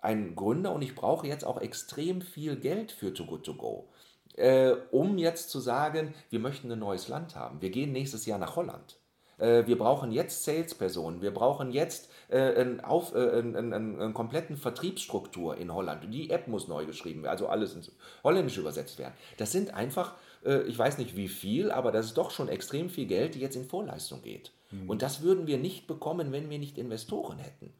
einen 0.00 0.34
Gründer 0.34 0.72
und 0.72 0.80
ich 0.80 0.94
brauche 0.94 1.26
jetzt 1.26 1.44
auch 1.44 1.60
extrem 1.60 2.22
viel 2.22 2.56
Geld 2.56 2.90
für 2.90 3.12
Too 3.12 3.26
Good 3.26 3.44
To 3.44 3.54
Go 3.54 3.88
äh, 4.36 4.72
um 4.90 5.18
jetzt 5.18 5.50
zu 5.50 5.60
sagen, 5.60 6.14
wir 6.30 6.40
möchten 6.40 6.70
ein 6.70 6.78
neues 6.78 7.08
Land 7.08 7.36
haben. 7.36 7.60
Wir 7.60 7.70
gehen 7.70 7.92
nächstes 7.92 8.26
Jahr 8.26 8.38
nach 8.38 8.56
Holland. 8.56 8.98
Äh, 9.38 9.66
wir 9.66 9.78
brauchen 9.78 10.12
jetzt 10.12 10.44
Salespersonen, 10.44 11.22
wir 11.22 11.32
brauchen 11.32 11.72
jetzt 11.72 12.08
äh, 12.28 12.38
einen, 12.38 12.80
auf, 12.80 13.14
äh, 13.14 13.18
einen, 13.18 13.56
einen, 13.56 14.00
einen, 14.00 14.14
kompletten 14.14 14.56
Vertriebsstruktur 14.56 15.56
in 15.56 15.72
Holland. 15.72 16.12
Die 16.12 16.30
App 16.30 16.48
muss 16.48 16.68
neu 16.68 16.86
geschrieben 16.86 17.22
werden, 17.22 17.32
also 17.32 17.48
alles 17.48 17.74
ins 17.74 17.90
Holländische 18.22 18.60
übersetzt 18.60 18.98
werden. 18.98 19.14
Das 19.38 19.52
sind 19.52 19.74
einfach, 19.74 20.14
äh, 20.44 20.62
ich 20.62 20.78
weiß 20.78 20.98
nicht 20.98 21.16
wie 21.16 21.28
viel, 21.28 21.70
aber 21.70 21.92
das 21.92 22.06
ist 22.06 22.18
doch 22.18 22.30
schon 22.30 22.48
extrem 22.48 22.90
viel 22.90 23.06
Geld, 23.06 23.34
die 23.34 23.40
jetzt 23.40 23.56
in 23.56 23.64
Vorleistung 23.64 24.22
geht. 24.22 24.52
Mhm. 24.70 24.88
Und 24.88 25.02
das 25.02 25.22
würden 25.22 25.46
wir 25.46 25.58
nicht 25.58 25.86
bekommen, 25.86 26.32
wenn 26.32 26.50
wir 26.50 26.58
nicht 26.58 26.78
Investoren 26.78 27.38
hätten. 27.38 27.72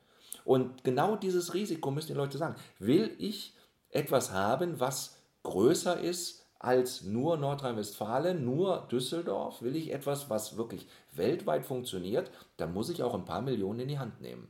Und 0.45 0.85
genau 0.85 1.17
dieses 1.17 1.55
Risiko 1.55 1.91
müssen 1.91 2.09
die 2.09 2.19
Leute 2.19 2.37
sagen. 2.37 2.57
Will 2.79 3.15
ich 3.19 3.55
etwas 3.91 4.33
haben, 4.33 4.81
was 4.81 5.17
größer 5.43 6.01
ist 6.01 6.44
als 6.65 7.03
nur 7.03 7.37
Nordrhein-Westfalen, 7.37 8.45
nur 8.45 8.89
Düsseldorf, 8.91 9.63
will 9.63 9.77
ich 9.77 9.93
etwas, 9.93 10.31
was 10.31 10.57
wirklich 10.57 10.89
weltweit 11.13 11.65
funktioniert, 11.67 12.31
dann 12.57 12.73
muss 12.73 12.91
ich 12.91 13.03
auch 13.03 13.15
ein 13.15 13.25
paar 13.25 13.43
Millionen 13.43 13.81
in 13.81 13.89
die 13.89 13.99
Hand 13.99 14.21
nehmen. 14.21 14.49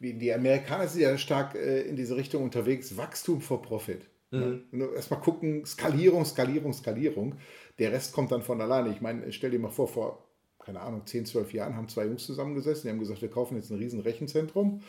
Die 0.00 0.32
Amerikaner 0.32 0.86
sind 0.86 1.02
ja 1.02 1.18
stark 1.18 1.54
äh, 1.54 1.82
in 1.82 1.96
diese 1.96 2.16
Richtung 2.16 2.44
unterwegs, 2.44 2.96
Wachstum 2.96 3.40
vor 3.40 3.62
Profit. 3.62 4.06
Mhm. 4.30 4.64
Erstmal 4.94 5.20
gucken, 5.20 5.64
Skalierung, 5.64 6.24
Skalierung, 6.24 6.72
Skalierung. 6.72 7.36
Der 7.78 7.92
Rest 7.92 8.12
kommt 8.12 8.30
dann 8.30 8.42
von 8.42 8.60
alleine. 8.60 8.90
Ich 8.90 9.00
meine, 9.00 9.32
stell 9.32 9.50
dir 9.50 9.58
mal 9.58 9.70
vor, 9.70 9.88
vor, 9.88 10.28
keine 10.58 10.80
Ahnung, 10.80 11.06
10, 11.06 11.26
12 11.26 11.52
Jahren 11.52 11.76
haben 11.76 11.88
zwei 11.88 12.06
Jungs 12.06 12.26
zusammengesessen, 12.26 12.84
die 12.84 12.90
haben 12.90 12.98
gesagt, 12.98 13.22
wir 13.22 13.30
kaufen 13.30 13.56
jetzt 13.56 13.70
ein 13.70 13.78
riesen 13.78 14.00
Rechenzentrum 14.00 14.82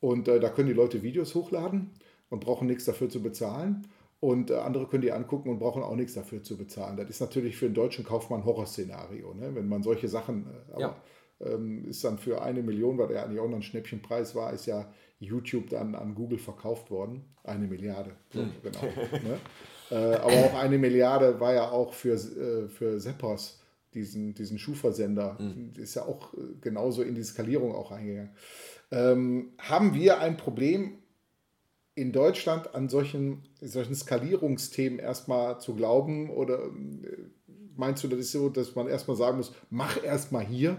und 0.00 0.28
äh, 0.28 0.38
da 0.40 0.50
können 0.50 0.68
die 0.68 0.74
Leute 0.74 1.02
Videos 1.02 1.34
hochladen 1.34 1.90
und 2.28 2.40
brauchen 2.40 2.66
nichts 2.66 2.84
dafür 2.84 3.08
zu 3.08 3.22
bezahlen. 3.22 3.86
Und 4.26 4.50
äh, 4.50 4.54
andere 4.56 4.88
können 4.88 5.02
die 5.02 5.12
angucken 5.12 5.50
und 5.50 5.60
brauchen 5.60 5.84
auch 5.84 5.94
nichts 5.94 6.14
dafür 6.14 6.42
zu 6.42 6.56
bezahlen. 6.56 6.96
Das 6.96 7.08
ist 7.08 7.20
natürlich 7.20 7.56
für 7.56 7.66
einen 7.66 7.76
deutschen 7.76 8.04
Kaufmann 8.04 8.44
Horrorszenario, 8.44 9.32
ne? 9.34 9.54
wenn 9.54 9.68
man 9.68 9.84
solche 9.84 10.08
Sachen. 10.08 10.46
Äh, 10.46 10.72
aber, 10.72 10.80
ja. 10.80 10.96
ähm, 11.42 11.84
ist 11.84 12.02
dann 12.02 12.18
für 12.18 12.42
eine 12.42 12.60
Million, 12.64 12.98
weil 12.98 13.06
der 13.06 13.22
eigentlich 13.22 13.38
auch 13.38 13.48
noch 13.48 13.54
ein 13.54 13.62
Schnäppchenpreis 13.62 14.34
war, 14.34 14.52
ist 14.52 14.66
ja 14.66 14.92
YouTube 15.20 15.70
dann 15.70 15.94
an 15.94 16.16
Google 16.16 16.38
verkauft 16.38 16.90
worden. 16.90 17.24
Eine 17.44 17.68
Milliarde, 17.68 18.16
so, 18.32 18.40
hm. 18.40 18.50
genau. 18.64 18.82
ne? 18.82 19.38
äh, 19.92 20.16
aber 20.16 20.34
auch 20.46 20.54
eine 20.54 20.78
Milliarde 20.78 21.38
war 21.38 21.54
ja 21.54 21.70
auch 21.70 21.94
für, 21.94 22.14
äh, 22.14 22.66
für 22.66 22.98
Seppos, 22.98 23.62
diesen, 23.94 24.34
diesen 24.34 24.58
Schuhversender. 24.58 25.38
Hm. 25.38 25.72
Ist 25.78 25.94
ja 25.94 26.02
auch 26.02 26.34
äh, 26.34 26.38
genauso 26.60 27.02
in 27.02 27.14
die 27.14 27.22
Skalierung 27.22 27.76
auch 27.76 27.92
eingegangen. 27.92 28.30
Ähm, 28.90 29.52
haben 29.58 29.94
wir 29.94 30.18
ein 30.18 30.36
Problem 30.36 30.98
in 31.96 32.12
Deutschland 32.12 32.74
an 32.74 32.88
solchen, 32.88 33.42
solchen 33.60 33.94
Skalierungsthemen 33.94 35.00
erstmal 35.00 35.58
zu 35.60 35.74
glauben? 35.74 36.30
Oder 36.30 36.66
äh, 36.66 36.68
meinst 37.74 38.04
du, 38.04 38.08
das 38.08 38.20
ist 38.20 38.32
so, 38.32 38.48
dass 38.48 38.76
man 38.76 38.86
erstmal 38.86 39.16
sagen 39.16 39.38
muss, 39.38 39.52
mach 39.70 40.02
erstmal 40.04 40.44
hier 40.44 40.78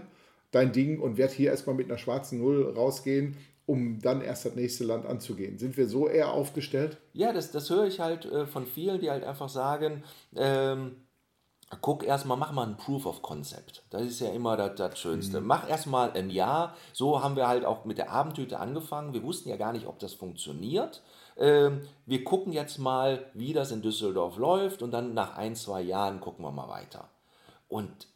dein 0.52 0.72
Ding 0.72 1.00
und 1.00 1.18
werd 1.18 1.32
hier 1.32 1.50
erstmal 1.50 1.76
mit 1.76 1.90
einer 1.90 1.98
schwarzen 1.98 2.38
Null 2.38 2.72
rausgehen, 2.74 3.36
um 3.66 4.00
dann 4.00 4.22
erst 4.22 4.46
das 4.46 4.54
nächste 4.54 4.84
Land 4.84 5.04
anzugehen? 5.04 5.58
Sind 5.58 5.76
wir 5.76 5.88
so 5.88 6.08
eher 6.08 6.32
aufgestellt? 6.32 6.96
Ja, 7.12 7.32
das, 7.32 7.50
das 7.50 7.68
höre 7.68 7.86
ich 7.86 8.00
halt 8.00 8.24
äh, 8.24 8.46
von 8.46 8.64
vielen, 8.64 9.00
die 9.00 9.10
halt 9.10 9.24
einfach 9.24 9.48
sagen, 9.48 10.04
ähm, 10.36 10.96
guck 11.80 12.04
erstmal, 12.04 12.36
mach 12.36 12.52
mal 12.52 12.66
ein 12.66 12.76
Proof 12.76 13.06
of 13.06 13.22
Concept. 13.22 13.82
Das 13.90 14.02
ist 14.02 14.20
ja 14.20 14.30
immer 14.30 14.56
das, 14.56 14.74
das 14.76 14.98
Schönste. 14.98 15.40
Mhm. 15.40 15.46
Mach 15.46 15.68
erstmal 15.68 16.12
ein 16.12 16.30
Jahr. 16.30 16.74
So 16.92 17.22
haben 17.22 17.36
wir 17.36 17.48
halt 17.48 17.64
auch 17.64 17.84
mit 17.84 17.98
der 17.98 18.10
Abendtüte 18.10 18.58
angefangen. 18.58 19.12
Wir 19.12 19.22
wussten 19.22 19.48
ja 19.48 19.56
gar 19.56 19.72
nicht, 19.72 19.86
ob 19.86 19.98
das 19.98 20.14
funktioniert. 20.14 21.02
ähm, 21.36 21.82
wir 22.06 22.24
gucken 22.24 22.52
jetzt 22.52 22.78
mal, 22.78 23.26
wie 23.34 23.52
das 23.52 23.70
in 23.70 23.82
Düsseldorf 23.82 24.38
läuft 24.38 24.82
und 24.82 24.90
dann 24.90 25.14
nach 25.14 25.36
ein, 25.36 25.54
zwei 25.54 25.82
Jahren 25.82 26.20
gucken 26.20 26.44
wir 26.44 26.50
mal 26.50 26.68
weiter. 26.68 27.08
Und 27.68 28.08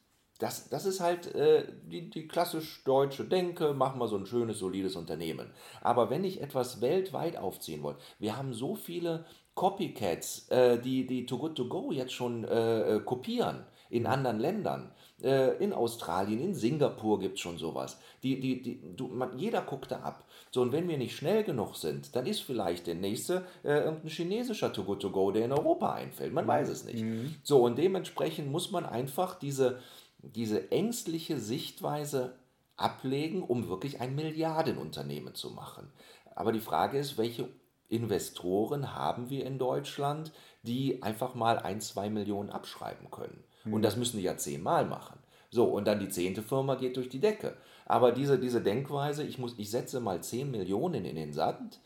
das, 0.43 0.69
das 0.71 0.87
ist 0.87 1.01
halt 1.01 1.33
äh, 1.37 1.65
die, 1.85 2.11
die 2.11 2.27
klassisch 2.27 2.83
deutsche 2.85 3.25
Denke, 3.25 3.75
machen 3.75 4.01
wir 4.01 4.09
so 4.09 4.17
ein 4.17 4.27
schönes, 4.27 4.59
solides 4.59 4.97
Unternehmen. 4.97 5.53
Aber 5.83 6.11
wenn 6.11 6.25
ich 6.25 6.41
etwas 6.41 6.81
weltweit 6.81 7.37
aufziehen 7.37 7.85
wollte, 7.85 8.01
wir 8.19 8.37
haben 8.37 8.53
so 8.53 8.75
viele 8.75 9.25
Copycats, 9.55 10.49
äh, 10.49 10.79
die, 10.79 11.07
die 11.07 11.27
Too 11.27 11.39
Good 11.39 11.57
To 11.57 11.69
Go 11.69 11.93
jetzt 11.93 12.13
schon 12.13 12.45
äh, 12.45 12.97
äh 12.97 13.01
kopieren 13.01 13.65
in 13.93 14.07
anderen 14.07 14.39
Ländern. 14.39 14.91
Äh, 15.23 15.63
in 15.63 15.75
Australien, 15.75 16.41
in 16.41 16.55
Singapur 16.55 17.21
gibt 17.21 17.35
es 17.35 17.41
schon 17.41 17.59
sowas. 17.59 17.99
Die, 18.23 18.41
die, 18.41 18.63
die, 18.63 18.81
du, 18.97 19.09
man, 19.09 19.39
jeder 19.39 19.61
guckt 19.61 19.91
da 19.91 20.01
ab. 20.01 20.25
So, 20.51 20.63
und 20.63 20.73
wenn 20.73 20.89
wir 20.89 20.97
nicht 20.97 21.15
schnell 21.15 21.45
genug 21.45 21.77
sind, 21.77 22.17
dann 22.17 22.27
ist 22.27 22.41
vielleicht 22.41 22.87
der 22.87 22.95
nächste 22.95 23.47
äh, 23.63 23.85
irgendein 23.85 24.09
chinesischer 24.09 24.73
To 24.73 24.85
Go 24.85 24.95
To 24.95 25.11
Go, 25.11 25.31
der 25.31 25.45
in 25.45 25.53
Europa 25.53 25.93
einfällt. 25.93 26.33
Man 26.33 26.49
weiß 26.49 26.71
es 26.71 26.85
nicht. 26.85 27.03
Mhm. 27.03 27.35
So, 27.43 27.63
und 27.63 27.77
dementsprechend 27.77 28.51
muss 28.51 28.71
man 28.71 28.87
einfach 28.87 29.39
diese, 29.39 29.79
diese 30.19 30.73
ängstliche 30.73 31.39
Sichtweise 31.39 32.39
ablegen, 32.77 33.43
um 33.43 33.69
wirklich 33.69 34.01
ein 34.01 34.15
Milliardenunternehmen 34.15 35.35
zu 35.35 35.51
machen. 35.51 35.93
Aber 36.35 36.53
die 36.53 36.61
Frage 36.61 36.99
ist, 36.99 37.19
welche 37.19 37.49
Investoren 37.93 38.95
haben 38.95 39.31
wir 39.31 39.45
in 39.45 39.59
Deutschland, 39.59 40.33
die 40.63 41.03
einfach 41.03 41.35
mal 41.35 41.59
ein, 41.59 41.81
zwei 41.81 42.09
Millionen 42.09 42.51
abschreiben 42.51 43.11
können? 43.11 43.45
Und 43.65 43.75
hm. 43.75 43.83
das 43.83 43.97
müssen 43.97 44.17
die 44.17 44.23
ja 44.23 44.37
zehnmal 44.37 44.87
machen. 44.87 45.19
So, 45.51 45.65
und 45.67 45.87
dann 45.87 46.01
die 46.01 46.09
zehnte 46.09 46.43
Firma 46.43 46.77
geht 46.77 46.97
durch 46.97 47.11
die 47.11 47.21
Decke. 47.21 47.57
Aber 47.85 48.13
diese, 48.13 48.39
diese 48.39 48.63
Denkweise, 48.63 49.23
ich, 49.23 49.39
muss, 49.39 49.55
ich 49.59 49.71
setze 49.71 50.01
mal 50.01 50.23
10 50.23 50.51
Millionen 50.51 51.05
in 51.05 51.17
den 51.17 51.35
Sand, 51.35 51.79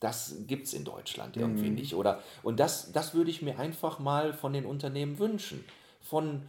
das 0.00 0.36
gibt 0.46 0.66
es 0.66 0.74
in 0.74 0.84
Deutschland 0.84 1.36
irgendwie 1.36 1.68
mhm. 1.68 1.74
nicht. 1.74 1.94
Oder, 1.94 2.22
und 2.42 2.58
das, 2.58 2.92
das 2.92 3.14
würde 3.14 3.30
ich 3.30 3.42
mir 3.42 3.58
einfach 3.58 3.98
mal 3.98 4.32
von 4.32 4.52
den 4.52 4.64
Unternehmen 4.64 5.18
wünschen. 5.18 5.64
Von 6.00 6.42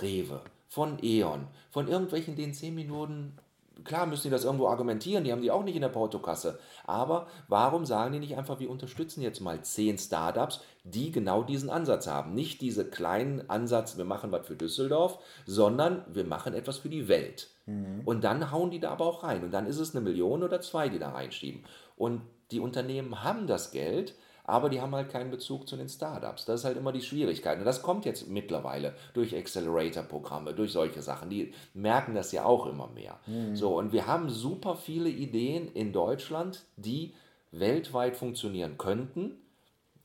Rewe, 0.00 0.40
von 0.68 0.98
E.ON, 1.02 1.46
von 1.70 1.88
irgendwelchen, 1.88 2.36
den 2.36 2.54
10 2.54 2.74
Minuten 2.74 3.36
Klar 3.84 4.06
müssen 4.06 4.24
die 4.24 4.30
das 4.30 4.44
irgendwo 4.44 4.68
argumentieren, 4.68 5.24
die 5.24 5.32
haben 5.32 5.42
die 5.42 5.50
auch 5.50 5.64
nicht 5.64 5.74
in 5.74 5.82
der 5.82 5.88
Portokasse. 5.88 6.58
Aber 6.86 7.26
warum 7.48 7.84
sagen 7.84 8.12
die 8.12 8.18
nicht 8.18 8.36
einfach, 8.36 8.58
wir 8.60 8.70
unterstützen 8.70 9.22
jetzt 9.22 9.40
mal 9.40 9.62
zehn 9.62 9.98
Startups, 9.98 10.60
die 10.84 11.10
genau 11.10 11.42
diesen 11.42 11.70
Ansatz 11.70 12.06
haben? 12.06 12.34
Nicht 12.34 12.60
diese 12.60 12.84
kleinen 12.84 13.48
Ansatz, 13.50 13.96
wir 13.96 14.04
machen 14.04 14.32
was 14.32 14.46
für 14.46 14.56
Düsseldorf, 14.56 15.18
sondern 15.46 16.04
wir 16.12 16.24
machen 16.24 16.54
etwas 16.54 16.78
für 16.78 16.88
die 16.88 17.08
Welt. 17.08 17.48
Mhm. 17.66 18.02
Und 18.04 18.24
dann 18.24 18.50
hauen 18.50 18.70
die 18.70 18.80
da 18.80 18.90
aber 18.90 19.06
auch 19.06 19.22
rein. 19.22 19.44
Und 19.44 19.52
dann 19.52 19.66
ist 19.66 19.78
es 19.78 19.94
eine 19.94 20.04
Million 20.04 20.42
oder 20.42 20.60
zwei, 20.60 20.88
die 20.88 20.98
da 20.98 21.10
reinschieben. 21.10 21.64
Und 21.96 22.22
die 22.50 22.60
Unternehmen 22.60 23.22
haben 23.22 23.46
das 23.46 23.70
Geld, 23.70 24.14
aber 24.44 24.68
die 24.68 24.80
haben 24.80 24.94
halt 24.94 25.10
keinen 25.10 25.30
Bezug 25.30 25.68
zu 25.68 25.76
den 25.76 25.88
Startups. 25.88 26.44
Das 26.44 26.60
ist 26.60 26.64
halt 26.64 26.76
immer 26.76 26.92
die 26.92 27.02
Schwierigkeit. 27.02 27.58
Und 27.58 27.64
das 27.64 27.82
kommt 27.82 28.04
jetzt 28.04 28.28
mittlerweile 28.28 28.94
durch 29.14 29.36
Accelerator-Programme, 29.36 30.54
durch 30.54 30.72
solche 30.72 31.02
Sachen. 31.02 31.30
Die 31.30 31.54
merken 31.74 32.14
das 32.14 32.32
ja 32.32 32.44
auch 32.44 32.66
immer 32.66 32.88
mehr. 32.88 33.18
Mhm. 33.26 33.56
So, 33.56 33.76
und 33.76 33.92
wir 33.92 34.06
haben 34.06 34.28
super 34.28 34.76
viele 34.76 35.08
Ideen 35.08 35.68
in 35.72 35.92
Deutschland, 35.92 36.64
die 36.76 37.14
weltweit 37.52 38.16
funktionieren 38.16 38.78
könnten. 38.78 39.36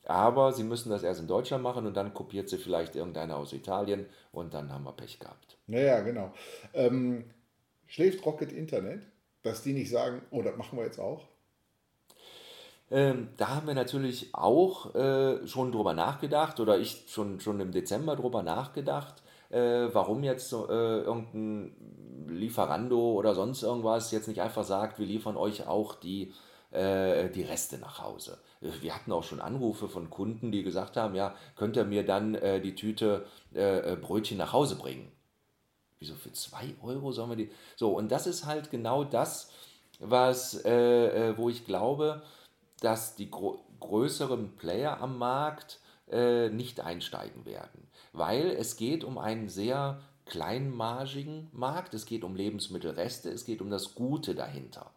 Aber 0.04 0.52
sie 0.52 0.62
müssen 0.62 0.90
das 0.90 1.02
erst 1.02 1.20
in 1.20 1.26
Deutschland 1.26 1.64
machen 1.64 1.84
und 1.84 1.96
dann 1.96 2.14
kopiert 2.14 2.48
sie 2.48 2.58
vielleicht 2.58 2.94
irgendeiner 2.94 3.36
aus 3.36 3.52
Italien 3.52 4.06
und 4.30 4.54
dann 4.54 4.72
haben 4.72 4.84
wir 4.84 4.92
Pech 4.92 5.18
gehabt. 5.18 5.58
Naja, 5.66 6.00
genau. 6.00 6.32
Ähm, 6.74 7.24
schläft 7.86 8.24
Rocket 8.24 8.52
Internet, 8.52 9.02
dass 9.42 9.62
die 9.62 9.72
nicht 9.72 9.90
sagen, 9.90 10.22
oh, 10.30 10.42
das 10.42 10.56
machen 10.56 10.78
wir 10.78 10.84
jetzt 10.84 11.00
auch? 11.00 11.26
Ähm, 12.90 13.28
da 13.36 13.48
haben 13.48 13.66
wir 13.66 13.74
natürlich 13.74 14.32
auch 14.32 14.94
äh, 14.94 15.44
schon 15.46 15.72
drüber 15.72 15.92
nachgedacht 15.92 16.60
oder 16.60 16.78
ich 16.78 17.04
schon, 17.08 17.40
schon 17.40 17.58
im 17.58 17.72
Dezember 17.72 18.14
drüber 18.14 18.44
nachgedacht, 18.44 19.22
äh, 19.50 19.88
warum 19.92 20.22
jetzt 20.22 20.52
äh, 20.52 20.56
irgendein 20.56 21.74
Lieferando 22.28 23.12
oder 23.14 23.34
sonst 23.34 23.62
irgendwas 23.64 24.12
jetzt 24.12 24.28
nicht 24.28 24.40
einfach 24.40 24.64
sagt, 24.64 25.00
wir 25.00 25.06
liefern 25.06 25.36
euch 25.36 25.66
auch 25.66 25.96
die, 25.96 26.32
äh, 26.70 27.28
die 27.30 27.42
Reste 27.42 27.78
nach 27.78 28.02
Hause. 28.02 28.38
Wir 28.60 28.94
hatten 28.94 29.12
auch 29.12 29.24
schon 29.24 29.40
Anrufe 29.40 29.88
von 29.88 30.08
Kunden, 30.08 30.52
die 30.52 30.62
gesagt 30.62 30.96
haben, 30.96 31.14
ja, 31.16 31.34
könnt 31.56 31.76
ihr 31.76 31.84
mir 31.84 32.04
dann 32.06 32.36
äh, 32.36 32.60
die 32.60 32.76
Tüte 32.76 33.26
äh, 33.52 33.96
Brötchen 33.96 34.38
nach 34.38 34.52
Hause 34.52 34.76
bringen? 34.76 35.10
Wieso 35.98 36.14
für 36.14 36.32
zwei 36.32 36.74
Euro 36.82 37.10
sollen 37.10 37.30
wir 37.30 37.36
die? 37.36 37.50
So, 37.74 37.90
und 37.96 38.12
das 38.12 38.28
ist 38.28 38.46
halt 38.46 38.70
genau 38.70 39.02
das, 39.02 39.50
was, 39.98 40.62
wo 40.62 41.48
ich 41.48 41.64
glaube, 41.64 42.22
dass 42.86 43.16
die 43.16 43.32
gro 43.32 43.64
größeren 43.80 44.56
Player 44.56 45.00
am 45.00 45.18
Markt 45.18 45.80
äh, 46.08 46.48
nicht 46.50 46.80
einsteigen 46.80 47.44
werden, 47.44 47.88
weil 48.12 48.46
es 48.46 48.76
geht 48.76 49.02
um 49.02 49.18
einen 49.18 49.48
sehr 49.48 50.00
kleinmargigen 50.24 51.48
Markt, 51.52 51.94
es 51.94 52.06
geht 52.06 52.22
um 52.22 52.36
Lebensmittelreste, 52.36 53.28
es 53.28 53.44
geht 53.44 53.60
um 53.60 53.70
das 53.70 53.96
Gute 53.96 54.36
dahinter. 54.36 54.92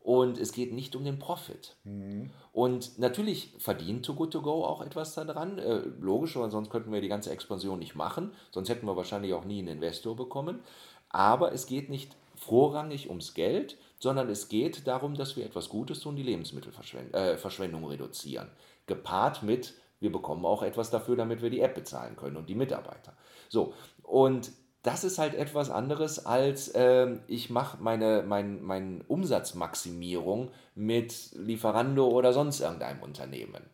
Und 0.00 0.38
es 0.38 0.52
geht 0.52 0.72
nicht 0.72 0.94
um 0.94 1.04
den 1.04 1.18
Profit. 1.18 1.74
Mhm. 1.82 2.30
Und 2.52 2.96
natürlich 2.96 3.52
verdient 3.58 4.06
Too 4.06 4.14
Good 4.14 4.32
To 4.34 4.40
Go 4.40 4.64
auch 4.64 4.80
etwas 4.80 5.14
daran. 5.14 5.58
Äh, 5.58 5.82
logisch, 6.00 6.36
weil 6.36 6.52
sonst 6.52 6.70
könnten 6.70 6.92
wir 6.92 7.00
die 7.00 7.08
ganze 7.08 7.32
Expansion 7.32 7.80
nicht 7.80 7.96
machen. 7.96 8.32
Sonst 8.52 8.68
hätten 8.68 8.86
wir 8.86 8.96
wahrscheinlich 8.96 9.34
auch 9.34 9.44
nie 9.44 9.58
einen 9.58 9.78
Investor 9.78 10.14
bekommen. 10.14 10.60
Aber 11.08 11.52
es 11.52 11.66
geht 11.66 11.90
nicht 11.90 12.14
vorrangig 12.36 13.08
ums 13.08 13.34
Geld, 13.34 13.78
sondern 13.98 14.28
es 14.28 14.48
geht 14.48 14.86
darum, 14.86 15.14
dass 15.14 15.36
wir 15.36 15.44
etwas 15.44 15.68
Gutes 15.68 16.00
tun, 16.00 16.16
die 16.16 16.22
Lebensmittelverschwendung 16.22 17.82
äh, 17.82 17.86
reduzieren. 17.86 18.50
Gepaart 18.86 19.42
mit, 19.42 19.74
wir 20.00 20.12
bekommen 20.12 20.44
auch 20.44 20.62
etwas 20.62 20.90
dafür, 20.90 21.16
damit 21.16 21.42
wir 21.42 21.50
die 21.50 21.60
App 21.60 21.74
bezahlen 21.74 22.16
können 22.16 22.36
und 22.36 22.48
die 22.48 22.54
Mitarbeiter. 22.54 23.16
So, 23.48 23.74
und 24.02 24.50
das 24.82 25.02
ist 25.02 25.18
halt 25.18 25.34
etwas 25.34 25.70
anderes 25.70 26.24
als 26.24 26.68
äh, 26.68 27.18
ich 27.26 27.50
mache 27.50 27.78
meine 27.80 28.22
mein, 28.26 28.62
mein 28.62 29.02
Umsatzmaximierung 29.08 30.52
mit 30.76 31.32
Lieferando 31.34 32.06
oder 32.06 32.32
sonst 32.32 32.60
irgendeinem 32.60 33.02
Unternehmen. 33.02 33.64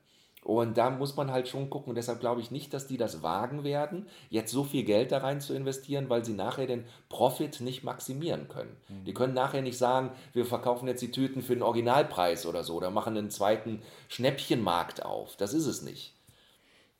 Und 0.44 0.76
da 0.76 0.90
muss 0.90 1.16
man 1.16 1.30
halt 1.30 1.46
schon 1.46 1.70
gucken. 1.70 1.90
Und 1.90 1.94
deshalb 1.94 2.18
glaube 2.18 2.40
ich 2.40 2.50
nicht, 2.50 2.74
dass 2.74 2.88
die 2.88 2.96
das 2.96 3.22
wagen 3.22 3.62
werden, 3.62 4.06
jetzt 4.28 4.50
so 4.50 4.64
viel 4.64 4.82
Geld 4.82 5.12
da 5.12 5.18
rein 5.18 5.40
zu 5.40 5.54
investieren, 5.54 6.08
weil 6.08 6.24
sie 6.24 6.32
nachher 6.32 6.66
den 6.66 6.84
Profit 7.08 7.60
nicht 7.60 7.84
maximieren 7.84 8.48
können. 8.48 8.76
Mhm. 8.88 9.04
Die 9.04 9.14
können 9.14 9.34
nachher 9.34 9.62
nicht 9.62 9.78
sagen, 9.78 10.10
wir 10.32 10.44
verkaufen 10.44 10.88
jetzt 10.88 11.00
die 11.00 11.12
Tüten 11.12 11.42
für 11.42 11.54
den 11.54 11.62
Originalpreis 11.62 12.44
oder 12.46 12.64
so 12.64 12.74
oder 12.74 12.90
machen 12.90 13.16
einen 13.16 13.30
zweiten 13.30 13.82
Schnäppchenmarkt 14.08 15.04
auf. 15.04 15.36
Das 15.36 15.54
ist 15.54 15.66
es 15.66 15.82
nicht. 15.82 16.14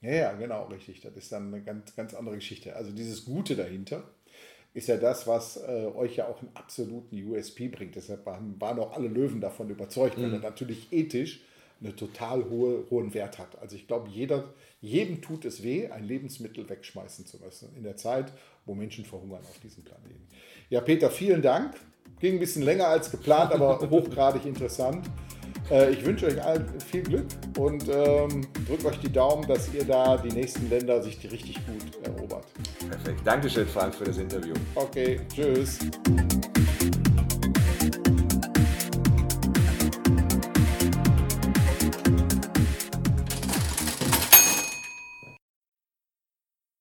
Ja, 0.03 0.13
ja, 0.13 0.33
genau, 0.33 0.67
richtig. 0.67 1.01
Das 1.01 1.17
ist 1.17 1.33
dann 1.33 1.53
eine 1.53 1.63
ganz, 1.65 1.97
ganz 1.97 2.15
andere 2.15 2.37
Geschichte. 2.37 2.77
Also 2.77 2.93
dieses 2.93 3.25
Gute 3.25 3.57
dahinter 3.57 4.05
ist 4.75 4.89
ja 4.89 4.97
das, 4.97 5.27
was 5.27 5.57
äh, 5.57 5.91
euch 5.95 6.17
ja 6.17 6.29
auch 6.29 6.41
einen 6.41 6.51
absoluten 6.55 7.17
USP 7.29 7.69
bringt. 7.69 7.97
Deshalb 7.97 8.25
waren, 8.25 8.61
waren 8.61 8.79
auch 8.79 8.93
alle 8.93 9.09
Löwen 9.09 9.41
davon 9.41 9.69
überzeugt, 9.69 10.17
mhm. 10.17 10.23
weil 10.23 10.35
er 10.35 10.41
natürlich 10.41 10.93
ethisch 10.93 11.41
einen 11.85 11.97
total 11.97 12.49
hohe, 12.49 12.85
hohen 12.91 13.13
Wert 13.15 13.39
hat. 13.39 13.61
Also 13.61 13.77
ich 13.77 13.87
glaube, 13.87 14.09
jeder, 14.09 14.53
jedem 14.81 15.21
tut 15.21 15.45
es 15.45 15.63
weh, 15.63 15.89
ein 15.89 16.05
Lebensmittel 16.05 16.69
wegschmeißen 16.69 17.27
zu 17.27 17.39
müssen 17.39 17.75
in 17.77 17.83
der 17.83 17.97
Zeit, 17.97 18.33
wo 18.67 18.75
Menschen 18.75 19.05
verhungern 19.05 19.43
auf 19.43 19.59
diesem 19.61 19.85
Planeten. 19.85 20.27
Ja, 20.71 20.81
Peter, 20.81 21.11
vielen 21.11 21.43
Dank. 21.43 21.75
Ging 22.21 22.35
ein 22.35 22.41
bisschen 22.41 22.63
länger 22.63 22.87
als 22.87 23.11
geplant, 23.11 23.53
aber 23.53 23.79
hochgradig 23.91 24.47
interessant. 24.47 25.09
Äh, 25.71 25.93
ich 25.93 26.05
wünsche 26.05 26.27
euch 26.27 26.43
allen 26.43 26.67
viel 26.81 27.03
Glück 27.03 27.27
und 27.59 27.89
ähm, 27.89 28.47
drückt 28.67 28.85
euch 28.85 28.99
die 29.01 29.13
Daumen, 29.13 29.47
dass 29.47 29.73
ihr 29.75 29.85
da 29.85 30.17
die 30.17 30.31
nächsten 30.31 30.69
Länder 30.69 31.03
sich 31.03 31.19
die 31.19 31.29
richtig 31.29 31.57
gut 31.67 32.07
erobert. 32.07 32.47
Perfekt. 32.89 33.21
Dankeschön, 33.25 33.67
Frank, 33.67 33.95
für 33.95 34.05
das 34.05 34.19
Interview. 34.19 34.55
Okay, 34.75 35.21
tschüss. 35.35 35.79